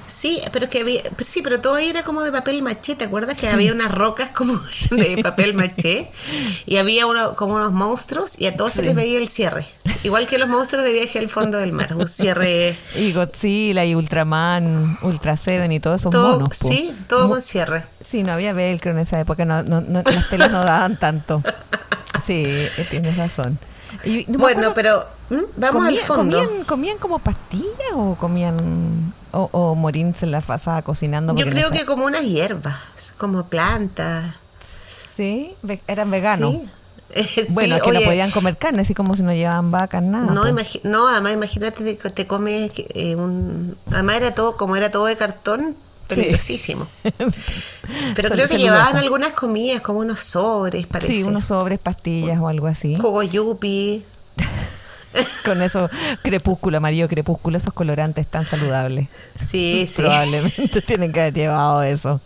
Sí, 0.07 0.41
pero 0.51 0.65
es 0.65 0.71
que 0.71 0.81
había, 0.81 1.01
pues 1.15 1.27
sí, 1.27 1.41
pero 1.41 1.59
todo 1.59 1.75
ahí 1.75 1.87
era 1.87 2.03
como 2.03 2.21
de 2.21 2.31
papel 2.31 2.61
maché, 2.61 2.95
¿te 2.95 3.05
acuerdas? 3.05 3.37
Que 3.37 3.47
había 3.47 3.71
unas 3.71 3.91
rocas 3.91 4.29
como 4.29 4.53
de 4.91 5.21
papel 5.23 5.53
maché 5.53 6.11
y 6.65 6.77
había 6.77 7.05
uno, 7.07 7.35
como 7.35 7.55
unos 7.55 7.71
monstruos 7.71 8.39
y 8.39 8.47
a 8.47 8.55
todos 8.55 8.73
se 8.73 8.83
les 8.83 8.95
veía 8.95 9.17
el 9.17 9.29
cierre. 9.29 9.65
Igual 10.03 10.27
que 10.27 10.37
los 10.37 10.49
monstruos 10.49 10.83
de 10.83 10.91
viaje 10.91 11.19
al 11.19 11.29
fondo 11.29 11.57
del 11.57 11.71
mar, 11.71 11.95
un 11.95 12.07
cierre. 12.07 12.77
Y 12.95 13.13
Godzilla 13.13 13.85
y 13.85 13.95
Ultraman, 13.95 14.99
Ultra 15.01 15.37
Seven 15.37 15.71
y 15.71 15.79
todos 15.79 16.01
esos 16.01 16.13
monos. 16.13 16.49
Sí, 16.55 16.93
todo 17.07 17.29
con 17.29 17.41
cierre. 17.41 17.85
Sí, 18.01 18.23
no 18.23 18.33
había 18.33 18.53
velcro 18.53 18.91
en 18.91 18.99
esa 18.99 19.19
época, 19.19 19.45
no, 19.45 19.63
no, 19.63 19.81
no 19.81 20.03
las 20.03 20.29
telas 20.29 20.51
no 20.51 20.63
daban 20.63 20.97
tanto. 20.97 21.41
Sí, 22.23 22.43
eh, 22.45 22.87
tienes 22.89 23.17
razón. 23.17 23.57
bueno, 24.27 24.73
pero 24.75 25.05
vamos 25.57 25.87
al 25.87 25.97
fondo. 25.99 26.37
¿comían, 26.37 26.63
¿Comían 26.65 26.97
como 26.97 27.19
pastillas 27.19 27.93
o 27.93 28.15
comían 28.15 29.13
o, 29.33 29.49
o 29.51 29.75
Morín 29.75 30.15
se 30.15 30.25
la 30.25 30.41
pasaba 30.41 30.81
cocinando? 30.81 31.35
Yo 31.35 31.45
creo 31.45 31.71
que 31.71 31.85
como 31.85 32.05
unas 32.05 32.23
hierbas, 32.23 33.13
como 33.17 33.45
plantas. 33.45 34.35
Sí, 34.61 35.55
eran 35.87 36.09
veganos. 36.09 36.53
Sí. 36.53 36.69
bueno, 37.49 37.79
que 37.79 37.91
no 37.91 38.01
podían 38.01 38.31
comer 38.31 38.57
carne, 38.57 38.81
así 38.81 38.93
como 38.93 39.15
si 39.15 39.23
no 39.23 39.33
llevaban 39.33 39.71
vacas, 39.71 40.03
nada. 40.03 40.25
No, 40.25 40.45
no 40.83 41.07
además 41.07 41.33
imagínate 41.33 41.97
que 41.97 42.09
te 42.09 42.27
comes 42.27 42.71
eh, 42.75 43.15
un... 43.15 43.77
Además 43.91 44.15
era 44.17 44.35
todo, 44.35 44.57
como 44.57 44.75
era 44.75 44.89
todo 44.89 45.05
de 45.05 45.15
cartón, 45.15 45.75
peligrosísimo. 46.07 46.87
Pero 48.15 48.29
creo 48.29 48.47
que 48.47 48.57
llevaban 48.57 48.97
algunas 48.97 49.33
comidas, 49.33 49.81
como 49.81 49.99
unos 49.99 50.21
sobres, 50.21 50.87
parece. 50.87 51.15
Sí, 51.15 51.23
unos 51.23 51.45
sobres, 51.45 51.79
pastillas 51.79 52.39
o 52.39 52.47
algo 52.47 52.67
así. 52.67 52.95
Jugo 52.95 53.23
yupi. 53.23 54.03
Con 55.45 55.61
eso, 55.61 55.89
crepúsculo, 56.21 56.77
amarillo 56.77 57.07
crepúsculo, 57.07 57.57
esos 57.57 57.73
colorantes 57.73 58.27
tan 58.27 58.47
saludables. 58.47 59.07
Sí, 59.35 59.85
sí. 59.89 60.01
Probablemente 60.01 60.81
tienen 60.87 61.11
que 61.11 61.21
haber 61.21 61.33
llevado 61.33 61.83
eso. 61.83 62.21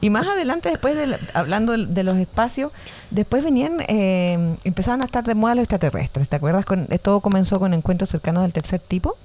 Y 0.00 0.08
más 0.08 0.26
adelante, 0.26 0.70
después 0.70 0.96
de, 0.96 1.18
hablando 1.34 1.76
de, 1.76 2.02
los 2.02 2.16
espacios, 2.16 2.72
después 3.10 3.44
venían, 3.44 3.76
eh, 3.88 4.56
empezaban 4.64 5.02
a 5.02 5.04
estar 5.04 5.22
de 5.24 5.34
moda 5.34 5.54
los 5.54 5.64
extraterrestres. 5.64 6.30
¿Te 6.30 6.36
acuerdas? 6.36 6.64
Con, 6.64 6.86
todo 7.02 7.20
comenzó 7.20 7.58
con 7.58 7.74
encuentros 7.74 8.08
cercanos 8.08 8.42
del 8.42 8.54
tercer 8.54 8.80
tipo. 8.80 9.18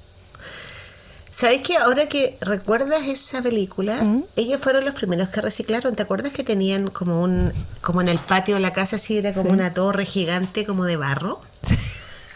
¿Sabes 1.32 1.62
que 1.62 1.76
ahora 1.76 2.08
que 2.08 2.38
recuerdas 2.40 3.06
esa 3.08 3.42
película, 3.42 4.00
ellos 4.38 4.62
fueron 4.62 4.86
los 4.86 4.94
primeros 4.94 5.28
que 5.30 5.42
reciclaron? 5.42 5.94
¿Te 5.94 6.04
acuerdas 6.04 6.32
que 6.32 6.46
tenían 6.46 6.90
como 6.90 7.22
un, 7.22 7.52
como 7.82 8.00
en 8.00 8.08
el 8.08 8.20
patio 8.20 8.56
de 8.56 8.62
la 8.62 8.72
casa, 8.72 8.96
así 8.96 9.18
era 9.18 9.34
como 9.34 9.52
una 9.52 9.74
torre 9.74 10.06
gigante 10.06 10.66
como 10.66 10.86
de 10.86 10.96
barro? 10.96 11.42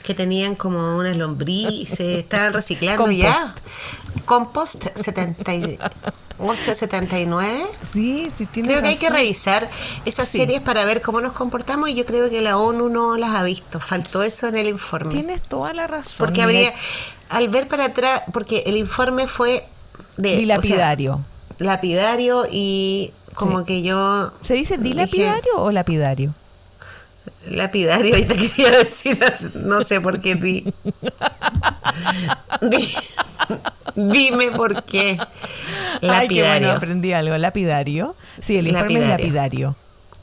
Que 0.09 0.15
tenían 0.15 0.55
como 0.55 0.97
unas 0.97 1.15
lombrices, 1.15 1.99
estaban 1.99 2.51
reciclando 2.51 3.11
ya. 3.11 3.53
Compost 4.25 4.87
78, 4.95 6.73
79. 6.73 7.61
Sí, 7.93 8.31
sí, 8.35 8.47
tiene 8.47 8.69
Creo 8.69 8.81
que 8.81 8.87
hay 8.87 8.95
que 8.95 9.11
revisar 9.11 9.69
esas 10.05 10.27
series 10.27 10.61
para 10.61 10.83
ver 10.83 11.03
cómo 11.03 11.21
nos 11.21 11.33
comportamos 11.33 11.89
y 11.89 11.93
yo 11.93 12.07
creo 12.07 12.27
que 12.31 12.41
la 12.41 12.57
ONU 12.57 12.89
no 12.89 13.17
las 13.17 13.35
ha 13.35 13.43
visto. 13.43 13.79
Faltó 13.79 14.23
eso 14.23 14.47
en 14.47 14.57
el 14.57 14.67
informe. 14.67 15.11
Tienes 15.11 15.43
toda 15.43 15.75
la 15.75 15.85
razón. 15.85 16.25
Porque 16.25 16.41
habría 16.41 16.73
al 17.29 17.47
ver 17.49 17.67
para 17.67 17.85
atrás, 17.85 18.23
porque 18.33 18.63
el 18.65 18.77
informe 18.77 19.27
fue 19.27 19.67
de... 20.17 20.37
Dilapidario. 20.37 21.23
lapidario 21.59 22.47
y 22.51 23.13
como 23.35 23.63
que 23.63 23.83
yo... 23.83 24.31
¿Se 24.41 24.55
dice 24.55 24.79
dilapidario 24.79 25.53
o 25.57 25.71
lapidario? 25.71 26.33
Lapidario, 27.47 28.17
y 28.17 28.25
te 28.25 28.35
quería 28.35 28.71
decir, 28.71 29.19
no 29.55 29.81
sé 29.81 30.01
por 30.01 30.19
qué 30.19 30.35
di. 30.35 30.65
dime 33.95 34.51
por 34.51 34.83
qué. 34.83 35.17
Lapidario. 36.01 36.71
aprendí 36.71 37.13
algo. 37.13 37.37
Lapidario. 37.37 38.15
Sí, 38.41 38.57
el 38.57 38.67
informe 38.67 39.01
es 39.01 39.07
lapidario. 39.07 39.75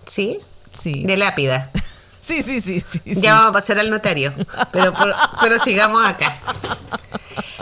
¿Sí? 0.05 0.39
Sí. 0.73 1.05
De 1.05 1.17
lápida. 1.17 1.71
Sí, 2.19 2.43
sí, 2.43 2.61
sí, 2.61 2.81
sí. 2.81 3.01
Ya 3.05 3.35
vamos 3.35 3.51
a 3.51 3.53
pasar 3.53 3.79
al 3.79 3.89
notario, 3.89 4.35
pero, 4.73 4.93
pero 5.41 5.61
sigamos 5.61 6.05
acá. 6.05 6.37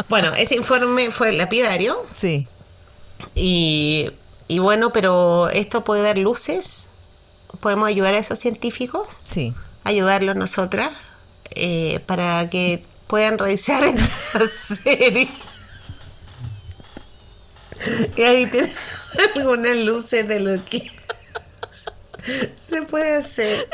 Bueno, 0.08 0.32
ese 0.34 0.54
informe 0.54 1.10
fue 1.10 1.32
lapidario. 1.32 2.02
Sí. 2.14 2.48
Y, 3.34 4.10
y 4.48 4.60
bueno, 4.60 4.90
pero 4.90 5.50
esto 5.50 5.84
puede 5.84 6.00
dar 6.02 6.16
luces. 6.16 6.88
¿Podemos 7.60 7.88
ayudar 7.88 8.14
a 8.14 8.18
esos 8.18 8.38
científicos? 8.38 9.20
Sí. 9.22 9.54
Ayudarlos 9.84 10.36
nosotras 10.36 10.92
eh, 11.50 12.00
para 12.06 12.48
que 12.48 12.84
puedan 13.06 13.38
revisar 13.38 13.84
esta 13.84 14.46
serie. 14.46 15.28
Y 18.16 18.22
ahí 18.22 18.46
tenemos 18.46 18.76
algunas 19.34 19.76
luces 19.78 20.26
de 20.26 20.40
lo 20.40 20.64
que 20.64 20.90
se 22.56 22.82
puede 22.82 23.16
hacer. 23.16 23.68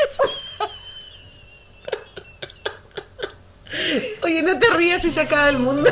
Oye, 4.23 4.43
no 4.43 4.59
te 4.59 4.69
rías 4.71 5.03
si 5.03 5.11
se 5.11 5.21
acaba 5.21 5.49
el 5.49 5.59
mundo. 5.59 5.91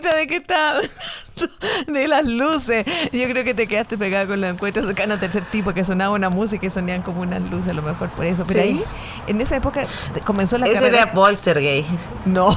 ¿De 0.00 0.26
qué 0.26 0.36
estás 0.36 0.88
de 1.86 2.08
las 2.08 2.26
luces. 2.26 2.84
Yo 3.12 3.28
creo 3.28 3.44
que 3.44 3.54
te 3.54 3.66
quedaste 3.66 3.98
pegada 3.98 4.26
con 4.26 4.40
los 4.40 4.50
encuentros 4.50 4.86
cercanos 4.86 5.20
tercer 5.20 5.44
tipo, 5.50 5.72
que 5.72 5.84
sonaba 5.84 6.14
una 6.14 6.30
música 6.30 6.66
y 6.66 6.70
sonían 6.70 7.02
como 7.02 7.22
unas 7.22 7.42
luces, 7.42 7.70
a 7.70 7.74
lo 7.74 7.82
mejor 7.82 8.08
por 8.10 8.24
eso. 8.24 8.44
Pero 8.46 8.60
ahí, 8.60 8.84
en 9.26 9.40
esa 9.40 9.56
época, 9.56 9.86
comenzó 10.24 10.58
la 10.58 10.66
Ese 10.66 10.88
era 10.88 11.12
Polstergate. 11.12 11.84
No. 12.24 12.56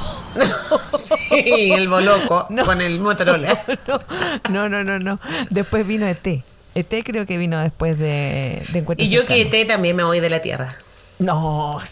sí, 0.98 1.72
el 1.72 1.88
Boloco 1.88 2.46
con 2.64 2.80
el 2.80 3.00
Motorola. 3.00 3.64
No, 4.50 4.68
no, 4.68 4.84
no, 4.84 4.98
no. 4.98 5.18
Después 5.50 5.86
vino 5.86 6.06
ET. 6.06 6.26
ET 6.74 7.04
creo 7.04 7.26
que 7.26 7.36
vino 7.36 7.58
después 7.58 7.98
de, 7.98 8.62
de 8.72 8.78
encuentros 8.78 9.08
Y 9.08 9.10
yo 9.10 9.26
que 9.26 9.42
ET 9.42 9.66
también 9.66 9.96
me 9.96 10.04
voy 10.04 10.20
de 10.20 10.30
la 10.30 10.40
Tierra. 10.40 10.76
No, 11.18 11.76
o 11.76 11.82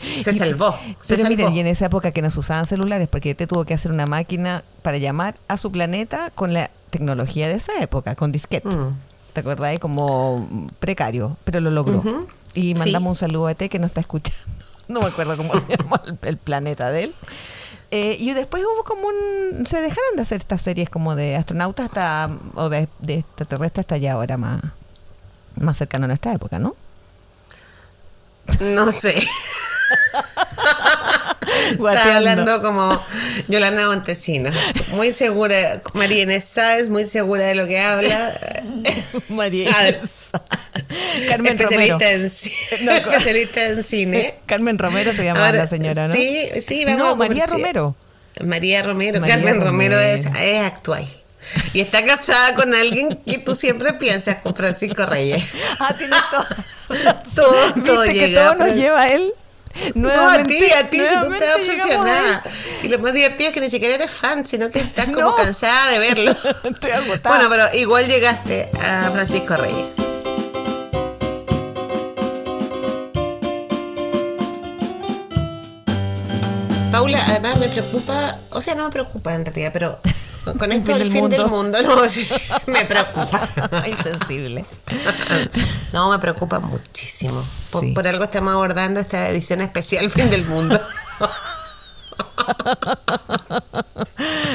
se 0.20 0.32
salvó. 0.32 0.74
Se 1.02 1.16
pero 1.16 1.28
miren, 1.28 1.54
y 1.54 1.60
en 1.60 1.66
esa 1.66 1.86
época 1.86 2.12
que 2.12 2.22
no 2.22 2.30
se 2.30 2.40
usaban 2.40 2.66
celulares, 2.66 3.08
porque 3.10 3.34
te 3.34 3.46
tuvo 3.46 3.64
que 3.64 3.74
hacer 3.74 3.92
una 3.92 4.06
máquina 4.06 4.64
para 4.82 4.98
llamar 4.98 5.36
a 5.48 5.56
su 5.56 5.70
planeta 5.70 6.30
con 6.34 6.52
la 6.52 6.70
tecnología 6.90 7.48
de 7.48 7.54
esa 7.54 7.80
época, 7.80 8.14
con 8.14 8.32
disquete. 8.32 8.68
Mm. 8.68 8.96
¿Te 9.32 9.40
acordás? 9.40 9.78
Como 9.78 10.68
precario, 10.80 11.36
pero 11.44 11.60
lo 11.60 11.70
logró. 11.70 12.26
Y 12.54 12.74
mandamos 12.74 13.10
un 13.10 13.16
saludo 13.16 13.46
a 13.46 13.54
T 13.54 13.68
que 13.68 13.78
no 13.78 13.86
está 13.86 14.00
escuchando. 14.00 14.40
No 14.88 14.98
me 14.98 15.06
acuerdo 15.06 15.36
cómo 15.36 15.52
se 15.54 15.66
llama 15.78 16.02
el, 16.22 16.36
planeta 16.36 16.90
de 16.90 17.04
él. 17.04 17.14
Eh, 17.92 18.16
y 18.18 18.34
después 18.34 18.64
hubo 18.64 18.82
como 18.82 19.02
un... 19.06 19.64
Se 19.64 19.80
dejaron 19.80 20.16
de 20.16 20.22
hacer 20.22 20.40
estas 20.40 20.62
series 20.62 20.90
como 20.90 21.14
de 21.14 21.36
astronautas 21.36 21.86
hasta... 21.86 22.28
o 22.56 22.68
de, 22.68 22.88
de 22.98 23.18
extraterrestres 23.20 23.84
hasta 23.84 23.98
ya 23.98 24.14
ahora 24.14 24.36
más, 24.36 24.60
más 25.60 25.78
cercano 25.78 26.06
a 26.06 26.08
nuestra 26.08 26.32
época, 26.32 26.58
¿no? 26.58 26.74
No 28.58 28.90
sé. 28.90 29.14
Está 31.70 32.16
hablando 32.16 32.62
como 32.62 33.02
Yolanda 33.48 33.86
Montesino. 33.86 34.50
Muy 34.88 35.12
segura. 35.12 35.82
María 35.94 36.22
Inés 36.22 36.56
es 36.56 36.88
muy 36.88 37.06
segura 37.06 37.44
de 37.44 37.54
lo 37.54 37.66
que 37.66 37.80
habla. 37.80 38.38
María 39.30 39.70
Inés. 39.70 40.30
Carmen 41.28 41.60
especialista 41.60 42.10
En, 42.10 42.24
especialista 42.88 43.66
en 43.66 43.84
cine. 43.84 44.34
Carmen 44.46 44.78
Romero 44.78 45.12
se 45.14 45.24
llama 45.24 45.52
la 45.52 45.66
señora, 45.66 46.08
¿no? 46.08 46.14
Sí, 46.14 46.48
sí, 46.60 46.84
vamos 46.84 46.98
No, 46.98 47.16
María 47.16 47.46
Romero. 47.46 47.96
María 48.44 48.82
Romero. 48.82 49.20
Carmen 49.20 49.60
Romero, 49.60 49.98
es, 49.98 50.26
es 50.40 50.60
actual. 50.64 51.08
Y 51.72 51.80
está 51.80 52.04
casada 52.04 52.54
con 52.54 52.74
alguien 52.74 53.16
que 53.26 53.38
tú 53.38 53.54
siempre 53.54 53.94
piensas, 53.94 54.36
con 54.36 54.54
Francisco 54.54 55.06
Reyes. 55.06 55.54
Ah, 55.78 55.94
tiene 55.96 56.16
todo. 56.30 56.46
todo, 57.34 57.84
todo 57.84 58.04
llega. 58.04 58.26
Que 58.26 58.34
todo 58.34 58.54
nos 58.66 58.74
lleva 58.76 59.02
a 59.02 59.08
él 59.08 59.34
no, 59.94 60.10
a 60.10 60.42
ti, 60.42 60.70
a 60.72 60.90
ti, 60.90 60.98
si 60.98 61.14
tú 61.14 61.32
estás 61.32 61.56
obsesionada. 61.56 62.42
Y 62.82 62.88
lo 62.88 62.98
más 62.98 63.12
divertido 63.12 63.48
es 63.48 63.54
que 63.54 63.60
ni 63.60 63.70
siquiera 63.70 63.94
eres 63.94 64.10
fan, 64.10 64.46
sino 64.46 64.70
que 64.70 64.80
estás 64.80 65.08
como 65.14 65.34
cansada 65.34 65.90
de 65.90 65.98
verlo. 65.98 66.32
Estoy 66.64 66.90
agotada. 66.90 67.36
Bueno, 67.36 67.50
pero 67.50 67.78
igual 67.78 68.06
llegaste 68.06 68.70
a 68.82 69.10
Francisco 69.12 69.56
Reyes. 69.56 69.86
Paula, 76.90 77.24
además 77.28 77.58
me 77.60 77.68
preocupa, 77.68 78.38
o 78.50 78.60
sea, 78.60 78.74
no 78.74 78.84
me 78.84 78.90
preocupa 78.90 79.32
en 79.32 79.44
realidad, 79.44 79.70
pero 79.72 80.00
con 80.58 80.72
esto 80.72 80.96
del 80.96 81.10
fin 81.10 81.28
del 81.28 81.46
mundo, 81.46 81.78
no, 81.82 81.96
me 82.66 82.84
preocupa. 82.84 83.48
Insensible. 83.86 84.64
No, 85.92 86.08
me 86.08 86.20
preocupa 86.20 86.60
muchísimo. 86.60 87.34
Por, 87.72 88.06
algo 88.06 88.22
estamos 88.22 88.52
abordando 88.52 89.00
esta 89.00 89.28
edición 89.28 89.60
especial 89.60 90.08
Fin 90.08 90.30
del 90.30 90.44
Mundo. 90.44 90.80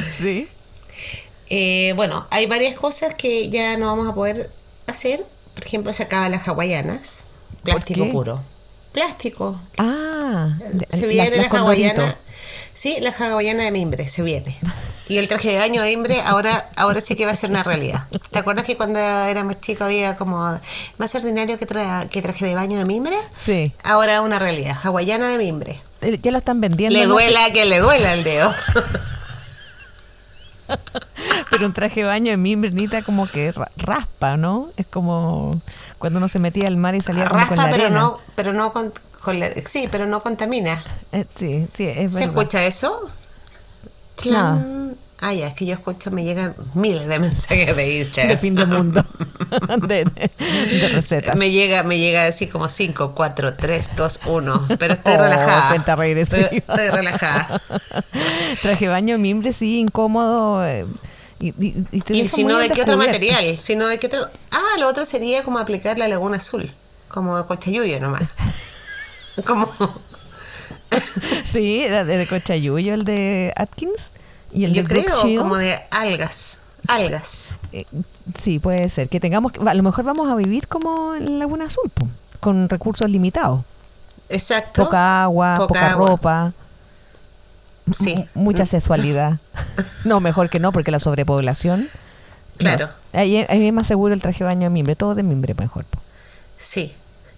Sí. 0.09 0.47
Eh, 1.49 1.91
bueno, 1.97 2.25
hay 2.31 2.45
varias 2.45 2.75
cosas 2.75 3.15
que 3.15 3.49
ya 3.49 3.75
no 3.75 3.87
vamos 3.87 4.07
a 4.07 4.15
poder 4.15 4.49
hacer. 4.87 5.25
Por 5.53 5.65
ejemplo, 5.65 5.91
se 5.91 6.03
acaban 6.03 6.31
las 6.31 6.47
hawaianas. 6.47 7.25
Plástico 7.63 8.09
puro. 8.09 8.41
Plástico. 8.93 9.59
Ah, 9.77 10.57
se 10.89 11.07
viene 11.07 11.35
la, 11.35 11.47
hawaiana. 11.47 12.17
Sí, 12.73 12.97
la 13.01 13.09
hawaiana 13.09 13.65
de 13.65 13.71
mimbre, 13.71 14.07
se 14.07 14.21
viene. 14.21 14.57
Y 15.07 15.17
el 15.17 15.27
traje 15.27 15.49
de 15.49 15.57
baño 15.57 15.81
de 15.81 15.89
mimbre 15.89 16.21
ahora, 16.21 16.69
ahora 16.75 16.99
sí 17.01 17.15
que 17.15 17.25
va 17.25 17.31
a 17.31 17.35
ser 17.35 17.51
una 17.51 17.63
realidad. 17.63 18.07
¿Te 18.31 18.39
acuerdas 18.39 18.65
que 18.65 18.75
cuando 18.75 18.99
éramos 18.99 19.61
chicos 19.61 19.85
había 19.85 20.15
como 20.17 20.59
más 20.97 21.15
ordinario 21.15 21.59
que, 21.59 21.67
que 22.09 22.21
traje 22.21 22.45
de 22.45 22.55
baño 22.55 22.77
de 22.77 22.85
mimbre? 22.85 23.15
Sí. 23.35 23.73
Ahora 23.83 24.21
una 24.21 24.39
realidad, 24.39 24.77
hawaiana 24.81 25.29
de 25.29 25.37
mimbre. 25.37 25.81
Eh, 26.01 26.19
ya 26.21 26.31
lo 26.31 26.39
están 26.39 26.59
vendiendo. 26.59 26.97
Le 26.97 27.05
duela 27.05 27.51
que 27.51 27.65
le 27.65 27.79
duela 27.79 28.13
el 28.13 28.23
dedo. 28.23 28.53
Pero 31.51 31.67
un 31.67 31.73
traje 31.73 32.01
de 32.01 32.07
baño 32.07 32.31
de 32.31 32.37
mimbre, 32.37 32.71
Nita, 32.71 33.03
como 33.03 33.27
que 33.27 33.53
raspa, 33.77 34.37
¿no? 34.37 34.69
Es 34.77 34.87
como 34.87 35.61
cuando 35.99 36.17
uno 36.17 36.27
se 36.27 36.39
metía 36.39 36.67
al 36.67 36.77
mar 36.77 36.95
y 36.95 37.01
salía 37.01 37.25
raspa, 37.25 37.55
con 37.55 37.57
la 37.57 37.69
pero 37.69 37.89
no, 37.89 38.19
pero 38.35 38.51
no 38.53 38.73
con, 38.73 38.91
sí, 39.67 39.87
pero 39.91 40.05
no 40.05 40.21
contamina. 40.21 40.83
Eh, 41.11 41.25
sí, 41.33 41.67
sí, 41.73 41.87
es 41.87 42.15
¿Se 42.15 42.23
escucha 42.25 42.65
eso? 42.65 42.99
No. 44.25 44.75
Ah, 45.21 45.33
ya, 45.33 45.47
es 45.47 45.53
que 45.53 45.65
yo 45.65 45.73
escucho, 45.73 46.11
me 46.11 46.23
llegan 46.23 46.55
miles 46.73 47.07
de 47.07 47.19
mensajes 47.19 47.75
de 47.75 47.99
Instagram. 47.99 48.29
De 48.29 48.37
fin 48.37 48.55
de 48.55 48.65
mundo. 48.65 49.05
de, 49.87 50.05
recetas. 50.93 51.35
Me 51.35 51.51
llega, 51.51 51.83
me 51.83 51.97
llega 51.97 52.27
así 52.27 52.47
como 52.47 52.67
5, 52.67 53.13
4, 53.15 53.55
3, 53.55 53.91
2, 53.95 54.19
1. 54.25 54.67
Pero 54.77 54.93
estoy 54.93 55.13
oh, 55.13 55.23
relajada. 55.23 55.69
Cuenta 55.69 55.95
regresiva. 55.95 56.47
Estoy, 56.51 56.89
relajada. 56.89 57.61
Traje 58.61 58.87
baño 58.87 59.17
mimbre, 59.17 59.53
sí, 59.53 59.79
incómodo. 59.79 60.65
Eh, 60.65 60.85
y, 61.39 61.47
y, 61.47 61.85
y, 61.91 62.27
si 62.27 62.43
no, 62.43 62.57
¿de 62.57 62.69
qué 62.69 62.81
otro 62.81 62.97
material? 62.97 63.57
Si 63.57 63.75
no, 63.75 63.87
¿de 63.87 63.97
qué 63.97 64.07
otro? 64.07 64.27
Ah, 64.51 64.77
lo 64.79 64.87
otro 64.87 65.05
sería 65.05 65.43
como 65.43 65.59
aplicar 65.59 65.97
la 65.97 66.07
laguna 66.07 66.37
azul. 66.37 66.71
Como 67.07 67.45
cochayuyo 67.45 67.99
nomás. 67.99 68.23
Como. 69.45 69.71
sí, 71.43 71.81
era 71.81 72.03
de 72.03 72.27
Cochayuyo 72.27 72.93
el 72.93 73.03
de 73.03 73.53
Atkins. 73.55 74.11
Y 74.51 74.65
el 74.65 74.73
Yo 74.73 74.83
de 74.83 74.87
creo 74.87 75.37
como 75.37 75.57
de 75.57 75.79
algas. 75.91 76.59
Algas. 76.87 77.55
Eh, 77.73 77.85
sí, 78.39 78.59
puede 78.59 78.89
ser. 78.89 79.09
Que 79.09 79.19
tengamos. 79.19 79.51
A 79.65 79.73
lo 79.73 79.83
mejor 79.83 80.05
vamos 80.05 80.29
a 80.29 80.35
vivir 80.35 80.67
como 80.67 81.15
en 81.15 81.39
Laguna 81.39 81.65
Azul, 81.65 81.91
con 82.39 82.69
recursos 82.69 83.09
limitados. 83.09 83.61
Exacto. 84.29 84.85
Poca 84.85 85.23
agua, 85.23 85.55
poca, 85.57 85.93
ropa. 85.93 86.53
Sí. 87.93 88.27
mucha 88.33 88.65
sexualidad. 88.65 89.39
no, 90.05 90.19
mejor 90.19 90.49
que 90.49 90.59
no, 90.59 90.71
porque 90.71 90.91
la 90.91 90.99
sobrepoblación. 90.99 91.89
Claro. 92.57 92.89
Ahí, 93.13 93.37
es 93.37 93.73
más 93.73 93.87
seguro 93.87 94.13
el 94.13 94.21
traje 94.21 94.39
de 94.39 94.45
baño 94.45 94.61
de 94.61 94.69
mimbre, 94.69 94.95
todo 94.95 95.15
de 95.15 95.23
mimbre 95.23 95.53
mejor. 95.53 95.85
Sí, 96.57 96.93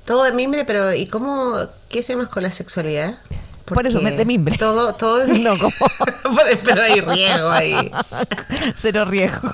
todo 0.08 0.24
de 0.24 0.32
mimbre, 0.32 0.64
pero 0.64 0.94
¿y 0.94 1.06
cómo, 1.06 1.58
qué 1.90 2.00
hacemos 2.00 2.30
con 2.30 2.42
la 2.42 2.52
sexualidad? 2.52 3.18
Por 3.66 3.86
eso, 3.86 4.00
de 4.00 4.24
mimbre. 4.24 4.58
Todo, 4.58 4.96
todo 4.96 5.22
es... 5.24 5.40
No, 5.42 5.58
como... 5.60 5.74
pero 6.64 6.82
hay 6.82 7.02
riesgo 7.02 7.52
ahí. 7.52 7.92
Cero 8.76 9.04
riesgo. 9.04 9.54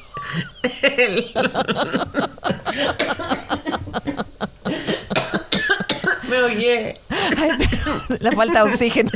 Me 6.30 6.44
oye. 6.44 7.00
la 8.20 8.32
falta 8.32 8.64
de 8.64 8.72
oxígeno. 8.72 9.10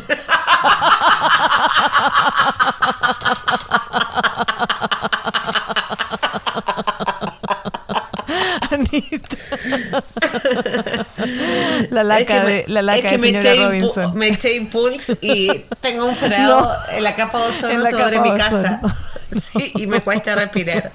la 11.89 12.03
laca 12.03 12.45
de 12.45 12.65
la 12.67 12.81
laca 12.81 13.11
de 13.11 13.19
señora 13.19 13.55
Robinson. 13.55 14.17
Me 14.17 14.29
eché 14.29 14.55
impulse 14.55 15.17
y 15.21 15.47
tengo 15.81 16.05
un 16.05 16.15
fregado 16.15 16.71
en 16.91 17.03
la 17.03 17.15
capa 17.15 17.39
de 17.39 17.49
ozono 17.49 17.85
sobre 17.85 18.21
mi 18.21 18.31
casa. 18.31 18.81
Sí, 19.29 19.73
y 19.75 19.87
me 19.87 19.99
cuesta 19.99 20.35
respirar. 20.35 20.89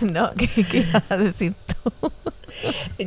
No, 0.00 0.32
¿qué, 0.32 0.48
qué 0.48 0.78
ibas 0.78 1.02
a 1.10 1.18
decir 1.18 1.52
tú? 1.66 1.92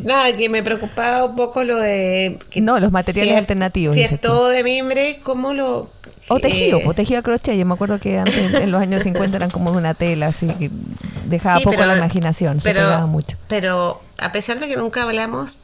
Nada, 0.04 0.38
que 0.38 0.50
me 0.50 0.62
preocupaba 0.62 1.26
un 1.26 1.36
poco 1.36 1.64
lo 1.64 1.80
de... 1.80 2.38
no, 2.58 2.80
los 2.80 2.92
materiales 2.92 3.38
alternativos. 3.38 3.96
Si 3.96 4.02
es 4.02 4.22
todo 4.22 4.50
de 4.50 4.64
mimbre, 4.64 5.20
¿cómo 5.24 5.54
lo...? 5.54 5.90
O 6.30 6.40
tejido, 6.40 6.80
eh, 6.80 6.82
pues 6.86 6.96
tejido 6.96 7.20
a 7.20 7.24
crochet. 7.24 7.58
Yo 7.58 7.66
me 7.66 7.74
acuerdo 7.74 8.00
que 8.00 8.20
antes, 8.20 8.54
en 8.54 8.72
los 8.72 8.82
años 8.82 9.04
50, 9.04 9.36
eran 9.36 9.50
como 9.50 9.72
de 9.72 9.78
una 9.78 9.94
tela, 9.94 10.28
así 10.28 10.48
que 10.48 10.72
dejaba 11.26 11.60
poco 11.60 11.86
la 11.86 11.98
imaginación, 11.98 12.62
se 12.62 12.74
pegaba 12.74 13.06
mucho. 13.06 13.38
Pero 13.48 14.02
a 14.18 14.32
pesar 14.32 14.60
de 14.60 14.68
que 14.68 14.78
nunca 14.78 15.04
hablamos, 15.04 15.60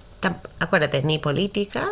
acuérdate, 0.59 1.03
ni 1.03 1.19
política, 1.19 1.87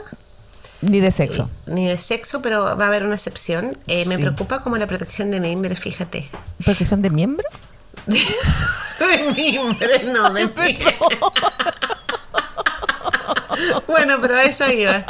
ni 0.83 0.99
de 0.99 1.11
sexo. 1.11 1.49
Ni 1.65 1.87
de 1.87 1.97
sexo, 1.97 2.41
pero 2.41 2.77
va 2.77 2.85
a 2.85 2.87
haber 2.87 3.03
una 3.03 3.15
excepción. 3.15 3.77
Eh, 3.87 4.05
me 4.05 4.19
preocupa 4.19 4.59
como 4.59 4.77
la 4.77 4.85
protección 4.85 5.31
de 5.31 5.39
miembros, 5.39 5.79
fíjate. 5.79 6.29
¿Protección 6.63 7.01
de 7.01 7.09
miembro? 7.09 7.47
de 8.05 9.33
mimbre, 9.33 10.03
no, 10.11 10.33
de 10.33 10.49
pie. 10.49 10.77
bueno, 13.87 14.17
pero 14.21 14.37
eso 14.39 14.69
iba, 14.69 15.05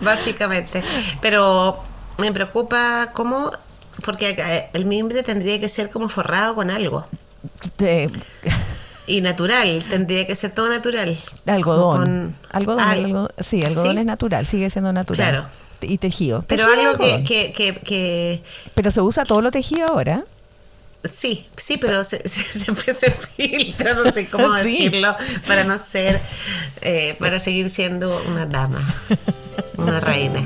básicamente. 0.00 0.84
Pero 1.22 1.82
me 2.18 2.32
preocupa 2.32 3.10
cómo, 3.12 3.50
porque 4.04 4.68
el 4.72 4.84
mimbre 4.84 5.22
tendría 5.22 5.58
que 5.60 5.68
ser 5.68 5.90
como 5.90 6.08
forrado 6.08 6.54
con 6.54 6.70
algo. 6.70 7.06
Y 9.06 9.20
natural, 9.22 9.84
tendría 9.88 10.26
que 10.26 10.34
ser 10.34 10.50
todo 10.50 10.68
natural. 10.68 11.16
Algodón. 11.46 12.34
algodón, 12.50 13.28
sí, 13.38 13.64
algodón 13.64 13.98
es 13.98 14.04
natural, 14.04 14.46
sigue 14.46 14.68
siendo 14.68 14.92
natural. 14.92 15.30
Claro. 15.30 15.46
Y 15.80 15.98
tejido. 15.98 16.44
Pero 16.48 16.66
algo 16.66 16.98
que, 16.98 17.22
que, 17.24 17.74
que, 17.74 18.42
Pero 18.74 18.90
se 18.90 19.00
usa 19.00 19.24
todo 19.24 19.40
lo 19.40 19.50
tejido 19.52 19.86
ahora. 19.86 20.24
Sí, 21.04 21.46
sí, 21.56 21.76
pero 21.76 22.02
se, 22.02 22.18
se, 22.28 22.42
se, 22.74 23.10
filtra, 23.12 23.94
no 23.94 24.10
sé 24.12 24.28
cómo 24.28 24.52
decirlo, 24.54 25.14
para 25.46 25.64
no 25.64 25.78
ser, 25.78 26.20
eh, 26.80 27.16
para 27.20 27.38
seguir 27.38 27.70
siendo 27.70 28.20
una 28.26 28.46
dama, 28.46 28.80
una 29.76 30.00
reina. 30.00 30.44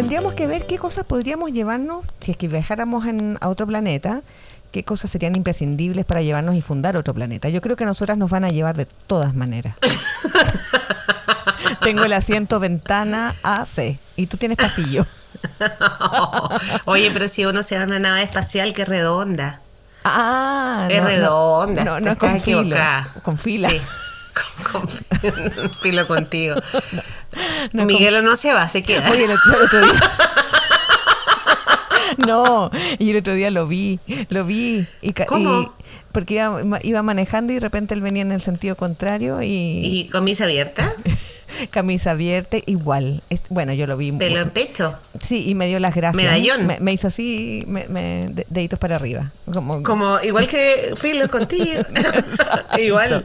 Tendríamos 0.00 0.32
que 0.32 0.46
ver 0.46 0.66
qué 0.66 0.78
cosas 0.78 1.04
podríamos 1.04 1.52
llevarnos 1.52 2.06
si 2.20 2.30
es 2.30 2.38
que 2.38 2.48
viajáramos 2.48 3.04
en, 3.04 3.36
a 3.42 3.50
otro 3.50 3.66
planeta, 3.66 4.22
qué 4.72 4.82
cosas 4.82 5.10
serían 5.10 5.36
imprescindibles 5.36 6.06
para 6.06 6.22
llevarnos 6.22 6.54
y 6.54 6.62
fundar 6.62 6.96
otro 6.96 7.12
planeta. 7.12 7.50
Yo 7.50 7.60
creo 7.60 7.76
que 7.76 7.84
nosotras 7.84 8.16
nos 8.16 8.30
van 8.30 8.44
a 8.44 8.48
llevar 8.48 8.78
de 8.78 8.86
todas 8.86 9.34
maneras. 9.34 9.76
Tengo 11.82 12.04
el 12.04 12.14
asiento 12.14 12.58
ventana 12.60 13.36
AC 13.42 13.98
y 14.16 14.26
tú 14.26 14.38
tienes 14.38 14.56
pasillo. 14.56 15.04
Oye, 16.86 17.10
pero 17.10 17.28
si 17.28 17.44
uno 17.44 17.62
se 17.62 17.76
va 17.76 17.82
a 17.82 17.86
una 17.86 17.98
nave 17.98 18.22
espacial 18.22 18.72
que 18.72 18.82
es 18.82 18.88
redonda. 18.88 19.60
Ah, 20.02 20.88
es 20.90 21.04
redonda. 21.04 21.84
No, 21.84 22.00
no, 22.00 22.12
es 22.12 22.18
con 22.18 22.40
fila. 22.40 23.06
Con 23.22 23.36
fila. 23.36 23.68
Sí. 23.68 23.78
Con, 24.70 24.88
filo 25.82 26.06
contigo. 26.06 26.56
Miguel 27.72 28.24
no 28.24 28.36
se 28.36 28.52
va, 28.52 28.68
se 28.68 28.82
queda. 28.82 29.10
Oye, 29.10 29.24
el, 29.24 29.32
otro 29.32 29.80
día. 29.80 30.00
no, 32.26 32.70
y 32.98 33.10
el 33.10 33.16
otro 33.18 33.34
día 33.34 33.50
lo 33.50 33.66
vi, 33.66 34.00
lo 34.28 34.44
vi. 34.44 34.86
Y, 35.00 35.12
¿Cómo? 35.12 35.74
Porque 36.12 36.34
iba, 36.34 36.78
iba, 36.82 37.02
manejando 37.02 37.52
y 37.52 37.56
de 37.56 37.60
repente 37.60 37.94
él 37.94 38.02
venía 38.02 38.22
en 38.22 38.32
el 38.32 38.40
sentido 38.40 38.76
contrario 38.76 39.42
y... 39.42 39.80
¿Y 39.84 40.08
camisa 40.08 40.44
abierta? 40.44 40.92
camisa 41.70 42.12
abierta, 42.12 42.58
igual. 42.66 43.22
Bueno, 43.48 43.72
yo 43.72 43.86
lo 43.86 43.96
vi. 43.96 44.12
¿Pelo 44.12 44.40
en 44.40 44.50
pecho? 44.50 44.96
Sí, 45.20 45.48
y 45.48 45.54
me 45.54 45.66
dio 45.66 45.78
las 45.78 45.94
gracias. 45.94 46.22
¿Medallón? 46.22 46.76
Me, 46.80 46.92
hizo 46.92 47.08
así, 47.08 47.64
me, 47.66 48.30
deditos 48.48 48.78
para 48.78 48.96
arriba. 48.96 49.32
Como, 49.52 49.82
como 49.82 50.20
igual 50.22 50.46
que 50.46 50.94
Filo 50.96 51.28
contigo. 51.28 51.82
igual. 52.78 53.24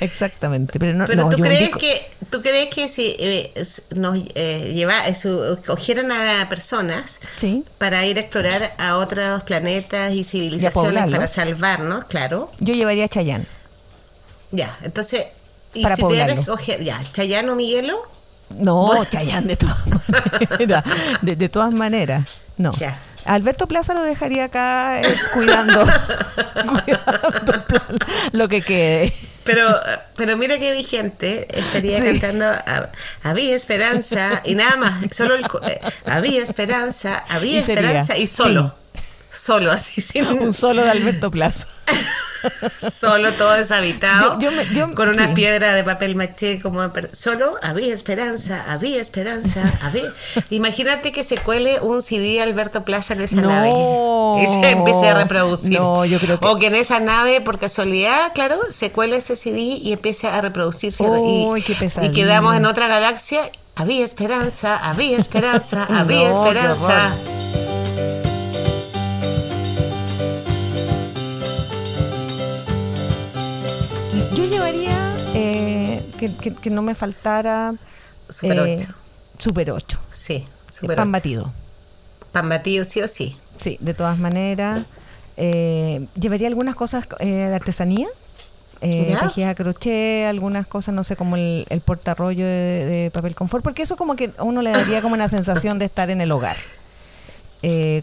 Exactamente. 0.00 0.78
Pero, 0.78 0.94
no, 0.94 1.06
¿tú, 1.06 1.38
crees 1.38 1.70
que, 1.70 2.08
¿tú 2.30 2.42
crees 2.42 2.68
que 2.68 2.88
si 2.88 3.16
eh, 3.18 3.52
nos 3.94 4.18
eh, 4.34 4.72
lleva, 4.74 5.06
eh, 5.08 5.14
cogieran 5.66 6.12
a 6.12 6.48
personas 6.48 7.20
para 7.78 8.04
ir 8.06 8.16
a 8.16 8.20
explorar 8.20 8.74
a 8.78 8.96
otros 8.96 9.42
planetas 9.44 10.12
y 10.12 10.24
civilizaciones 10.24 11.10
para 11.10 11.28
salvarnos, 11.28 12.04
claro? 12.04 12.25
Yo 12.60 12.74
llevaría 12.74 13.04
a 13.04 13.08
Chayán. 13.08 13.46
Ya, 14.52 14.76
entonces 14.82 15.26
¿Y 15.74 15.82
para 15.82 15.96
si 15.96 16.02
poblarlo. 16.02 16.40
Escoger, 16.40 16.82
ya, 16.82 17.00
¿Chayán 17.12 17.48
o 17.48 17.56
Miguelo? 17.56 18.02
No, 18.50 18.90
Chayán 19.10 19.46
de 19.46 19.56
todas 19.56 19.86
maneras. 19.86 20.84
De, 21.20 21.48
todas 21.48 21.72
maneras, 21.72 22.40
no. 22.56 22.72
Alberto 23.24 23.66
Plaza 23.66 23.92
lo 23.92 24.02
dejaría 24.02 24.44
acá 24.44 25.00
eh, 25.00 25.16
cuidando, 25.34 25.84
cuidando 26.54 27.52
lo 28.32 28.48
que 28.48 28.62
quede. 28.62 29.12
Pero, 29.42 29.68
pero 30.16 30.36
mira 30.36 30.58
qué 30.58 30.72
vigente 30.72 31.46
estaría 31.56 32.02
cantando 32.02 32.46
Había 33.22 33.54
esperanza 33.56 34.42
y 34.44 34.54
nada 34.54 34.76
más, 34.76 35.14
solo 35.14 35.34
el, 35.34 35.44
eh, 35.68 35.80
había 36.04 36.42
esperanza, 36.42 37.24
había 37.28 37.60
esperanza 37.60 38.16
y 38.16 38.26
solo. 38.26 38.74
Solo 39.36 39.70
así, 39.70 40.00
sin 40.02 40.26
un 40.26 40.54
solo 40.54 40.82
de 40.82 40.90
Alberto 40.90 41.30
Plaza. 41.30 41.66
solo 42.78 43.32
todo 43.32 43.52
deshabitado, 43.52 44.38
con 44.94 45.08
una 45.08 45.34
piedra 45.34 45.72
de 45.72 45.84
papel 45.84 46.14
maché 46.14 46.60
como 46.60 46.80
solo 47.12 47.56
había 47.62 47.92
esperanza, 47.92 48.64
había 48.68 49.00
esperanza, 49.00 49.72
había. 49.82 50.12
Imagínate 50.50 51.12
que 51.12 51.24
se 51.24 51.38
cuele 51.38 51.80
un 51.80 52.02
CD 52.02 52.40
Alberto 52.40 52.84
Plaza 52.84 53.14
en 53.14 53.20
esa 53.22 53.40
nave 53.40 53.70
y 54.42 54.46
se 54.46 54.70
empiece 54.70 55.08
a 55.08 55.14
reproducir. 55.14 55.78
O 55.80 56.56
que 56.58 56.66
en 56.66 56.74
esa 56.74 57.00
nave, 57.00 57.40
por 57.40 57.58
casualidad, 57.58 58.32
claro, 58.34 58.58
se 58.70 58.90
cuele 58.92 59.16
ese 59.16 59.36
CD 59.36 59.60
y 59.60 59.92
empiece 59.92 60.28
a 60.28 60.40
reproducirse 60.40 61.04
y, 61.04 62.10
quedamos 62.12 62.56
en 62.56 62.66
otra 62.66 62.88
galaxia. 62.88 63.50
Había 63.74 64.04
esperanza, 64.04 64.76
había 64.76 65.18
esperanza, 65.18 65.84
había 65.90 66.30
esperanza. 66.30 67.14
Que, 76.16 76.70
no 76.70 76.82
me 76.82 76.94
faltara... 76.94 77.74
Super 78.28 78.60
8. 78.60 78.70
Eh, 78.70 78.94
super 79.38 79.70
8. 79.70 80.00
Sí, 80.10 80.46
super 80.68 80.96
Pan 80.96 81.12
batido. 81.12 81.52
Pan 82.32 82.48
batido 82.48 82.84
sí 82.84 83.00
o 83.02 83.08
sí. 83.08 83.36
Sí, 83.60 83.78
de 83.80 83.94
todas 83.94 84.18
maneras. 84.18 84.82
Eh, 85.36 86.06
llevaría 86.18 86.48
algunas 86.48 86.74
cosas 86.74 87.06
eh, 87.20 87.26
de 87.26 87.54
artesanía. 87.54 88.08
Eh, 88.82 89.14
a 89.46 89.54
crochet, 89.54 90.26
algunas 90.28 90.66
cosas, 90.66 90.94
no 90.94 91.02
sé, 91.02 91.16
como 91.16 91.36
el, 91.36 91.66
el 91.70 91.80
portarrollo 91.80 92.44
de, 92.44 93.10
papel 93.12 93.34
confort, 93.34 93.64
porque 93.64 93.82
eso 93.82 93.96
como 93.96 94.16
que 94.16 94.32
a 94.36 94.42
uno 94.42 94.60
le 94.60 94.70
daría 94.70 95.00
como 95.00 95.14
una 95.14 95.30
sensación 95.30 95.78
de 95.78 95.86
estar 95.86 96.10
en 96.10 96.20
el 96.20 96.30
hogar. 96.30 96.56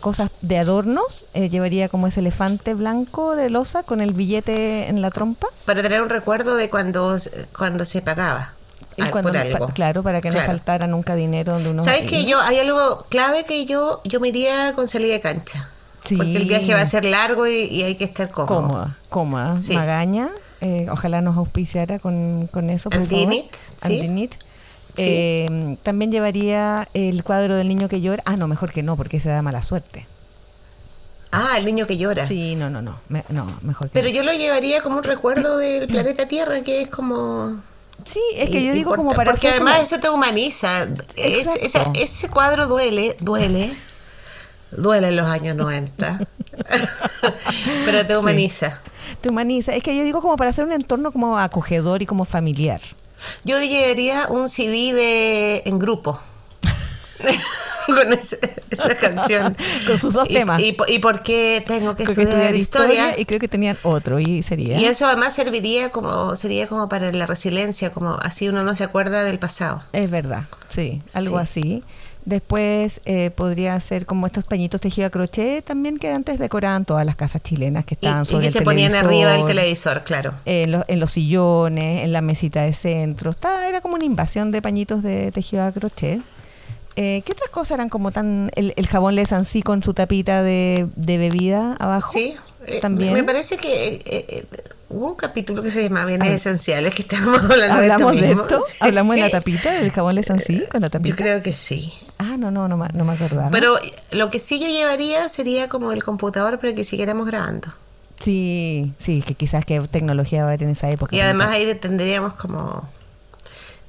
Cosas 0.01 0.30
de 0.41 0.58
adornos, 0.58 1.26
llevaría 1.34 1.88
como 1.88 2.08
ese 2.08 2.20
elefante 2.20 2.74
blanco 2.74 3.36
de 3.36 3.49
losa 3.49 3.84
con 3.84 4.01
el 4.01 4.14
billete 4.14 4.88
en 4.89 5.01
la 5.01 5.10
trompa. 5.10 5.47
Para 5.66 5.82
tener 5.82 6.01
un 6.01 6.10
recuerdo 6.10 6.56
de 6.56 6.70
cuando, 6.70 7.16
cuando 7.58 7.86
se 7.86 8.01
pagaba. 8.01 8.54
claro, 9.74 10.04
para 10.04 10.22
que 10.22 10.32
no 10.32 10.39
faltara 10.39 10.88
nunca 10.88 11.16
dinero 11.16 11.54
donde 11.54 11.70
uno... 11.70 11.84
¿Sabes 11.84 12.04
que 12.04 12.26
yo, 12.26 12.39
hay 12.41 12.60
algo 12.60 13.06
clave 13.10 13.45
que 13.45 13.66
yo, 13.66 14.01
yo 14.04 14.20
me 14.20 14.30
iría 14.30 14.74
con 14.74 14.88
salida 14.88 15.14
de 15.14 15.22
cancha? 15.22 15.70
Porque 16.04 16.36
el 16.36 16.45
viaje 16.45 16.74
va 16.74 16.82
a 16.82 16.86
ser 16.86 17.06
largo 17.06 17.47
y, 17.47 17.84
hay 17.84 17.95
que 17.95 18.04
estar 18.04 18.30
cómodo. 18.30 18.62
Cómoda, 18.62 18.97
cómoda. 19.10 19.56
Magaña, 19.74 20.30
eh, 20.62 20.88
ojalá 20.91 21.22
nos 21.22 21.38
auspiciara 21.38 21.99
con, 21.99 22.47
con 22.47 22.70
eso. 22.70 22.89
Por 22.89 22.99
Andinit, 23.01 24.36
Eh, 24.98 25.78
también 25.84 26.12
llevaría 26.12 26.88
el 26.94 27.24
cuadro 27.24 27.56
del 27.56 27.68
niño 27.68 27.88
que 27.88 28.02
llora. 28.02 28.22
Ah, 28.26 28.38
no, 28.38 28.48
mejor 28.48 28.72
que 28.72 28.84
no, 28.84 28.96
porque 28.96 29.20
se 29.20 29.30
da 29.30 29.41
mala 29.41 29.64
suerte. 29.64 30.08
Ah, 31.32 31.58
el 31.58 31.66
niño 31.66 31.88
que 31.88 31.98
llora. 31.98 32.28
Sí, 32.28 32.56
no, 32.56 32.70
no, 32.70 32.82
no, 32.84 33.00
no 33.10 33.60
mejor 33.64 33.89
Pero 33.91 34.08
yo 34.08 34.22
lo 34.22 34.34
llevaría 34.34 34.82
como 34.82 34.98
un 34.98 35.04
recuerdo 35.04 35.58
del 35.58 35.88
planeta 35.89 36.28
Tierra, 36.28 36.62
que 36.62 36.84
es 36.84 36.89
como... 36.89 37.62
Sí, 38.06 38.22
es 38.36 38.52
que 38.52 38.64
yo 38.64 38.72
digo 38.74 38.96
como 38.96 39.12
para... 39.14 39.32
Porque 39.32 39.48
además 39.48 39.82
ese 39.82 39.98
te 39.98 40.10
humaniza. 40.10 40.88
ese, 41.16 42.30
cuadro 42.30 42.68
duele, 42.68 43.16
duele. 43.20 43.72
Duele 44.72 45.08
en 45.08 45.16
los 45.16 45.28
años 45.28 45.56
90. 45.56 46.20
Pero 47.86 48.06
te 48.06 48.18
humaniza. 48.18 48.80
te 49.22 49.30
humaniza. 49.30 49.74
Es 49.74 49.82
que 49.82 49.96
yo 49.96 50.04
digo 50.04 50.22
como 50.22 50.36
para 50.36 50.50
hacer 50.50 50.66
un 50.66 50.74
entorno 50.74 51.12
como 51.12 51.39
acogedor 51.39 52.02
y 52.02 52.06
como 52.06 52.26
familiar. 52.26 52.82
Yo 53.43 53.61
llevaría 53.61 54.28
un 54.30 54.49
CD 54.49 54.93
de 54.93 55.63
en 55.65 55.80
grupo. 55.80 56.19
con 57.86 58.13
esa 58.13 58.38
canción. 58.99 59.55
con 59.88 59.99
sus 59.99 60.13
dos 60.13 60.28
temas. 60.28 60.61
Y, 60.61 60.76
y, 60.88 60.99
por 60.99 61.24
qué 61.24 61.63
tengo 61.65 61.95
que 61.95 62.03
estudiar, 62.03 62.55
historia. 62.55 63.17
Y 63.17 63.26
creo 63.26 63.39
que 63.39 63.47
tenían 63.47 63.78
otro, 63.84 64.19
y 64.19 64.43
sería. 64.43 64.80
Y 64.80 64.86
eso 64.86 65.05
además 65.05 65.34
serviría 65.34 65.89
como, 65.89 66.36
sería 66.36 66.67
como 66.67 66.89
para 66.89 67.11
la 67.11 67.26
resiliencia, 67.26 67.91
como 67.91 68.15
así 68.15 68.49
uno 68.49 68.63
no 68.63 68.76
se 68.76 68.84
acuerda 68.84 69.24
del 69.24 69.39
pasado. 69.39 69.84
Es 69.93 70.09
verdad, 70.09 70.45
sí, 70.69 71.01
algo 71.13 71.38
así. 71.38 71.84
Después 72.26 73.01
eh, 73.05 73.32
podría 73.32 73.78
ser 73.80 74.05
como 74.05 74.26
estos 74.26 74.45
pañitos 74.45 74.80
tejidos 74.80 75.07
a 75.07 75.11
crochet 75.11 75.63
también 75.65 75.97
que 75.97 76.09
antes 76.09 76.39
decoraban 76.39 76.86
todas 76.86 77.05
las 77.05 77.17
casas 77.17 77.43
chilenas 77.43 77.86
que 77.86 77.95
estaban 77.95 78.26
sobre 78.26 78.45
y 78.45 78.47
que 78.47 78.53
se 78.53 78.61
ponían 78.61 78.95
arriba 78.95 79.32
del 79.32 79.45
televisor, 79.45 80.03
claro. 80.03 80.34
En, 80.45 80.71
los, 80.71 80.86
en 80.88 80.99
los 80.99 81.11
sillones, 81.11 82.03
en 82.03 82.13
la 82.13 82.21
mesita 82.21 82.61
de 82.61 82.74
centro. 82.74 83.32
Estaba, 83.32 83.67
era 83.67 83.82
como 83.82 83.95
una 83.95 84.05
invasión 84.05 84.51
de 84.51 84.61
pañitos 84.61 85.03
de 85.03 85.32
tejido 85.32 85.63
a 85.63 85.71
crochet. 85.71 86.21
Eh, 86.95 87.24
¿Qué 87.26 87.32
otras 87.32 87.49
cosas 87.49 87.71
eran 87.71 87.89
como 87.89 88.11
tan... 88.11 88.51
El, 88.55 88.74
el 88.78 88.88
jabón 88.88 89.17
sí 89.45 89.61
con 89.61 89.84
su 89.84 89.93
tapita 89.93 90.43
de, 90.43 90.88
bebida 90.95 91.76
abajo? 91.80 92.11
Sí, 92.11 92.36
eh, 92.67 92.80
también. 92.80 93.13
me 93.13 93.24
parece 93.24 93.57
que 93.57 94.01
eh, 94.05 94.45
hubo 94.94 95.10
un 95.10 95.16
capítulo 95.16 95.62
que 95.62 95.72
se 95.72 95.84
llamaba 95.84 96.06
Bienes 96.06 96.34
Esenciales, 96.34 96.94
que 96.94 97.02
estábamos 97.02 97.41
hablando 97.41 97.76
¿Hablamos 97.76 98.20
de, 98.20 98.32
esto 98.32 98.60
¿Hablamos 98.82 99.16
de 99.16 99.22
la 99.22 99.30
tapita, 99.30 99.72
del 99.74 99.91
jabón 99.91 100.16
Lesancí 100.16 100.64
con 100.72 100.82
la 100.82 100.89
tapita? 100.89 101.10
Yo 101.10 101.16
creo 101.16 101.41
que 101.41 101.54
sí. 101.54 101.94
Ah, 102.18 102.38
no, 102.38 102.52
no, 102.52 102.68
no, 102.68 102.78
no 102.78 103.06
me 103.06 103.14
acordaba. 103.14 103.50
Pero 103.50 103.76
lo 104.12 104.30
que 104.30 104.39
sí 104.39 104.60
yo 104.60 104.68
llevaría 104.68 105.28
sería 105.30 105.68
como 105.68 105.91
el 105.91 106.04
computador 106.04 106.60
para 106.60 106.74
que 106.74 106.84
siguiéramos 106.84 107.26
grabando. 107.26 107.74
Sí, 108.20 108.94
sí, 108.98 109.22
que 109.22 109.34
quizás 109.36 109.66
qué 109.66 109.82
tecnología 109.82 110.44
va 110.44 110.50
a 110.50 110.54
haber 110.54 110.64
en 110.64 110.70
esa 110.70 110.89
época. 110.89 111.16
Y 111.16 111.20
además 111.20 111.52
ahí 111.52 111.74
tendríamos 111.76 112.34
como 112.36 112.88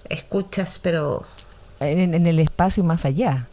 escuchas, 0.09 0.81
pero... 0.83 1.25
En, 1.81 2.27
el 2.27 2.41
espacio 2.41 2.83
más 2.83 3.05
allá. 3.05 3.47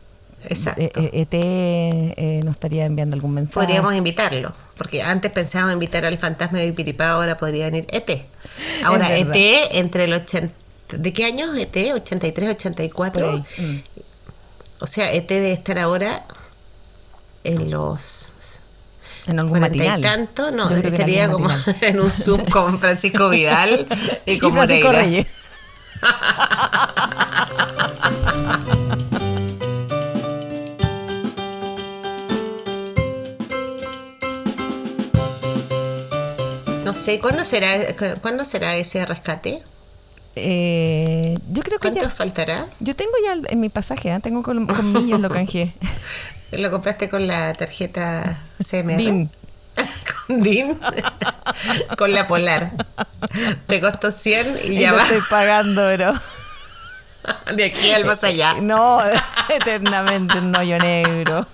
Exacto. 0.49 0.81
ET 0.81 1.33
e, 1.33 1.37
e 1.37 2.13
eh, 2.17 2.41
nos 2.43 2.55
estaría 2.55 2.85
enviando 2.85 3.15
algún 3.15 3.33
mensaje. 3.33 3.65
Podríamos 3.65 3.93
invitarlo, 3.93 4.53
porque 4.77 5.01
antes 5.01 5.31
pensábamos 5.31 5.73
invitar 5.73 6.05
al 6.05 6.17
fantasma 6.17 6.59
de 6.59 6.71
Piripá, 6.73 7.11
ahora 7.11 7.37
podría 7.37 7.65
venir 7.65 7.87
ET. 7.91 8.25
Ahora, 8.83 9.15
ET 9.15 9.35
entre 9.71 10.05
el 10.05 10.13
80... 10.13 10.53
¿De 10.97 11.13
qué 11.13 11.25
años 11.25 11.55
ET? 11.57 11.73
¿83, 11.73 12.49
84? 12.51 13.45
O 14.79 14.87
sea, 14.87 15.11
ET 15.13 15.27
debe 15.27 15.53
estar 15.53 15.79
ahora 15.79 16.25
en 17.43 17.71
los 17.71 18.33
en 19.27 19.39
algún 19.39 19.59
matinal. 19.59 19.99
y 19.99 20.03
tanto, 20.03 20.51
no, 20.51 20.69
estaría 20.69 21.29
como 21.29 21.49
en 21.81 21.99
un 21.99 22.09
Zoom 22.09 22.45
con 22.45 22.79
Francisco 22.79 23.29
Vidal 23.29 23.87
y 24.25 24.39
con 24.39 24.53
Francisco 24.53 24.91
Reyes. 24.91 25.27
No 36.91 36.97
sé, 36.97 37.21
¿cuándo 37.21 37.45
será, 37.45 37.73
¿cuándo 38.21 38.43
será 38.43 38.75
ese 38.75 39.05
rescate? 39.05 39.63
Eh, 40.35 41.37
yo 41.49 41.63
creo 41.63 41.79
que 41.79 41.89
¿Cuánto 41.89 42.09
faltará? 42.09 42.67
Yo 42.81 42.97
tengo 42.97 43.13
ya 43.23 43.37
en 43.47 43.61
mi 43.61 43.69
pasaje, 43.69 44.13
¿eh? 44.13 44.19
tengo 44.19 44.43
con, 44.43 44.67
millos 44.91 45.21
lo 45.21 45.29
canjeé. 45.33 45.73
¿Lo 46.51 46.69
compraste 46.69 47.09
con 47.09 47.27
la 47.27 47.53
tarjeta 47.53 48.43
CMR? 48.59 48.97
DIN. 48.97 49.29
¿Con 50.27 50.43
DIN? 50.43 50.81
con 51.97 52.11
la 52.11 52.27
Polar. 52.27 52.73
Te 53.67 53.79
costó 53.79 54.11
100 54.11 54.59
y, 54.65 54.81
ya 54.81 54.91
va. 54.91 55.03
estoy 55.03 55.21
pagando, 55.29 55.83
pero... 55.83 56.13
De 57.55 57.63
aquí 57.63 57.89
al 57.91 58.03
más 58.03 58.21
allá. 58.25 58.55
No, 58.55 58.99
eternamente 59.47 60.39
un 60.39 60.53
hoyo 60.57 60.77
negro. 60.77 61.47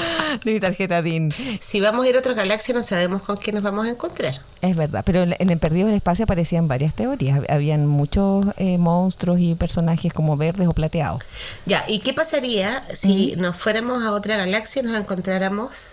de 0.44 0.52
mi 0.52 0.60
tarjeta 0.60 1.02
DIN. 1.02 1.32
Si 1.60 1.80
vamos 1.80 2.04
a 2.04 2.08
ir 2.08 2.16
a 2.16 2.20
otra 2.20 2.34
galaxia 2.34 2.74
no 2.74 2.82
sabemos 2.82 3.22
con 3.22 3.38
qué 3.38 3.52
nos 3.52 3.62
vamos 3.62 3.86
a 3.86 3.90
encontrar. 3.90 4.40
Es 4.62 4.76
verdad, 4.76 5.02
pero 5.04 5.22
en, 5.22 5.50
el 5.50 5.58
Perdido 5.58 5.86
del 5.86 5.96
Espacio 5.96 6.24
aparecían 6.24 6.68
varias 6.68 6.94
teorías. 6.94 7.40
Habían 7.48 7.86
muchos 7.86 8.46
eh, 8.56 8.78
monstruos 8.78 9.38
y 9.40 9.54
personajes 9.54 10.12
como 10.12 10.36
verdes 10.36 10.68
o 10.68 10.72
plateados. 10.72 11.22
Ya, 11.66 11.84
¿y 11.88 12.00
qué 12.00 12.12
pasaría 12.12 12.84
si 12.92 13.34
nos 13.36 13.56
fuéramos 13.56 14.02
a 14.02 14.12
otra 14.12 14.36
galaxia 14.36 14.82
y 14.82 14.86
nos 14.86 14.94
encontráramos 14.94 15.92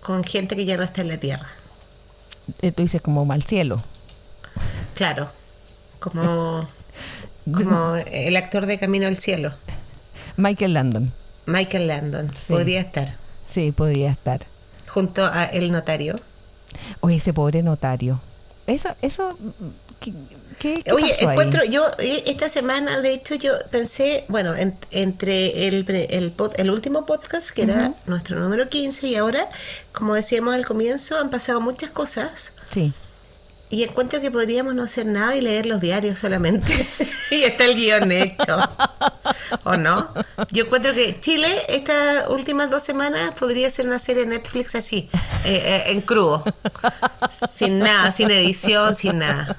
con 0.00 0.24
gente 0.24 0.56
que 0.56 0.64
ya 0.64 0.76
no 0.76 0.82
está 0.82 1.02
en 1.02 1.08
la 1.08 1.18
Tierra? 1.18 1.48
Eh, 2.62 2.72
tú 2.72 2.82
dices 2.82 3.00
como 3.00 3.24
mal 3.24 3.42
cielo. 3.42 3.82
Claro, 4.94 5.30
como, 5.98 6.68
como 7.44 7.94
el 7.94 8.36
actor 8.36 8.66
de 8.66 8.78
Camino 8.78 9.06
al 9.06 9.18
Cielo. 9.18 9.54
Michael 10.36 10.74
Landon. 10.74 11.12
Michael 11.46 11.88
Landon, 11.88 12.32
podría 12.48 12.80
estar. 12.80 13.16
Sí, 13.46 13.72
podría 13.72 14.10
estar. 14.10 14.46
Junto 14.86 15.24
a 15.24 15.44
el 15.44 15.70
notario. 15.70 16.16
Oye, 17.00 17.16
ese 17.16 17.32
pobre 17.32 17.62
notario. 17.62 18.20
Eso, 18.66 18.90
eso, 19.02 19.36
¿qué, 19.98 20.12
Oye, 20.92 21.12
encuentro, 21.20 21.64
yo 21.64 21.86
eh, 21.98 22.22
esta 22.26 22.48
semana, 22.48 23.00
de 23.00 23.14
hecho, 23.14 23.34
yo 23.34 23.52
pensé, 23.70 24.24
bueno, 24.28 24.54
entre 24.90 25.66
el, 25.68 25.84
el, 25.88 26.34
el, 26.56 26.70
último 26.70 27.06
podcast, 27.06 27.50
que 27.50 27.62
era 27.62 27.94
nuestro 28.06 28.38
número 28.38 28.68
15, 28.68 29.06
y 29.06 29.16
ahora, 29.16 29.48
como 29.92 30.14
decíamos 30.14 30.54
al 30.54 30.66
comienzo, 30.66 31.18
han 31.18 31.30
pasado 31.30 31.60
muchas 31.60 31.90
cosas. 31.90 32.52
Sí. 32.72 32.92
Y 33.72 33.84
encuentro 33.84 34.20
que 34.20 34.32
podríamos 34.32 34.74
no 34.74 34.82
hacer 34.82 35.06
nada 35.06 35.36
y 35.36 35.40
leer 35.40 35.64
los 35.64 35.80
diarios 35.80 36.18
solamente. 36.18 36.72
y 37.30 37.42
está 37.44 37.66
el 37.66 37.76
guion 37.76 38.10
hecho. 38.10 38.58
¿O 39.62 39.76
no? 39.76 40.12
Yo 40.50 40.64
encuentro 40.64 40.92
que 40.92 41.20
Chile, 41.20 41.48
estas 41.68 42.28
últimas 42.30 42.68
dos 42.70 42.82
semanas, 42.82 43.30
podría 43.38 43.70
ser 43.70 43.86
una 43.86 44.00
serie 44.00 44.24
de 44.24 44.30
Netflix 44.30 44.74
así, 44.74 45.08
eh, 45.44 45.62
eh, 45.64 45.82
en 45.92 46.00
crudo. 46.00 46.42
Sin 47.48 47.78
nada, 47.78 48.10
sin 48.10 48.30
edición, 48.32 48.94
sin 48.96 49.18
nada. 49.18 49.56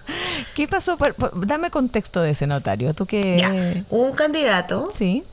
¿Qué 0.56 0.68
pasó? 0.68 0.98
dame 1.34 1.72
contexto 1.72 2.22
de 2.22 2.32
ese 2.32 2.48
notario. 2.48 2.94
¿Tú 2.94 3.08
Ya. 3.08 3.84
Un 3.90 4.12
candidato. 4.12 4.90
Sí. 4.92 5.24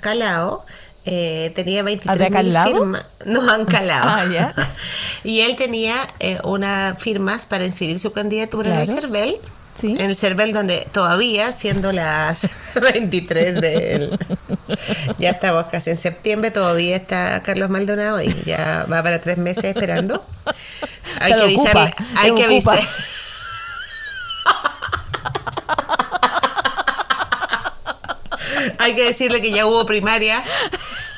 Calao 0.00 0.64
eh, 1.08 1.52
tenía 1.54 1.84
23 1.84 2.30
firmas. 2.64 3.04
No 3.24 3.48
han 3.48 3.64
calado. 3.64 4.08
Ah, 4.08 4.52
y 5.24 5.40
él 5.40 5.54
tenía 5.54 6.06
eh, 6.18 6.38
unas 6.42 6.98
firmas 6.98 7.46
para 7.46 7.64
inscribir 7.64 8.00
su 8.00 8.12
candidatura 8.12 8.74
en 8.74 8.80
el 8.80 8.88
CERVEL. 8.88 9.40
En 9.82 10.00
el 10.00 10.16
CERVEL 10.16 10.52
donde 10.52 10.88
todavía, 10.90 11.52
siendo 11.52 11.92
las 11.92 12.74
23 12.92 13.60
de 13.60 13.94
él, 13.94 14.18
ya 15.18 15.30
estamos 15.30 15.66
casi 15.66 15.90
en 15.90 15.96
septiembre, 15.96 16.50
todavía 16.50 16.96
está 16.96 17.40
Carlos 17.44 17.70
Maldonado 17.70 18.20
y 18.20 18.34
ya 18.44 18.84
va 18.90 19.00
para 19.02 19.20
tres 19.20 19.38
meses 19.38 19.64
esperando. 19.64 20.24
Hay 21.20 21.34
que 21.34 21.42
avisarle, 21.42 21.94
hay 22.16 22.34
que 22.34 22.44
avisar. 22.44 22.80
hay 28.78 28.94
que 28.94 29.04
decirle 29.04 29.40
que 29.40 29.50
ya 29.50 29.66
hubo 29.66 29.84
primaria 29.86 30.42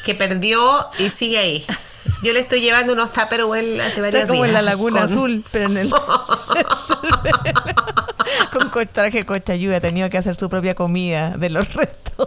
que 0.08 0.14
perdió 0.14 0.88
y 0.98 1.10
sigue 1.10 1.36
ahí. 1.36 1.66
Yo 2.22 2.32
le 2.32 2.40
estoy 2.40 2.62
llevando 2.62 2.94
unos 2.94 3.12
Tupperware 3.12 3.82
hace 3.82 4.00
varios 4.00 4.22
Está 4.22 4.32
como 4.32 4.46
en 4.46 4.54
la 4.54 4.62
Laguna 4.62 5.02
Azul, 5.02 5.44
pero 5.52 5.66
en 5.66 5.76
el... 5.76 5.90
con 8.72 8.88
traje 8.88 9.26
cocha 9.26 9.54
lluvia, 9.54 9.76
ha 9.76 9.80
tenido 9.82 10.08
que 10.08 10.16
hacer 10.16 10.34
su 10.34 10.48
propia 10.48 10.74
comida 10.74 11.34
de 11.36 11.50
los 11.50 11.74
restos. 11.74 12.26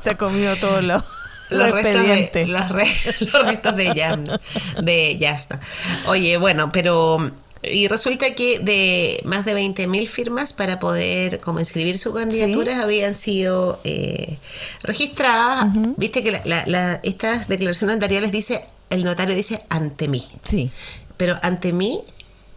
Se 0.00 0.10
ha 0.10 0.16
comido 0.16 0.56
todo 0.56 0.80
lo... 0.80 1.04
Los, 1.50 1.70
restos 1.70 2.32
de, 2.32 2.46
los, 2.48 2.68
restos 2.70 3.76
de 3.76 3.94
Yasna. 3.94 4.40
De 4.82 5.16
Yasna. 5.16 5.60
Oye, 6.06 6.38
bueno, 6.38 6.72
pero 6.72 7.30
y 7.70 7.88
resulta 7.88 8.34
que 8.34 8.58
de 8.58 9.20
más 9.24 9.44
de 9.44 9.56
20.000 9.56 10.06
firmas 10.06 10.52
para 10.52 10.78
poder 10.78 11.40
como 11.40 11.60
inscribir 11.60 11.98
sus 11.98 12.14
candidaturas 12.14 12.78
habían 12.78 13.14
sido 13.14 13.80
eh, 13.84 14.38
registradas. 14.82 15.66
Viste 15.96 16.22
que 16.22 16.40
la, 16.44 17.00
estas 17.02 17.48
declaraciones 17.48 17.96
notariales 17.96 18.32
dice, 18.32 18.64
el 18.90 19.04
notario 19.04 19.34
dice 19.34 19.62
ante 19.68 20.08
mí. 20.08 20.28
Sí. 20.42 20.70
Pero 21.16 21.36
ante 21.42 21.72
mí 21.72 22.00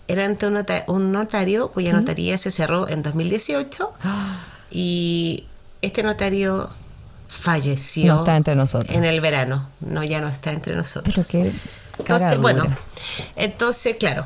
era 0.08 0.26
ante 0.26 0.48
un, 0.88 1.12
notario 1.12 1.70
cuya 1.72 1.94
notaría 1.94 2.38
se 2.38 2.52
cerró 2.52 2.88
en 2.88 3.02
2018 3.02 3.94
y 4.72 5.46
este 5.82 6.04
notario 6.04 6.70
falleció 7.28 8.20
está 8.20 8.36
entre 8.36 8.56
nosotros. 8.56 8.96
en 8.96 9.06
el 9.06 9.22
verano. 9.22 9.70
No, 9.80 10.04
ya 10.04 10.22
no 10.22 10.28
está 10.28 10.52
entre 10.52 10.76
nosotros. 10.76 11.28
Pero 11.32 11.52
entonces, 11.98 12.38
bueno, 12.40 12.66
entonces, 13.36 13.96
claro, 13.98 14.26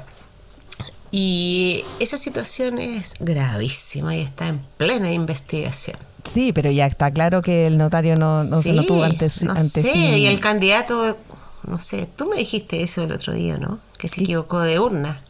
y 1.18 1.86
esa 2.02 2.18
situación 2.18 2.78
es 2.78 3.14
gravísima 3.22 4.18
y 4.18 4.20
está 4.20 4.50
en 4.50 4.60
plena 4.76 5.14
investigación. 5.14 5.96
Sí, 6.26 6.52
pero 6.52 6.70
ya 6.72 6.88
está 6.88 7.10
claro 7.10 7.42
que 7.42 7.68
el 7.68 7.78
notario 7.78 8.18
no, 8.18 8.44
no 8.44 8.62
se 8.62 8.74
lo 8.74 8.84
tuvo 8.84 9.06
ante, 9.06 9.30
no 9.44 9.56
sé, 9.56 10.18
y 10.18 10.28
el 10.28 10.42
candidato, 10.42 11.18
no 11.66 11.80
sé, 11.80 12.10
tú 12.18 12.26
me 12.26 12.36
dijiste 12.36 12.84
eso 12.84 13.04
el 13.04 13.14
otro 13.14 13.32
día, 13.32 13.58
¿no? 13.58 13.80
Que 13.98 14.10
se 14.10 14.24
equivocó 14.24 14.60
de 14.60 14.78
urna. 14.78 15.22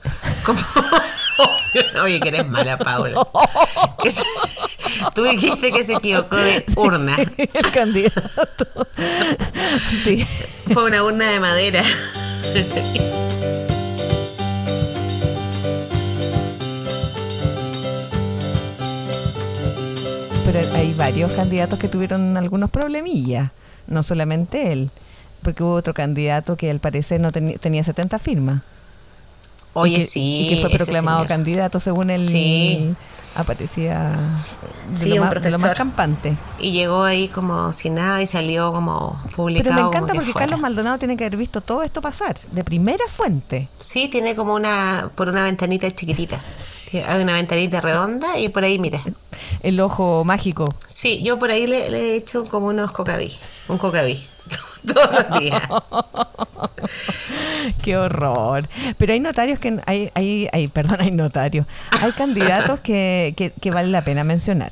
Oye, 2.03 2.19
que 2.19 2.29
eres 2.29 2.47
mala, 2.47 2.79
Paula. 2.79 3.21
Tú 5.13 5.23
dijiste 5.23 5.71
que 5.71 5.83
se 5.83 5.93
equivocó 5.93 6.35
de 6.35 6.65
urna. 6.77 7.15
el 7.17 7.71
candidato. 7.71 8.87
Sí. 10.03 10.25
Fue 10.73 10.85
una 10.85 11.03
urna 11.03 11.29
de 11.29 11.39
madera. 11.39 11.83
pero 20.45 20.59
hay 20.75 20.93
varios 20.93 21.33
candidatos 21.33 21.79
que 21.79 21.87
tuvieron 21.87 22.37
algunos 22.37 22.69
problemillas, 22.69 23.51
no 23.87 24.03
solamente 24.03 24.71
él, 24.71 24.91
porque 25.41 25.63
hubo 25.63 25.73
otro 25.73 25.93
candidato 25.93 26.55
que 26.55 26.69
al 26.69 26.79
parecer 26.79 27.19
no 27.19 27.31
tenía 27.31 27.83
70 27.83 28.19
firmas. 28.19 28.61
Oye, 29.73 30.03
sí. 30.03 30.45
Y 30.45 30.49
que 30.49 30.61
fue 30.61 30.69
proclamado 30.69 31.25
candidato 31.27 31.81
según. 31.81 32.17
Sí. 32.19 32.95
aparecía 33.35 34.13
de, 34.89 34.97
sí, 34.97 35.09
lo, 35.09 35.25
más, 35.25 35.41
de 35.41 35.51
lo, 35.51 35.59
más, 35.59 35.75
campante. 35.75 36.37
Y 36.59 36.71
llegó 36.71 37.03
ahí 37.03 37.27
como 37.27 37.73
sin 37.73 37.95
nada 37.95 38.21
y 38.21 38.27
salió 38.27 38.71
como 38.71 39.21
publicado. 39.35 39.75
Pero 39.75 39.83
me 39.83 39.89
encanta 39.89 40.13
porque 40.13 40.33
Carlos 40.33 40.61
Maldonado 40.61 40.97
tiene 40.97 41.17
que 41.17 41.25
haber 41.25 41.37
visto 41.37 41.59
todo 41.59 41.83
esto 41.83 42.01
pasar, 42.01 42.39
de 42.51 42.63
primera 42.63 43.03
fuente. 43.09 43.67
Sí, 43.79 44.07
tiene 44.07 44.33
como 44.33 44.53
una, 44.53 45.09
por 45.15 45.27
una 45.27 45.43
ventanita 45.43 45.93
chiquitita. 45.93 46.41
Hay 47.03 47.21
una 47.21 47.33
ventanita 47.33 47.81
redonda 47.81 48.37
y 48.37 48.49
por 48.49 48.63
ahí, 48.63 48.79
mira. 48.79 49.01
El 49.61 49.79
ojo 49.79 50.23
mágico. 50.23 50.73
Sí, 50.87 51.21
yo 51.23 51.39
por 51.39 51.51
ahí 51.51 51.67
le, 51.67 51.87
he 51.87 52.15
hecho 52.15 52.45
como 52.45 52.67
unos 52.67 52.91
cocaví, 52.91 53.33
un 53.67 53.77
cocaví. 53.77 54.25
Todos 54.93 55.11
los 55.11 55.39
días. 55.39 55.61
Qué 57.81 57.97
horror. 57.97 58.67
Pero 58.97 59.13
hay 59.13 59.19
notarios 59.19 59.59
que. 59.59 59.79
Hay, 59.85 60.11
hay, 60.13 60.47
hay 60.51 60.67
perdón, 60.67 61.01
hay 61.01 61.11
notarios. 61.11 61.65
Hay 62.01 62.11
candidatos 62.11 62.79
que, 62.79 63.51
que, 63.59 63.71
vale 63.71 63.89
la 63.89 64.03
pena 64.03 64.23
mencionar. 64.23 64.71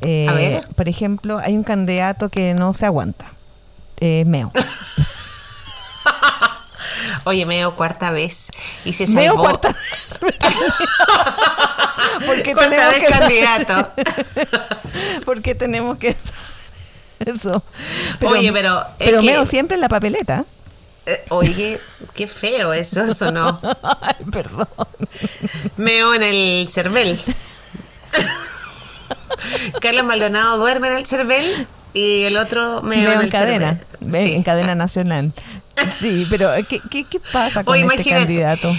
Eh, 0.00 0.26
A 0.28 0.32
ver. 0.32 0.68
Por 0.74 0.88
ejemplo, 0.88 1.38
hay 1.38 1.56
un 1.56 1.64
candidato 1.64 2.28
que 2.28 2.54
no 2.54 2.74
se 2.74 2.86
aguanta. 2.86 3.26
Eh, 4.00 4.24
Meo. 4.26 4.52
Oye, 7.24 7.46
Meo 7.46 7.74
cuarta 7.74 8.10
vez. 8.10 8.50
Y 8.84 8.92
se 8.92 9.06
salvó. 9.06 9.20
Meo 9.20 9.36
cuarta 9.36 9.68
vez. 10.20 10.34
Porque 12.26 12.54
cuarta 12.54 12.88
vez 12.88 13.08
candidato. 13.08 13.92
Porque 15.24 15.54
tenemos 15.54 15.98
que 15.98 16.16
eso. 17.24 17.62
Oye, 18.22 18.52
pero. 18.52 18.80
Pero 18.98 19.22
Meo 19.22 19.46
siempre 19.46 19.76
en 19.76 19.80
la 19.80 19.88
papeleta. 19.88 20.44
Eh, 21.06 21.24
oye, 21.30 21.80
qué 22.14 22.28
feo 22.28 22.74
eso, 22.74 23.02
eso 23.02 23.32
no. 23.32 23.58
Ay, 23.82 24.24
perdón. 24.30 24.68
Meo 25.78 26.12
en 26.14 26.22
el 26.22 26.68
cervel. 26.70 27.18
Carlos 29.80 30.04
Maldonado 30.04 30.58
duerme 30.58 30.88
en 30.88 30.96
el 30.96 31.06
cervel 31.06 31.66
y 31.94 32.24
el 32.24 32.36
otro 32.36 32.82
meo, 32.82 33.12
en, 33.12 33.22
el 33.22 33.30
cadena, 33.30 33.80
en 34.00 34.42
cadena 34.42 34.74
nacional. 34.74 35.32
Sí, 35.92 36.26
pero 36.30 36.50
¿qué, 36.68 36.80
qué, 36.90 37.04
qué 37.04 37.20
pasa 37.32 37.64
con 37.64 37.76
este 37.76 38.10
candidato? 38.10 38.74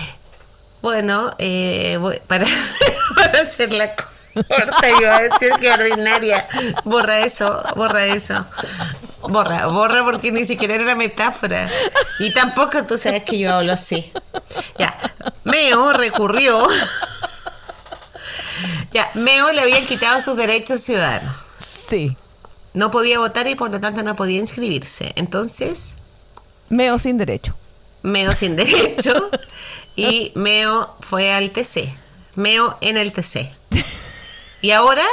Bueno, 0.81 1.31
eh, 1.37 1.99
para, 2.27 2.45
para 3.15 3.41
hacer 3.41 3.73
la 3.73 3.95
corta 3.95 4.89
iba 4.99 5.15
a 5.15 5.21
decir 5.23 5.51
que 5.59 5.71
ordinaria. 5.71 6.47
Borra 6.85 7.19
eso, 7.19 7.61
borra 7.75 8.05
eso. 8.05 8.45
Borra, 9.21 9.65
borra 9.67 10.03
porque 10.05 10.31
ni 10.31 10.45
siquiera 10.45 10.75
era 10.75 10.95
metáfora. 10.95 11.69
Y 12.19 12.33
tampoco 12.33 12.83
tú 12.85 12.97
sabes 12.97 13.23
que 13.23 13.37
yo 13.37 13.53
hablo 13.53 13.73
así. 13.73 14.11
Ya, 14.77 14.97
Meo 15.43 15.91
recurrió. 15.93 16.65
Ya, 18.91 19.09
Meo 19.13 19.51
le 19.51 19.61
habían 19.61 19.85
quitado 19.85 20.21
sus 20.21 20.37
derechos 20.37 20.81
ciudadanos. 20.81 21.35
Sí. 21.73 22.15
No 22.73 22.91
podía 22.91 23.19
votar 23.19 23.47
y 23.47 23.55
por 23.55 23.71
lo 23.71 23.81
tanto 23.81 24.03
no 24.03 24.15
podía 24.15 24.39
inscribirse. 24.39 25.11
Entonces 25.15 25.97
Meo 26.69 26.99
sin 26.99 27.17
derecho. 27.17 27.55
Meo 28.03 28.33
sin 28.33 28.55
derecho. 28.55 29.29
y 29.95 30.31
Meo 30.35 30.95
fue 31.01 31.33
al 31.33 31.51
TC. 31.51 31.89
Meo 32.35 32.77
en 32.81 32.97
el 32.97 33.11
TC. 33.11 33.51
Y 34.61 34.71
ahora, 34.71 35.03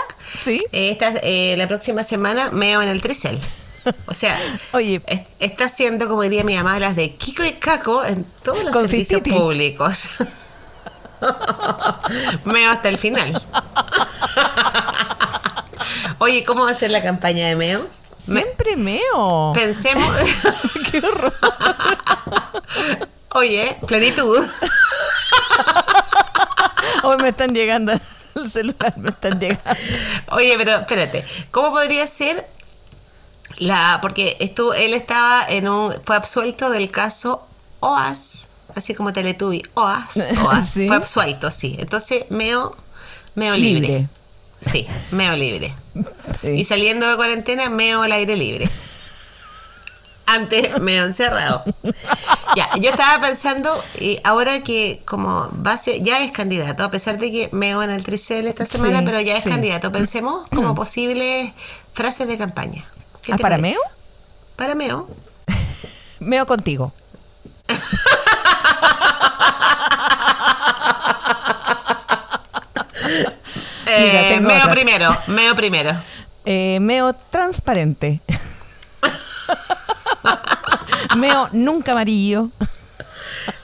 ¿Sí? 0.44 0.64
Eh, 0.72 0.98
eh, 1.22 1.54
la 1.56 1.68
próxima 1.68 2.02
semana, 2.02 2.50
Meo 2.50 2.82
en 2.82 2.88
el 2.88 3.00
Tricel. 3.00 3.38
O 4.06 4.14
sea, 4.14 4.36
Oye, 4.72 5.00
está 5.38 5.66
haciendo, 5.66 6.08
como 6.08 6.22
diría 6.22 6.42
mi 6.42 6.56
mamá, 6.56 6.80
las 6.80 6.96
de 6.96 7.14
Kiko 7.14 7.44
y 7.44 7.52
Caco 7.52 8.04
en 8.04 8.24
todos 8.42 8.64
los 8.64 8.72
servicios 8.72 9.22
públicos. 9.22 10.24
Meo 12.44 12.72
hasta 12.72 12.88
el 12.88 12.98
final. 12.98 13.40
Oye, 16.18 16.42
¿cómo 16.44 16.64
va 16.64 16.72
a 16.72 16.74
ser 16.74 16.90
la 16.90 17.02
campaña 17.02 17.46
de 17.46 17.54
Meo? 17.54 17.86
Siempre 18.26 18.76
meo. 18.76 19.52
Pensemos. 19.54 20.10
Qué 20.90 20.98
horror. 20.98 21.32
Oye, 23.34 23.76
plenitud. 23.86 24.40
Hoy 27.02 27.16
me 27.18 27.28
están 27.28 27.54
llegando 27.54 27.92
el 27.92 28.50
celular, 28.50 28.94
me 28.96 29.10
están 29.10 29.38
llegando. 29.38 29.64
Oye, 30.32 30.54
pero 30.56 30.78
espérate, 30.78 31.24
¿cómo 31.50 31.70
podría 31.70 32.06
ser 32.06 32.48
la 33.58 33.98
porque 34.02 34.36
esto 34.40 34.74
él 34.74 34.92
estaba 34.92 35.46
en 35.48 35.68
un 35.68 35.94
fue 36.04 36.16
absuelto 36.16 36.70
del 36.70 36.90
caso 36.90 37.46
OAS, 37.80 38.48
así 38.74 38.94
como 38.94 39.12
Teletubby, 39.12 39.62
OAS, 39.74 40.16
OAS, 40.42 40.72
fue 40.74 40.96
absuelto, 40.96 41.50
sí. 41.50 41.76
Entonces, 41.78 42.24
meo 42.30 42.76
meo 43.34 43.56
libre. 43.56 44.08
Sí, 44.60 44.86
meo 45.12 45.36
libre. 45.36 45.74
Y 46.42 46.64
saliendo 46.64 47.08
de 47.08 47.16
cuarentena, 47.16 47.68
meo 47.70 48.02
al 48.02 48.12
aire 48.12 48.36
libre. 48.36 48.70
Antes 50.26 50.80
meo 50.80 51.04
encerrado. 51.04 51.64
Ya, 52.56 52.68
yo 52.80 52.90
estaba 52.90 53.24
pensando, 53.24 53.82
y 54.00 54.18
ahora 54.24 54.62
que 54.62 55.02
como 55.04 55.48
base, 55.52 56.02
ya 56.02 56.20
es 56.20 56.32
candidato, 56.32 56.82
a 56.84 56.90
pesar 56.90 57.18
de 57.18 57.30
que 57.30 57.48
meo 57.52 57.82
en 57.82 57.90
el 57.90 58.04
Tricel 58.04 58.48
esta 58.48 58.66
semana, 58.66 59.02
pero 59.04 59.20
ya 59.20 59.36
es 59.36 59.44
candidato. 59.44 59.92
Pensemos 59.92 60.48
como 60.54 60.74
posibles 60.74 61.52
frases 61.92 62.26
de 62.26 62.36
campaña. 62.38 62.84
¿Ah, 63.30 63.38
para 63.38 63.56
meo? 63.56 63.80
Para 64.56 64.74
meo. 64.74 65.08
meo 66.18 66.46
contigo. 66.46 66.92
Eh, 73.96 74.40
meo 74.40 74.70
primero, 74.70 75.16
meo 75.28 75.54
primero. 75.54 75.92
Eh, 76.48 76.78
meo 76.78 77.12
transparente. 77.12 78.20
meo 81.16 81.48
nunca 81.50 81.90
amarillo. 81.90 82.50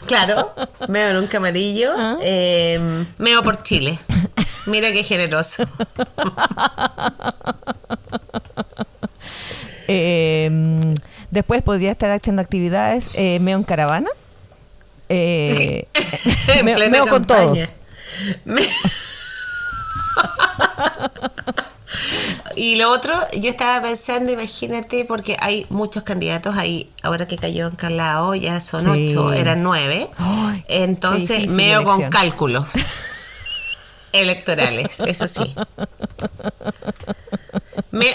Claro, 0.07 0.53
meo 0.89 1.13
nunca 1.13 1.37
amarillo. 1.37 1.93
Ah. 1.97 2.17
Eh, 2.21 3.05
meo 3.19 3.41
por 3.45 3.63
Chile. 3.63 4.01
Mira 4.67 4.91
qué 4.91 5.05
generoso. 5.05 5.63
después 11.31 11.63
podría 11.63 11.93
estar 11.93 12.11
haciendo 12.11 12.43
actividades. 12.43 13.11
meo 13.15 13.59
en 13.59 13.63
caravana. 13.63 14.11
meo, 15.09 15.87
con 17.07 17.29
todos. 17.29 17.61
y 22.57 22.77
lo 22.77 22.91
otro, 22.91 23.15
yo 23.41 23.51
estaba 23.51 23.83
pensando, 23.83 24.33
imagínate, 24.33 25.05
porque 25.05 25.37
hay 25.41 25.67
muchos 25.69 26.03
candidatos 26.03 26.57
ahí, 26.57 26.91
ahora 27.03 27.27
que 27.27 27.37
cayó 27.37 27.67
en 27.67 27.77
Calao, 27.77 28.35
ya 28.35 28.61
son 28.61 28.89
ocho, 28.89 29.33
eran 29.33 29.63
nueve. 29.63 30.09
Entonces, 30.69 31.49
meo 31.49 31.85
con 31.85 32.11
cálculos 32.11 32.69
electorales, 34.13 35.01
eso 35.01 35.29
sí. 35.29 35.55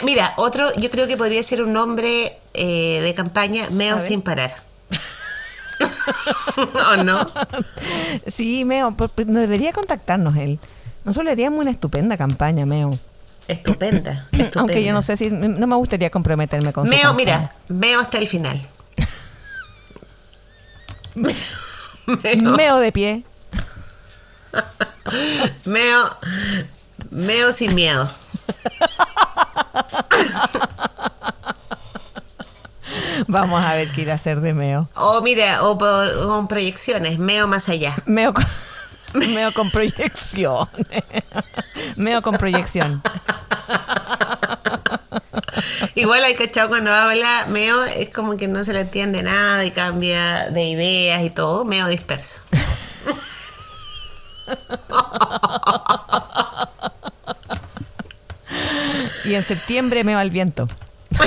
mira, 0.04 0.34
otro, 0.38 0.74
yo 0.76 0.90
creo 0.90 1.08
que 1.08 1.18
podría 1.18 1.44
ser 1.44 1.62
un 1.62 1.74
nombre 1.74 2.38
eh, 2.54 3.00
de 3.02 3.14
campaña, 3.14 3.70
meo 3.72 4.00
sin 4.00 4.22
parar. 4.22 4.68
¿O 6.92 7.04
no? 7.04 7.28
Sí, 8.28 8.66
Meo, 8.66 8.96
debería 9.16 9.74
contactarnos 9.74 10.36
él. 10.38 10.60
Nosotros 11.08 11.24
le 11.24 11.32
haríamos 11.32 11.62
una 11.62 11.72
estupenda 11.72 12.18
campaña, 12.18 12.66
Meo. 12.66 12.92
Estupenda, 13.48 14.28
Aunque 14.56 14.84
yo 14.84 14.92
no 14.92 15.02
sé 15.02 15.16
si. 15.16 15.30
No 15.30 15.66
me 15.66 15.78
gustaría 15.78 16.10
comprometerme 16.10 16.74
con 16.74 16.90
Meo, 16.90 17.14
mira, 17.14 17.56
Meo 17.70 18.02
hasta 18.02 18.18
el 18.18 18.28
final. 18.28 18.68
Meo. 22.06 22.80
de 22.80 22.92
pie. 22.92 23.24
Meo. 25.64 26.18
Meo 27.10 27.54
sin 27.54 27.74
miedo. 27.74 28.10
Vamos 33.28 33.64
a 33.64 33.76
ver 33.76 33.90
qué 33.94 34.02
ir 34.02 34.12
a 34.12 34.16
hacer 34.16 34.42
de 34.42 34.54
Meo. 34.54 34.90
O 34.96 35.22
mira, 35.22 35.64
o 35.64 35.78
con 35.78 36.50
proyecciones, 36.50 37.18
Meo 37.18 37.48
más 37.48 37.70
allá. 37.70 37.96
Meo. 38.06 38.34
Meo 39.14 39.52
con 39.54 39.70
proyección. 39.72 40.68
Meo 41.96 42.22
con 42.22 42.38
proyección. 42.38 43.02
Igual 45.96 46.24
hay 46.24 46.36
cachado 46.36 46.70
cuando 46.70 46.94
habla, 46.94 47.46
Meo 47.48 47.84
es 47.84 48.10
como 48.10 48.38
que 48.38 48.48
no 48.48 48.64
se 48.64 48.74
le 48.74 48.82
entiende 48.82 49.24
nada 49.24 49.66
y 49.66 49.72
cambia 49.72 50.50
de 50.52 50.64
ideas 50.66 51.24
y 51.24 51.30
todo, 51.30 51.66
Meo 51.66 51.88
disperso. 51.88 52.42
y 59.26 59.36
en 59.36 59.44
septiembre 59.46 60.04
Meo 60.04 60.20
al 60.20 60.30
viento. 60.30 60.68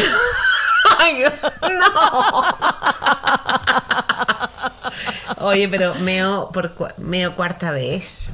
Ay, 0.99 1.24
no. 1.62 2.45
Oye, 5.41 5.68
pero 5.68 5.95
meo 5.97 6.51
por 6.53 6.72
meo 6.99 7.34
cuarta 7.34 7.72
vez. 7.72 8.30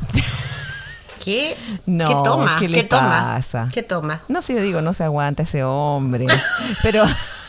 ¿qué, 1.24 1.56
¿qué 1.86 2.16
toma? 2.24 2.58
¿Qué, 2.60 2.82
toma? 2.84 3.34
Pasa? 3.36 3.68
¿Qué 3.72 3.82
toma? 3.82 4.22
No 4.28 4.42
sé, 4.42 4.54
yo 4.54 4.60
digo, 4.60 4.80
no 4.80 4.94
se 4.94 5.04
aguanta 5.04 5.44
ese 5.44 5.64
hombre. 5.64 6.26
pero. 6.82 7.04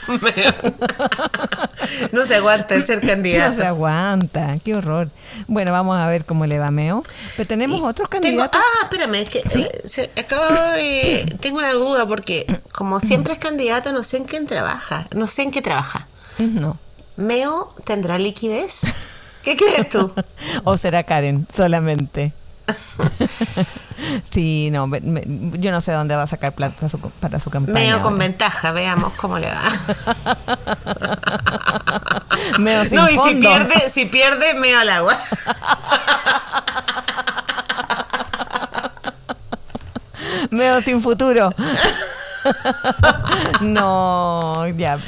no 2.12 2.26
se 2.26 2.36
aguanta 2.36 2.76
el 2.76 2.86
ser 2.86 3.02
candidato. 3.08 3.50
No 3.50 3.56
se 3.56 3.68
aguanta, 3.68 4.56
qué 4.64 4.76
horror. 4.76 5.10
Bueno, 5.48 5.72
vamos 5.72 5.98
a 5.98 6.08
ver 6.08 6.26
cómo 6.26 6.46
le 6.46 6.60
va 6.60 6.72
Meo. 6.72 7.04
Pero 7.36 7.48
tenemos 7.48 7.82
otros 7.82 8.10
candidatos. 8.10 8.62
ah, 8.62 8.84
espérame, 8.84 9.16
es 9.16 9.30
que 9.30 9.44
eh, 10.78 11.26
tengo 11.42 11.58
una 11.58 11.74
duda 11.74 12.06
porque 12.06 12.62
como 12.72 13.00
siempre 13.00 13.34
es 13.34 13.40
candidato, 13.40 13.92
no 13.92 14.04
sé 14.04 14.18
en 14.18 14.26
quién 14.26 14.46
trabaja. 14.46 15.08
No 15.16 15.28
sé 15.28 15.44
en 15.44 15.52
qué 15.52 15.62
trabaja. 15.62 16.08
No. 16.38 16.78
¿Meo 17.16 17.74
tendrá 17.86 18.18
liquidez? 18.18 18.82
¿Qué 19.48 19.56
crees 19.56 19.90
tú? 19.90 20.14
¿O 20.66 20.76
será 20.76 21.04
Karen 21.04 21.48
solamente? 21.56 22.34
sí, 24.30 24.70
no, 24.72 24.92
yo 24.94 25.72
no 25.72 25.80
sé 25.80 25.94
dónde 25.94 26.18
va 26.18 26.24
a 26.24 26.28
sacar 26.28 26.54
plata 26.54 26.86
para 27.22 27.40
su 27.40 27.50
campaña. 27.50 27.80
Meo 27.80 28.02
con 28.02 28.18
ventaja, 28.18 28.74
veamos 28.74 29.14
cómo 29.14 29.40
le 29.40 29.50
va. 29.50 29.64
meo 32.60 32.84
sin 32.84 32.96
no, 32.96 33.10
y 33.10 33.18
si 33.18 33.36
pierde, 33.36 33.90
si 33.90 34.06
pierde, 34.08 34.54
meo 34.56 34.80
al 34.80 34.90
agua. 34.90 35.18
meo 40.50 40.82
sin 40.82 41.02
futuro. 41.02 41.56
no, 43.62 44.68
ya, 44.78 45.00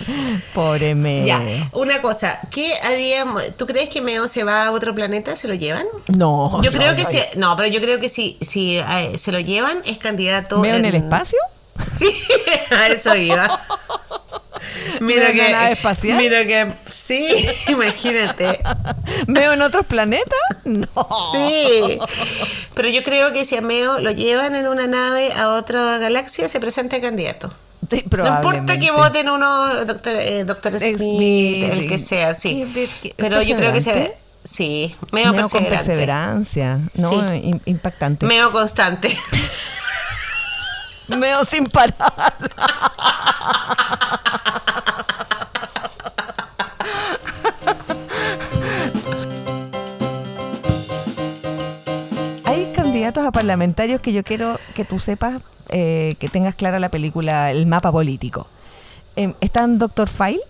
pobre 0.54 0.96
Meo. 0.96 1.26
Ya, 1.26 1.42
una 1.74 2.02
cosa, 2.02 2.40
¿qué 2.50 2.74
haríamos? 2.84 3.44
¿Tú 3.58 3.66
crees 3.66 3.90
que 3.90 4.02
Meo 4.02 4.28
se 4.28 4.44
va 4.44 4.66
a 4.66 4.72
otro 4.72 4.94
planeta? 4.96 5.36
¿Se 5.36 5.48
lo 5.48 5.54
llevan? 5.54 5.86
No. 6.08 6.62
Yo 6.62 6.72
creo 6.72 6.96
que 6.96 7.06
sí, 7.06 7.20
no, 7.36 7.56
pero 7.56 7.70
yo 7.70 7.82
creo 7.82 8.00
que 8.00 8.10
si, 8.10 8.38
si 8.42 8.78
eh, 8.78 9.18
se 9.18 9.32
lo 9.32 9.40
llevan, 9.40 9.82
es 9.86 9.98
candidato. 9.98 10.60
¿Meo 10.60 10.76
en, 10.76 10.86
el 10.86 10.96
espacio? 10.96 11.40
Sí, 11.88 12.10
a 12.72 12.88
eso 12.88 13.16
iba. 13.16 13.48
Mira 15.01 15.32
que, 15.34 15.51
nave 15.51 15.72
espacial. 15.74 16.18
Mira 16.18 16.45
que, 16.45 16.72
sí, 16.89 17.28
imagínate. 17.68 18.60
¿Meo 19.28 19.53
en 19.53 19.62
otros 19.62 19.86
planetas? 19.86 20.39
No. 20.66 20.88
Sí, 21.32 21.99
pero 22.76 22.89
yo 22.89 23.03
creo 23.03 23.34
que 23.34 23.45
si 23.45 23.57
a 23.57 23.62
Meo 23.62 23.99
lo 23.99 24.12
llevan 24.12 24.55
en 24.55 24.68
una 24.68 24.88
nave 24.88 25.32
a 25.34 25.49
otra 25.49 25.97
galaxia, 25.97 26.49
se 26.49 26.60
presenta 26.60 26.99
candidato. 27.01 27.53
no 27.89 28.28
importa 28.28 28.80
que 28.80 28.91
voten 28.91 29.30
uno, 29.30 29.86
doctor, 29.86 30.16
eh, 30.16 30.43
doctor 30.43 30.80
Smith, 30.80 31.70
el 31.72 31.88
que 31.88 31.97
sea, 31.97 32.36
sí. 32.36 32.66
Pero 33.16 33.41
yo 33.41 33.55
creo 33.55 33.74
que 33.74 33.82
se 33.82 33.93
ve. 33.93 34.18
Sí, 34.43 34.95
Meo, 35.12 35.34
Meo 35.34 35.49
con 35.49 35.66
perseverancia, 35.66 36.80
¿no? 36.95 37.34
Impactante. 37.66 38.26
Meo 38.26 38.51
constante. 38.51 39.16
Meo 41.18 41.43
sin 41.45 41.66
parar. 41.66 42.36
A 53.18 53.32
parlamentarios 53.32 54.02
que 54.02 54.14
yo 54.14 54.24
quiero 54.24 54.60
que 54.76 54.86
tú 54.86 55.00
sepas, 55.00 55.41
eh, 55.70 56.16
que 56.20 56.30
tengas 56.30 56.56
clara 56.56 56.80
la 56.80 56.89
película, 56.89 57.52
el 57.52 57.66
mapa 57.66 57.91
político. 57.91 58.47
Eh, 59.16 59.34
están 59.41 59.80
Doctor 59.80 60.10
File, 60.10 60.41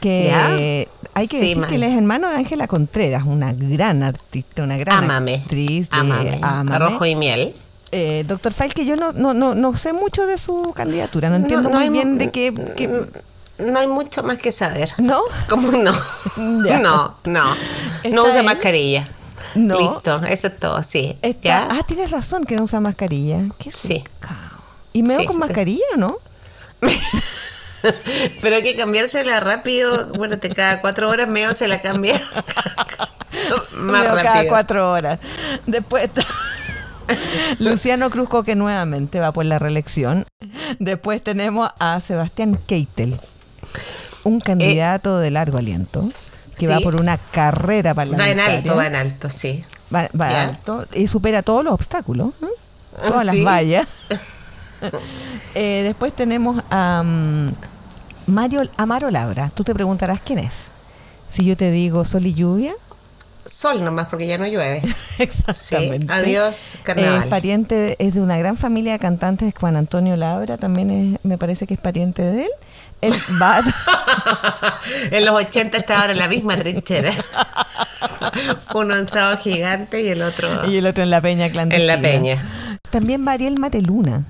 que 0.00 0.86
hay 1.14 1.28
que 1.28 1.40
decir 1.40 1.66
que 1.66 1.74
él 1.74 1.82
es 1.82 1.96
hermano 1.96 2.30
de 2.30 2.36
Ángela 2.36 2.66
Contreras, 2.66 3.24
una 3.26 3.52
gran 3.52 4.02
artista, 4.02 4.62
una 4.62 4.76
gran 4.78 5.10
actriz 5.10 5.90
de 5.90 6.40
Arrojo 6.42 7.04
y 7.04 7.14
miel. 7.14 7.54
Eh, 7.92 8.24
Doctor 8.26 8.52
File, 8.52 8.72
que 8.72 8.84
yo 8.84 8.94
no, 8.94 9.12
no, 9.12 9.34
no, 9.34 9.54
no, 9.54 9.76
sé 9.76 9.92
mucho 9.92 10.26
de 10.26 10.38
su 10.38 10.72
candidatura, 10.74 11.28
no 11.28 11.36
entiendo 11.36 11.70
muy 11.70 11.88
bien 11.88 12.18
de 12.18 12.30
qué, 12.30 12.52
No 13.58 13.78
hay 13.78 13.88
mucho 13.88 14.22
más 14.22 14.38
que 14.38 14.52
saber. 14.52 14.90
¿No? 14.98 15.22
¿Cómo 15.48 15.72
no? 15.72 15.92
no, 16.36 17.16
no. 17.24 17.56
No 18.10 18.24
usa 18.24 18.42
mascarilla. 18.42 19.08
No. 19.56 19.78
Listo, 19.78 20.24
eso 20.26 20.46
es 20.46 20.58
todo, 20.58 20.82
sí. 20.84 21.18
Ah, 21.46 21.80
tienes 21.86 22.12
razón 22.12 22.44
que 22.44 22.54
no 22.54 22.64
usa 22.64 22.80
mascarilla. 22.80 23.40
Qué 23.58 23.72
sí. 23.72 24.04
¿Y 24.92 25.02
me 25.02 25.24
con 25.26 25.38
mascarilla 25.38 25.84
o 25.94 25.96
no? 25.96 26.18
Pero 28.42 28.56
hay 28.56 28.62
que 28.62 28.76
cambiársela 28.76 29.40
rápido. 29.40 30.08
Bueno, 30.16 30.38
te 30.38 30.50
cada 30.50 30.80
cuatro 30.80 31.08
horas 31.08 31.28
meo 31.28 31.54
se 31.54 31.66
la 31.66 31.80
cambia. 31.80 32.20
Más 33.72 34.04
rápido. 34.04 34.22
Cada 34.22 34.48
cuatro 34.48 34.92
horas. 34.92 35.18
Después 35.66 36.10
Luciano 37.58 38.10
Cruzco 38.10 38.42
que 38.42 38.54
nuevamente 38.54 39.20
va 39.20 39.32
por 39.32 39.44
la 39.44 39.58
reelección. 39.58 40.26
Después 40.78 41.22
tenemos 41.22 41.70
a 41.78 42.00
Sebastián 42.00 42.58
Keitel, 42.66 43.18
un 44.24 44.36
eh, 44.36 44.42
candidato 44.44 45.18
de 45.18 45.30
largo 45.30 45.58
aliento 45.58 46.10
que 46.56 46.68
va 46.68 46.80
por 46.80 46.96
una 46.96 47.16
carrera 47.16 47.94
parlamentaria. 47.94 48.36
Va 48.36 48.50
en 48.50 48.56
alto, 48.56 48.76
va 48.76 48.86
en 48.86 48.96
alto, 48.96 49.30
sí. 49.30 49.64
Va, 49.94 50.08
va 50.18 50.42
alto 50.42 50.86
y 50.94 51.08
supera 51.08 51.42
todos 51.42 51.64
los 51.64 51.72
obstáculos, 51.72 52.30
¿eh? 52.42 52.46
todas 53.02 53.26
las 53.26 53.44
vallas. 53.44 53.88
eh, 55.54 55.82
después 55.84 56.12
tenemos 56.14 56.62
a 56.70 57.02
um, 57.04 57.50
Mario 58.26 58.62
Amaro 58.76 59.10
Labra. 59.10 59.50
Tú 59.54 59.64
te 59.64 59.74
preguntarás 59.74 60.20
quién 60.20 60.38
es. 60.38 60.68
Si 61.28 61.44
yo 61.44 61.56
te 61.56 61.70
digo 61.70 62.04
sol 62.04 62.26
y 62.26 62.34
lluvia. 62.34 62.74
Sol 63.50 63.82
nomás, 63.82 64.06
porque 64.06 64.28
ya 64.28 64.38
no 64.38 64.46
llueve. 64.46 64.80
Exactamente. 65.18 66.12
adiós, 66.12 66.74
carnaval. 66.84 67.24
Es 67.24 67.26
pariente, 67.26 67.96
es 67.98 68.14
de 68.14 68.20
una 68.20 68.38
gran 68.38 68.56
familia 68.56 68.92
de 68.92 69.00
cantantes, 69.00 69.52
Juan 69.58 69.74
Antonio 69.74 70.14
Labra, 70.14 70.56
también 70.56 70.90
es, 70.90 71.24
me 71.24 71.36
parece 71.36 71.66
que 71.66 71.74
es 71.74 71.80
pariente 71.80 72.22
de 72.22 72.44
él. 72.44 72.50
El 73.00 73.14
bar. 73.40 73.64
en 75.10 75.24
los 75.24 75.34
80 75.34 75.78
estaban 75.78 76.10
en 76.10 76.18
la 76.18 76.28
misma 76.28 76.56
trinchera. 76.58 77.12
Uno 78.74 78.94
en 78.94 79.08
Sao 79.08 79.36
Gigante 79.36 80.00
y 80.00 80.08
el 80.10 80.22
otro. 80.22 80.70
Y 80.70 80.76
el 80.76 80.86
otro 80.86 81.02
en 81.02 81.10
la 81.10 81.20
Peña 81.20 81.50
Clandestina. 81.50 81.94
En 81.94 82.02
la 82.02 82.08
Peña. 82.08 82.78
También 82.90 83.26
va 83.26 83.32
Ariel 83.32 83.58
Mateluna. 83.58 84.26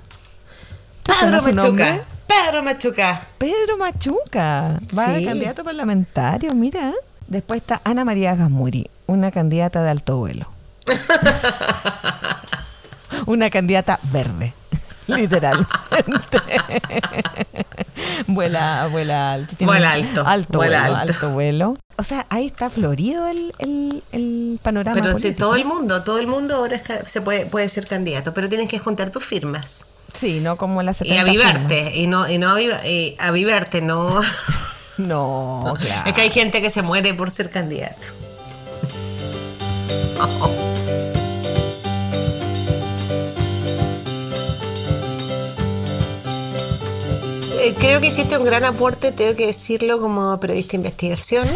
Pedro 1.03 1.43
Machuca. 1.43 2.01
Pedro 2.27 2.63
Machuca. 2.63 3.21
Pedro 3.37 3.77
Machuca. 3.77 4.81
Va 4.97 5.17
a 5.17 5.25
candidato 5.25 5.63
parlamentario, 5.63 6.55
mira. 6.55 6.95
Después 7.31 7.61
está 7.61 7.81
Ana 7.85 8.05
María 8.05 8.35
Gasmuri, 8.35 8.91
una 9.11 9.31
candidata 9.31 9.83
de 9.83 9.91
alto 9.91 10.17
vuelo. 10.17 10.47
una 13.27 13.51
candidata 13.51 13.99
verde. 14.05 14.53
Literalmente. 15.07 15.69
vuela, 18.29 18.87
vuela 18.87 19.33
alto. 19.33 19.65
vuela 19.65 19.93
alto. 19.93 20.27
Alto 20.27 20.59
vuela 20.59 20.81
vuelo, 20.83 20.97
alto. 20.97 21.31
vuelo. 21.31 21.77
O 21.97 22.05
sea, 22.05 22.27
ahí 22.31 22.47
está 22.47 22.71
florido 22.71 23.27
el, 23.27 23.53
el, 23.59 24.03
el 24.13 24.61
panorama. 24.63 25.01
Pero 25.01 25.15
si 25.17 25.33
todo 25.33 25.57
el 25.57 25.65
mundo, 25.65 26.03
todo 26.03 26.19
el 26.19 26.27
mundo 26.27 26.57
ahora 26.57 26.81
se 27.07 27.21
puede, 27.21 27.47
puede 27.47 27.69
ser 27.69 27.87
candidato, 27.87 28.33
pero 28.33 28.49
tienes 28.49 28.69
que 28.69 28.79
juntar 28.79 29.11
tus 29.11 29.25
firmas. 29.25 29.85
Sí, 30.15 30.41
no 30.41 30.57
como 30.57 30.83
las 30.83 30.99
70 30.99 31.15
Y 31.15 31.19
avivarte, 31.19 31.97
y 31.97 32.07
no, 32.07 32.29
y 32.29 32.39
no 32.39 32.51
avivarte, 32.51 33.81
no. 33.81 34.21
no, 34.99 35.75
claro. 35.81 36.09
Es 36.09 36.15
que 36.15 36.21
hay 36.23 36.31
gente 36.31 36.63
que 36.63 36.71
se 36.71 36.83
muere 36.83 37.15
por 37.15 37.31
ser 37.31 37.51
candidato. 37.51 38.07
Eh, 47.63 47.75
creo 47.79 48.01
que 48.01 48.07
hiciste 48.07 48.39
un 48.39 48.45
gran 48.45 48.65
aporte, 48.65 49.13
tengo 49.13 49.37
que 49.37 49.47
decirlo 49.47 50.01
como 50.01 50.41
periodista 50.41 50.73
de 50.73 50.77
investigación. 50.77 51.49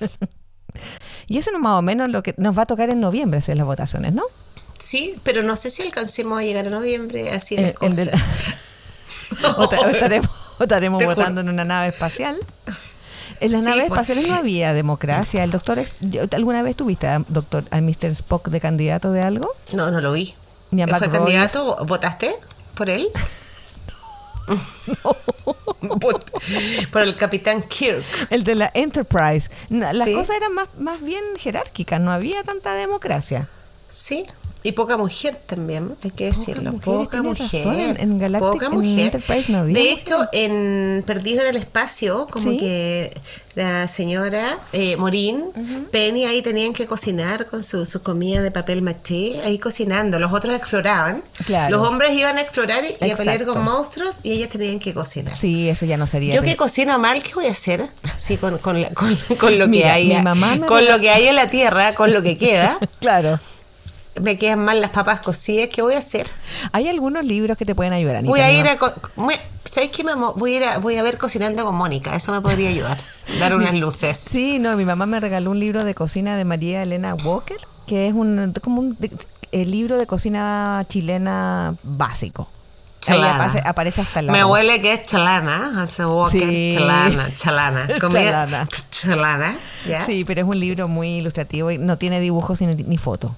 y 1.28 1.38
eso 1.38 1.52
no 1.52 1.60
más 1.60 1.78
o 1.78 1.82
menos 1.82 2.08
lo 2.10 2.22
que 2.22 2.34
nos 2.36 2.58
va 2.58 2.62
a 2.62 2.66
tocar 2.66 2.90
en 2.90 2.98
noviembre, 2.98 3.38
hacer 3.38 3.56
las 3.56 3.64
votaciones, 3.64 4.12
¿no? 4.12 4.24
Sí, 4.78 5.14
pero 5.22 5.44
no 5.44 5.54
sé 5.54 5.70
si 5.70 5.82
alcancemos 5.82 6.40
a 6.40 6.42
llegar 6.42 6.66
a 6.66 6.70
noviembre 6.70 7.30
así 7.30 7.56
las 7.56 7.74
cosas. 7.74 8.08
o, 9.56 9.68
estaremos, 10.60 11.04
votando 11.04 11.40
en 11.40 11.48
una 11.48 11.64
nave 11.64 11.88
espacial. 11.88 12.36
En 13.40 13.52
las 13.52 13.64
naves 13.64 13.88
pues. 13.88 13.90
espaciales 13.90 14.28
no 14.28 14.34
había 14.34 14.72
democracia. 14.72 15.44
¿El 15.44 15.50
doctor 15.50 15.82
alguna 16.32 16.62
vez 16.62 16.76
tuviste 16.76 17.06
a, 17.06 17.24
doctor, 17.28 17.64
a 17.70 17.80
Mr. 17.80 18.10
Spock 18.10 18.48
de 18.48 18.60
candidato 18.60 19.12
de 19.12 19.22
algo? 19.22 19.50
No, 19.72 19.90
no 19.90 20.00
lo 20.00 20.12
vi. 20.12 20.34
¿Fue 20.70 21.10
candidato? 21.10 21.76
¿Votaste 21.86 22.34
por 22.74 22.90
él? 22.90 23.08
Por 26.90 27.02
el 27.02 27.16
capitán 27.16 27.62
Kirk. 27.62 28.04
El 28.30 28.44
de 28.44 28.54
la 28.54 28.70
Enterprise. 28.74 29.50
Las 29.68 29.96
cosas 29.96 30.36
eran 30.36 30.54
más, 30.54 30.68
más 30.78 31.02
bien 31.02 31.22
jerárquicas, 31.38 32.00
no 32.00 32.12
había 32.12 32.42
tanta 32.44 32.74
democracia. 32.74 33.48
Sí, 33.88 34.26
Y 34.64 34.72
poca 34.72 34.96
mujer 34.96 35.36
también, 35.36 35.94
hay 36.02 36.10
que 36.10 36.24
decirlo. 36.24 36.72
Poca 36.78 37.22
mujer. 37.22 38.00
En, 38.00 38.18
poca 38.38 38.70
mujer. 38.70 39.22
de 39.22 39.90
hecho, 39.90 40.26
en 40.32 41.04
Perdido 41.06 41.42
en 41.42 41.48
el 41.48 41.56
Espacio, 41.56 42.26
como 42.30 42.56
que 42.56 43.12
la 43.54 43.86
señora 43.88 44.58
eh, 44.72 44.96
Morín, 44.96 45.50
Penny 45.92 46.24
ahí 46.24 46.40
tenían 46.40 46.72
que 46.72 46.86
cocinar 46.86 47.44
con 47.44 47.62
su, 47.62 47.84
su, 47.84 48.02
comida 48.02 48.40
de 48.40 48.50
papel 48.50 48.80
maché, 48.80 49.42
ahí 49.44 49.58
cocinando. 49.58 50.18
Los 50.18 50.32
otros 50.32 50.56
exploraban. 50.56 51.22
Los 51.68 51.86
hombres 51.86 52.12
iban 52.12 52.38
a 52.38 52.40
explorar 52.40 52.84
y, 52.84 53.10
a 53.10 53.16
pelear 53.16 53.44
con 53.44 53.62
monstruos 53.62 54.20
y 54.22 54.32
ellas 54.32 54.48
tenían 54.48 54.78
que 54.78 54.94
cocinar. 54.94 55.36
Sí, 55.36 55.68
eso 55.68 55.84
ya 55.84 55.98
no 55.98 56.06
sería. 56.06 56.34
Yo 56.34 56.42
que 56.42 56.56
cocino 56.56 56.98
mal, 56.98 57.22
¿qué 57.22 57.34
voy 57.34 57.48
a 57.48 57.50
hacer? 57.50 57.86
Sí, 58.16 58.38
con, 58.38 58.56
con, 58.56 58.82
con, 58.94 59.58
lo 59.58 59.70
que 59.70 59.84
hay. 59.90 60.10
con 60.66 60.86
lo 60.86 61.00
que 61.00 61.10
hay 61.10 61.26
en 61.26 61.36
la 61.36 61.50
tierra, 61.50 61.94
con 61.94 62.14
lo 62.14 62.22
que 62.22 62.38
queda. 62.38 62.78
claro 62.98 63.38
me 64.20 64.38
quedan 64.38 64.64
mal 64.64 64.80
las 64.80 64.90
papas 64.90 65.20
cocidas, 65.20 65.68
¿qué 65.68 65.82
voy 65.82 65.94
a 65.94 65.98
hacer? 65.98 66.26
Hay 66.72 66.88
algunos 66.88 67.24
libros 67.24 67.56
que 67.56 67.64
te 67.64 67.74
pueden 67.74 67.92
ayudar. 67.92 68.22
voy 68.24 68.40
a 68.40 68.52
ir 68.52 68.66
a... 68.68 68.76
¿Sabes 69.64 69.90
qué? 69.90 70.04
Voy 70.36 70.54
a, 70.54 70.56
ir 70.56 70.64
a, 70.64 70.78
voy 70.78 70.96
a 70.96 71.02
ver 71.02 71.18
Cocinando 71.18 71.64
con 71.64 71.74
Mónica, 71.74 72.14
eso 72.14 72.30
me 72.30 72.40
podría 72.40 72.68
ayudar, 72.68 72.98
dar 73.40 73.54
unas 73.54 73.74
luces. 73.74 74.16
Sí, 74.16 74.58
no, 74.58 74.76
mi 74.76 74.84
mamá 74.84 75.06
me 75.06 75.18
regaló 75.18 75.50
un 75.50 75.58
libro 75.58 75.84
de 75.84 75.94
cocina 75.94 76.36
de 76.36 76.44
María 76.44 76.82
Elena 76.82 77.14
Walker, 77.14 77.58
que 77.86 78.06
es 78.06 78.14
un, 78.14 78.54
como 78.62 78.80
un 78.80 78.96
el 79.50 79.70
libro 79.70 79.98
de 79.98 80.06
cocina 80.06 80.84
chilena 80.88 81.74
básico. 81.82 82.48
Chalana. 83.00 83.34
Aparece, 83.34 83.68
aparece, 83.68 84.00
hasta 84.00 84.22
la 84.22 84.32
Me 84.32 84.44
huele 84.44 84.80
que 84.80 84.94
es 84.94 85.04
chalana, 85.04 85.82
hace 85.82 86.06
Walker, 86.06 86.54
sí. 86.54 86.74
chalana, 86.74 87.34
chalana. 87.34 87.88
chalana. 88.00 88.68
chalana, 88.90 89.58
Sí, 90.06 90.24
pero 90.24 90.40
es 90.40 90.48
un 90.48 90.58
libro 90.58 90.88
muy 90.88 91.16
ilustrativo 91.16 91.70
y 91.70 91.78
no 91.78 91.98
tiene 91.98 92.20
dibujos 92.20 92.62
ni, 92.62 92.74
ni 92.74 92.96
fotos 92.96 93.32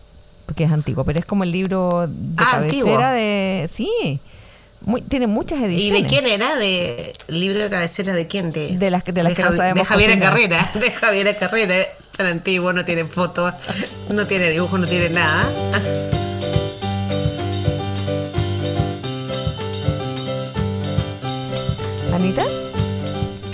porque 0.47 0.65
es 0.65 0.73
antiguo, 0.73 1.05
pero 1.05 1.19
es 1.19 1.25
como 1.25 1.45
el 1.45 1.53
libro 1.53 2.07
de 2.09 2.35
ah, 2.39 2.53
cabecera 2.53 3.13
de... 3.13 3.69
Sí, 3.71 4.21
tiene 5.09 5.27
muchas 5.27 5.61
ediciones. 5.61 6.01
¿Y 6.01 6.03
de 6.03 6.09
quién 6.09 6.27
era? 6.27 6.57
¿De 6.57 7.13
libro 7.29 7.59
de 7.59 7.69
cabecera 7.69 8.15
de 8.15 8.27
quién? 8.27 8.53
De, 8.53 8.79
de 8.79 8.91
las, 8.91 9.05
de 9.05 9.23
las 9.23 9.35
que 9.35 9.43
no 9.43 9.53
sabemos 9.53 9.83
De 9.83 9.85
Javier 9.85 10.19
Carrera, 10.21 10.71
de 10.81 10.93
Javier 10.93 11.37
Carrera, 11.39 11.75
tan 12.17 12.27
antiguo, 12.27 12.73
no 12.73 12.85
tiene 12.85 13.05
fotos, 13.05 13.53
no 14.09 14.27
tiene 14.27 14.51
dibujo, 14.51 14.79
no 14.79 14.87
tiene 14.87 15.11
nada. 15.11 15.51
Anita. 22.15 22.66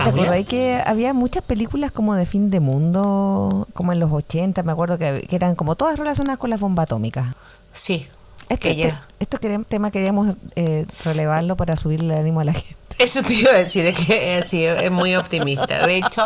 ¿Te 0.05 0.11
acordáis 0.11 0.47
que 0.47 0.83
había 0.85 1.13
muchas 1.15 1.43
películas 1.43 1.93
como 1.93 2.15
de 2.15 2.27
fin 2.27 2.51
de 2.51 2.61
mundo, 2.61 3.69
como 3.75 3.93
en 3.93 4.01
los 4.01 4.11
80, 4.11 4.63
me 4.63 4.73
acuerdo 4.73 4.99
que, 4.99 5.27
eran 5.31 5.55
como 5.55 5.75
todas 5.77 5.99
relacionadas 5.99 6.39
con 6.39 6.51
las 6.51 6.61
bombas 6.61 6.85
atómicas? 6.85 7.27
Sí. 7.73 8.09
Este, 8.49 8.77
ya. 8.77 9.07
Esto 9.19 9.39
tema 9.39 9.91
queríamos 9.91 10.37
eh, 10.57 10.87
relevarlo 11.05 11.57
para 11.57 11.77
subirle 11.77 12.15
el 12.15 12.21
ánimo 12.21 12.41
a 12.41 12.45
la 12.45 12.53
gente. 12.53 12.77
Eso 12.99 13.23
te 13.23 13.35
iba 13.35 13.51
a 13.51 13.55
decir, 13.55 13.87
es 13.87 13.99
que 13.99 14.39
es 14.39 14.91
muy 14.91 15.17
optimista. 15.17 15.87
De 15.87 15.97
hecho, 15.97 16.25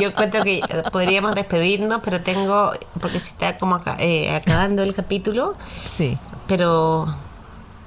yo 0.00 0.14
cuento 0.14 0.42
que 0.42 0.60
podríamos 0.92 1.34
despedirnos, 1.34 2.00
pero 2.04 2.20
tengo, 2.20 2.72
porque 3.00 3.18
se 3.18 3.30
está 3.30 3.58
como 3.58 3.80
eh, 3.98 4.34
acabando 4.34 4.82
el 4.82 4.94
capítulo. 4.94 5.54
Sí. 5.88 6.18
Pero, 6.46 7.06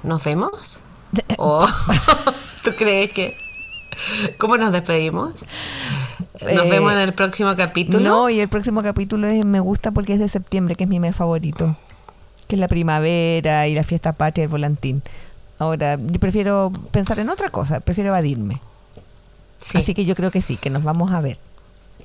¿nos 0.02 0.22
vemos? 0.24 0.80
¿O 1.38 1.66
tú 2.64 2.72
crees 2.76 3.12
que...? 3.12 3.49
¿Cómo 4.38 4.56
nos 4.56 4.72
despedimos? 4.72 5.34
Nos 6.40 6.66
eh, 6.66 6.70
vemos 6.70 6.92
en 6.92 6.98
el 7.00 7.14
próximo 7.14 7.54
capítulo. 7.56 8.00
No, 8.00 8.30
y 8.30 8.40
el 8.40 8.48
próximo 8.48 8.82
capítulo 8.82 9.26
es, 9.28 9.44
me 9.44 9.60
gusta 9.60 9.90
porque 9.90 10.14
es 10.14 10.18
de 10.18 10.28
septiembre, 10.28 10.74
que 10.74 10.84
es 10.84 10.90
mi 10.90 11.00
mes 11.00 11.16
favorito. 11.16 11.76
Que 12.48 12.56
es 12.56 12.60
la 12.60 12.68
primavera 12.68 13.68
y 13.68 13.74
la 13.74 13.84
fiesta 13.84 14.12
patria 14.12 14.42
del 14.42 14.50
volantín. 14.50 15.02
Ahora, 15.58 15.96
yo 15.96 16.18
prefiero 16.18 16.72
pensar 16.90 17.18
en 17.18 17.28
otra 17.28 17.50
cosa, 17.50 17.80
prefiero 17.80 18.10
evadirme. 18.10 18.60
Así 19.74 19.92
que 19.92 20.04
yo 20.06 20.14
creo 20.14 20.30
que 20.30 20.40
sí, 20.40 20.56
que 20.56 20.70
nos 20.70 20.82
vamos 20.82 21.12
a 21.12 21.20
ver 21.20 21.38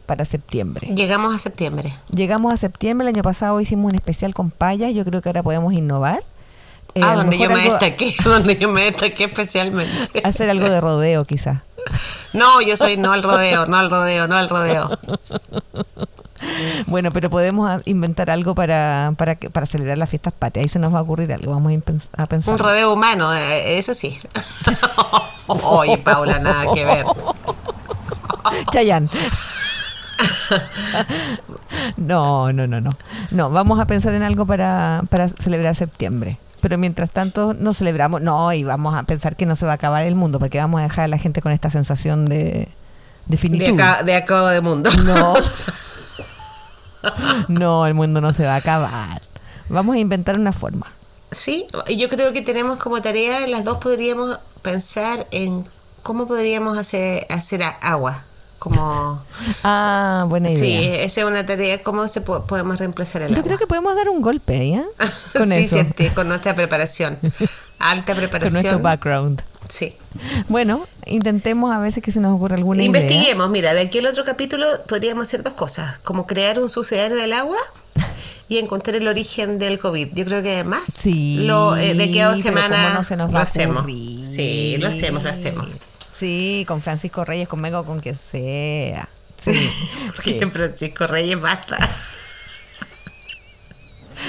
para 0.05 0.25
septiembre. 0.25 0.89
Llegamos 0.93 1.33
a 1.33 1.37
septiembre. 1.37 1.93
Llegamos 2.13 2.53
a 2.53 2.57
septiembre, 2.57 3.07
el 3.07 3.15
año 3.15 3.23
pasado 3.23 3.59
hicimos 3.61 3.91
un 3.91 3.95
especial 3.95 4.33
con 4.33 4.51
payas, 4.51 4.93
yo 4.93 5.05
creo 5.05 5.21
que 5.21 5.29
ahora 5.29 5.41
podemos 5.41 5.73
innovar. 5.73 6.23
ah, 7.01 7.15
donde 7.15 7.37
yo 7.37 7.49
me 7.49 7.61
destaqué, 7.61 8.13
donde 8.23 8.57
yo 8.57 8.69
me 8.69 8.83
destaqué 8.83 9.25
especialmente. 9.25 10.21
Hacer 10.23 10.49
algo 10.49 10.69
de 10.69 10.81
rodeo 10.81 11.25
quizás. 11.25 11.61
No, 12.33 12.61
yo 12.61 12.75
soy 12.75 12.97
no 12.97 13.13
al 13.13 13.23
rodeo, 13.23 13.65
no 13.65 13.77
al 13.77 13.89
rodeo, 13.89 14.27
no 14.27 14.35
al 14.35 14.49
rodeo. 14.49 14.89
Bueno, 16.85 17.11
pero 17.11 17.29
podemos 17.29 17.81
inventar 17.85 18.29
algo 18.29 18.55
para, 18.55 19.13
para, 19.17 19.35
para 19.35 19.65
celebrar 19.65 19.97
las 19.97 20.09
fiestas 20.09 20.33
patrias. 20.33 20.63
Ahí 20.63 20.69
se 20.69 20.79
nos 20.79 20.93
va 20.93 20.99
a 20.99 21.01
ocurrir 21.01 21.31
algo. 21.33 21.51
Vamos 21.51 21.73
a 22.17 22.25
pensar. 22.27 22.53
Un 22.53 22.59
rodeo 22.59 22.93
humano, 22.93 23.33
eh, 23.33 23.77
eso 23.77 23.93
sí. 23.93 24.19
Oye, 25.47 25.97
Paula, 25.97 26.39
nada 26.39 26.65
que 26.73 26.85
ver. 26.85 27.05
Chayán. 28.71 29.09
No, 31.97 32.51
no, 32.53 32.67
no, 32.67 32.79
no. 32.79 32.91
No, 33.31 33.49
vamos 33.49 33.79
a 33.79 33.85
pensar 33.85 34.13
en 34.13 34.23
algo 34.23 34.45
para, 34.45 35.01
para 35.09 35.29
celebrar 35.29 35.75
septiembre 35.75 36.37
pero 36.65 36.79
mientras 36.79 37.11
tanto 37.11 37.53
no 37.53 37.75
celebramos, 37.75 38.23
no, 38.23 38.51
y 38.51 38.63
vamos 38.63 38.95
a 38.95 39.03
pensar 39.03 39.35
que 39.35 39.45
no 39.45 39.55
se 39.55 39.67
va 39.67 39.73
a 39.73 39.75
acabar 39.75 40.03
el 40.03 40.15
mundo, 40.15 40.39
porque 40.39 40.57
vamos 40.57 40.79
a 40.79 40.83
dejar 40.85 41.05
a 41.05 41.07
la 41.07 41.19
gente 41.19 41.39
con 41.39 41.51
esta 41.51 41.69
sensación 41.69 42.25
de, 42.25 42.69
de 43.27 43.37
finitud. 43.37 43.79
De, 44.03 44.15
acabo 44.15 44.47
de 44.47 44.61
mundo. 44.61 44.89
No. 45.03 45.35
no, 47.49 47.85
el 47.85 47.93
mundo 47.93 48.19
no 48.19 48.33
se 48.33 48.45
va 48.45 48.55
a 48.55 48.57
acabar. 48.57 49.21
Vamos 49.69 49.95
a 49.95 49.99
inventar 49.99 50.39
una 50.39 50.53
forma. 50.53 50.91
Sí, 51.29 51.67
yo 51.95 52.09
creo 52.09 52.33
que 52.33 52.41
tenemos 52.41 52.79
como 52.79 52.99
tarea, 52.99 53.45
las 53.45 53.63
dos 53.63 53.77
podríamos 53.77 54.39
pensar 54.63 55.27
en 55.29 55.65
cómo 56.01 56.25
podríamos 56.25 56.79
hacer, 56.79 57.27
hacer 57.29 57.61
agua 57.79 58.24
como 58.59 59.23
ah 59.63 60.25
buena 60.27 60.49
idea. 60.49 60.59
sí 60.59 60.89
esa 61.03 61.21
es 61.21 61.27
una 61.27 61.45
tarea 61.45 61.83
cómo 61.83 62.07
se 62.07 62.21
podemos 62.21 62.79
reemplazar 62.79 63.23
el 63.23 63.35
yo 63.35 63.43
creo 63.43 63.57
que 63.57 63.67
podemos 63.67 63.95
dar 63.95 64.09
un 64.09 64.21
golpe 64.21 64.69
¿ya? 64.69 64.85
con 65.37 65.49
sí, 65.49 65.55
eso. 65.55 65.77
sí, 65.97 66.09
con 66.09 66.27
nuestra 66.27 66.55
preparación. 66.55 67.19
Alta 67.79 68.15
preparación 68.15 68.53
con 68.53 68.63
nuestro 68.63 68.79
background. 68.79 69.43
Sí. 69.67 69.95
Bueno 70.47 70.87
intentemos 71.05 71.73
a 71.73 71.79
ver 71.79 71.91
si 71.91 72.01
que 72.01 72.11
se 72.11 72.19
nos 72.19 72.35
ocurre 72.35 72.55
alguna 72.55 72.83
investiguemos 72.83 73.49
mira 73.49 73.73
de 73.73 73.81
aquí 73.81 73.99
al 73.99 74.07
otro 74.07 74.23
capítulo 74.25 74.65
podríamos 74.87 75.27
hacer 75.27 75.43
dos 75.43 75.53
cosas 75.53 75.99
como 75.99 76.25
crear 76.25 76.59
un 76.59 76.69
sucedáneo 76.69 77.17
del 77.17 77.33
agua 77.33 77.57
y 78.47 78.57
encontrar 78.59 78.95
el 78.97 79.07
origen 79.07 79.57
del 79.57 79.79
COVID. 79.79 80.09
Yo 80.13 80.25
creo 80.25 80.43
que 80.43 80.53
además 80.53 80.83
sí, 80.91 81.37
lo, 81.45 81.75
eh, 81.75 81.93
de 81.93 82.11
que 82.11 82.23
dos 82.23 82.39
semanas 82.39 83.09
lo 83.09 83.37
hacemos. 83.39 83.85
Sí, 84.23 84.77
lo 84.77 84.87
hacemos, 84.87 85.23
lo 85.23 85.29
hacemos. 85.29 85.85
Sí, 86.15 86.63
con 86.65 86.81
Francisco 86.81 87.25
Reyes, 87.25 87.47
conmigo, 87.47 87.85
con 87.85 87.99
que 87.99 88.15
sea. 88.15 89.09
Sí, 89.37 89.51
sí. 90.23 90.39
Francisco 90.51 91.07
Reyes 91.07 91.41
basta. 91.41 91.77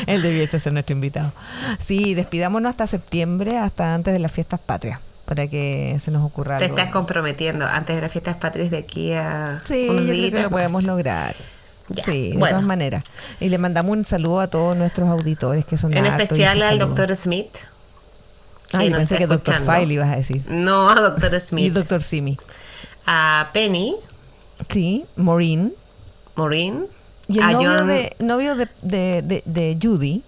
Él 0.06 0.20
debiese 0.20 0.58
ser 0.58 0.72
nuestro 0.72 0.94
invitado. 0.94 1.32
Sí, 1.78 2.14
despidámonos 2.14 2.70
hasta 2.70 2.88
septiembre, 2.88 3.58
hasta 3.58 3.94
antes 3.94 4.12
de 4.12 4.18
las 4.18 4.32
fiestas 4.32 4.58
patrias, 4.58 4.98
para 5.26 5.46
que 5.46 5.96
se 6.00 6.10
nos 6.10 6.24
ocurra 6.24 6.58
Te 6.58 6.64
estás 6.64 6.88
comprometiendo 6.88 7.64
antes 7.64 7.94
de 7.94 8.02
las 8.02 8.10
fiestas 8.10 8.36
patrias 8.36 8.70
de 8.70 8.78
aquí 8.78 9.12
a 9.12 9.62
Sí, 9.64 9.86
yo 9.86 9.94
creo 9.94 10.30
que 10.32 10.42
lo 10.42 10.50
podemos 10.50 10.82
lograr. 10.82 11.36
sí, 12.04 12.32
de 12.32 12.38
todas 12.38 12.64
maneras. 12.64 13.04
Y 13.38 13.48
le 13.48 13.58
mandamos 13.58 13.92
un 13.92 14.04
saludo 14.04 14.40
a 14.40 14.48
todos 14.48 14.76
nuestros 14.76 15.08
auditores 15.08 15.64
que 15.64 15.78
son 15.78 15.96
En 15.96 16.04
especial 16.04 16.60
al 16.62 16.80
doctor 16.80 17.14
Smith 17.14 17.56
Ah, 18.72 18.84
yo 18.84 18.93
pensé 18.93 19.16
que 19.16 19.26
Doctor 19.26 19.56
File 19.56 19.94
ibas 19.94 20.12
a 20.12 20.16
decir. 20.16 20.43
No, 20.48 20.90
a 20.90 20.94
Doctor 21.01 21.40
Smith. 21.40 21.66
Y 21.66 21.70
Doctor 21.70 22.02
Simi. 22.02 22.38
A 23.06 23.51
Penny. 23.52 23.97
Sí, 24.68 25.06
Maureen. 25.16 25.74
Maureen. 26.34 26.86
Y 27.28 27.38
el 27.38 27.52
novio, 27.52 27.84
de, 27.86 28.16
novio 28.20 28.55
de, 28.56 28.68
de, 28.82 29.43
de 29.44 29.78
Judy 29.82 30.22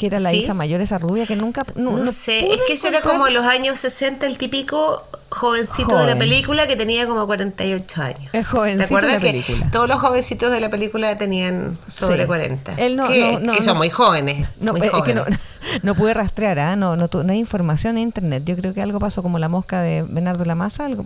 que 0.00 0.06
era 0.06 0.18
la 0.18 0.32
hija 0.32 0.54
mayor, 0.54 0.80
esa 0.80 0.96
rubia 0.96 1.26
que 1.26 1.36
nunca... 1.36 1.66
No, 1.74 1.98
sé, 2.06 2.50
es 2.54 2.60
que 2.66 2.72
ese 2.72 2.88
era 2.88 3.02
como 3.02 3.26
en 3.26 3.34
los 3.34 3.44
años 3.44 3.78
60 3.80 4.26
el 4.26 4.38
típico 4.38 5.04
jovencito 5.30 5.96
de 5.96 6.06
la 6.06 6.18
película 6.18 6.66
que 6.66 6.76
tenía 6.76 7.06
como 7.06 7.26
48 7.26 8.02
años. 8.02 8.30
El 8.32 8.44
jovencito 8.44 8.88
¿Te 8.88 8.94
acuerdas 8.94 9.22
que 9.22 9.64
todos 9.70 9.88
los 9.88 9.98
jovencitos 9.98 10.50
de 10.50 10.60
la 10.60 10.68
película 10.68 11.16
tenían 11.16 11.78
sobre 11.86 12.26
40? 12.26 12.74
Él 12.74 12.96
no, 12.96 13.08
que, 13.08 13.62
son 13.62 13.76
muy 13.76 13.90
jóvenes. 13.90 14.48
No, 14.60 14.76
es 14.76 14.90
que 15.04 15.14
no, 15.82 15.94
pude 15.94 16.14
rastrear, 16.14 16.58
¿ah? 16.58 16.76
no, 16.76 16.96
no, 16.96 17.08
no, 17.12 17.32
hay 17.32 17.38
información 17.38 17.96
en 17.96 18.04
internet. 18.04 18.42
Yo 18.44 18.56
creo 18.56 18.74
que 18.74 18.82
algo 18.82 18.98
pasó 18.98 19.22
como 19.22 19.38
la 19.38 19.48
mosca 19.48 19.80
de 19.82 20.02
Bernardo 20.02 20.44
la 20.44 20.54
Masa, 20.54 20.86
algo, 20.86 21.04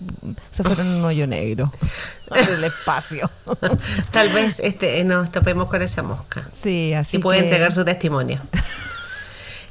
se 0.51 0.63
fueron 0.63 0.87
en 0.87 0.95
un 0.95 1.05
hoyo 1.05 1.27
negro 1.27 1.73
el 2.35 2.65
espacio. 2.65 3.31
Tal 4.11 4.31
vez 4.31 4.61
este 4.61 5.05
nos 5.05 5.31
topemos 5.31 5.69
con 5.69 5.83
esa 5.83 6.03
mosca. 6.03 6.49
Sí, 6.53 6.95
así 6.95 7.19
Y 7.19 7.21
puede 7.21 7.41
entregar 7.41 7.73
su 7.73 7.85
testimonio. 7.85 8.41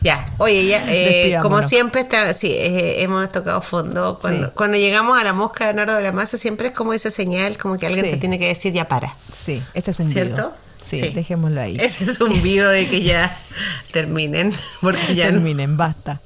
Ya, 0.03 0.33
oye, 0.37 0.65
ya, 0.65 0.83
eh, 0.89 1.37
como 1.41 1.61
siempre, 1.61 2.01
está, 2.01 2.33
sí, 2.33 2.51
eh, 2.51 3.01
hemos 3.03 3.31
tocado 3.31 3.61
fondo. 3.61 4.19
Cuando, 4.53 4.77
llegamos 4.77 5.17
a 5.19 5.23
la 5.23 5.31
mosca 5.31 5.67
de 5.67 5.73
Nardo 5.73 5.95
de 5.95 6.03
la 6.03 6.11
Masa, 6.11 6.37
siempre 6.37 6.67
es 6.67 6.73
como 6.73 6.93
esa 6.93 7.09
señal, 7.09 7.57
como 7.57 7.77
que 7.77 7.87
alguien 7.87 8.11
te 8.11 8.17
tiene 8.17 8.37
que 8.37 8.47
decir 8.47 8.73
ya 8.73 8.87
para. 8.87 9.15
Sí, 9.31 9.63
ese 9.73 9.91
es 9.91 9.99
un 9.99 10.09
¿Cierto? 10.09 10.53
Sí, 10.83 10.99
dejémoslo 11.09 11.61
ahí. 11.61 11.77
Ese 11.79 12.03
es 12.03 12.19
un 12.19 12.41
video 12.41 12.69
de 12.69 12.89
que 12.89 13.01
ya. 13.01 13.39
terminen, 13.91 14.51
porque 14.81 15.15
ya 15.15 15.29
terminen, 15.29 15.77
basta. 15.77 16.19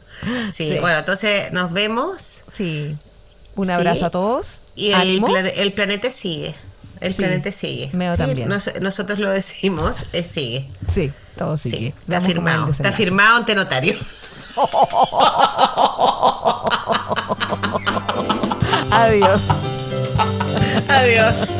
Sí, 0.49 0.77
bueno, 0.81 0.99
entonces 0.99 1.51
nos 1.51 1.71
vemos. 1.71 2.43
Sí. 2.53 2.97
Un 3.55 3.69
abrazo 3.69 4.07
a 4.07 4.09
todos. 4.09 4.61
Y 4.75 4.91
el, 4.91 5.23
el, 5.55 5.73
planeta 5.73 6.09
sigue. 6.09 6.55
El 7.01 7.13
planeta 7.13 7.51
sigue. 7.51 7.89
también. 8.17 8.47
nosotros 8.47 9.19
lo 9.19 9.29
decimos, 9.29 10.05
sigue. 10.23 10.67
Sí, 10.87 11.11
todo 11.37 11.57
sigue. 11.57 11.93
está 12.01 12.21
firmado. 12.21 12.71
Está 12.71 12.91
firmado 12.91 13.37
ante 13.37 13.55
notario. 13.55 13.97
Adiós. 18.91 19.41
Adiós. 20.87 21.51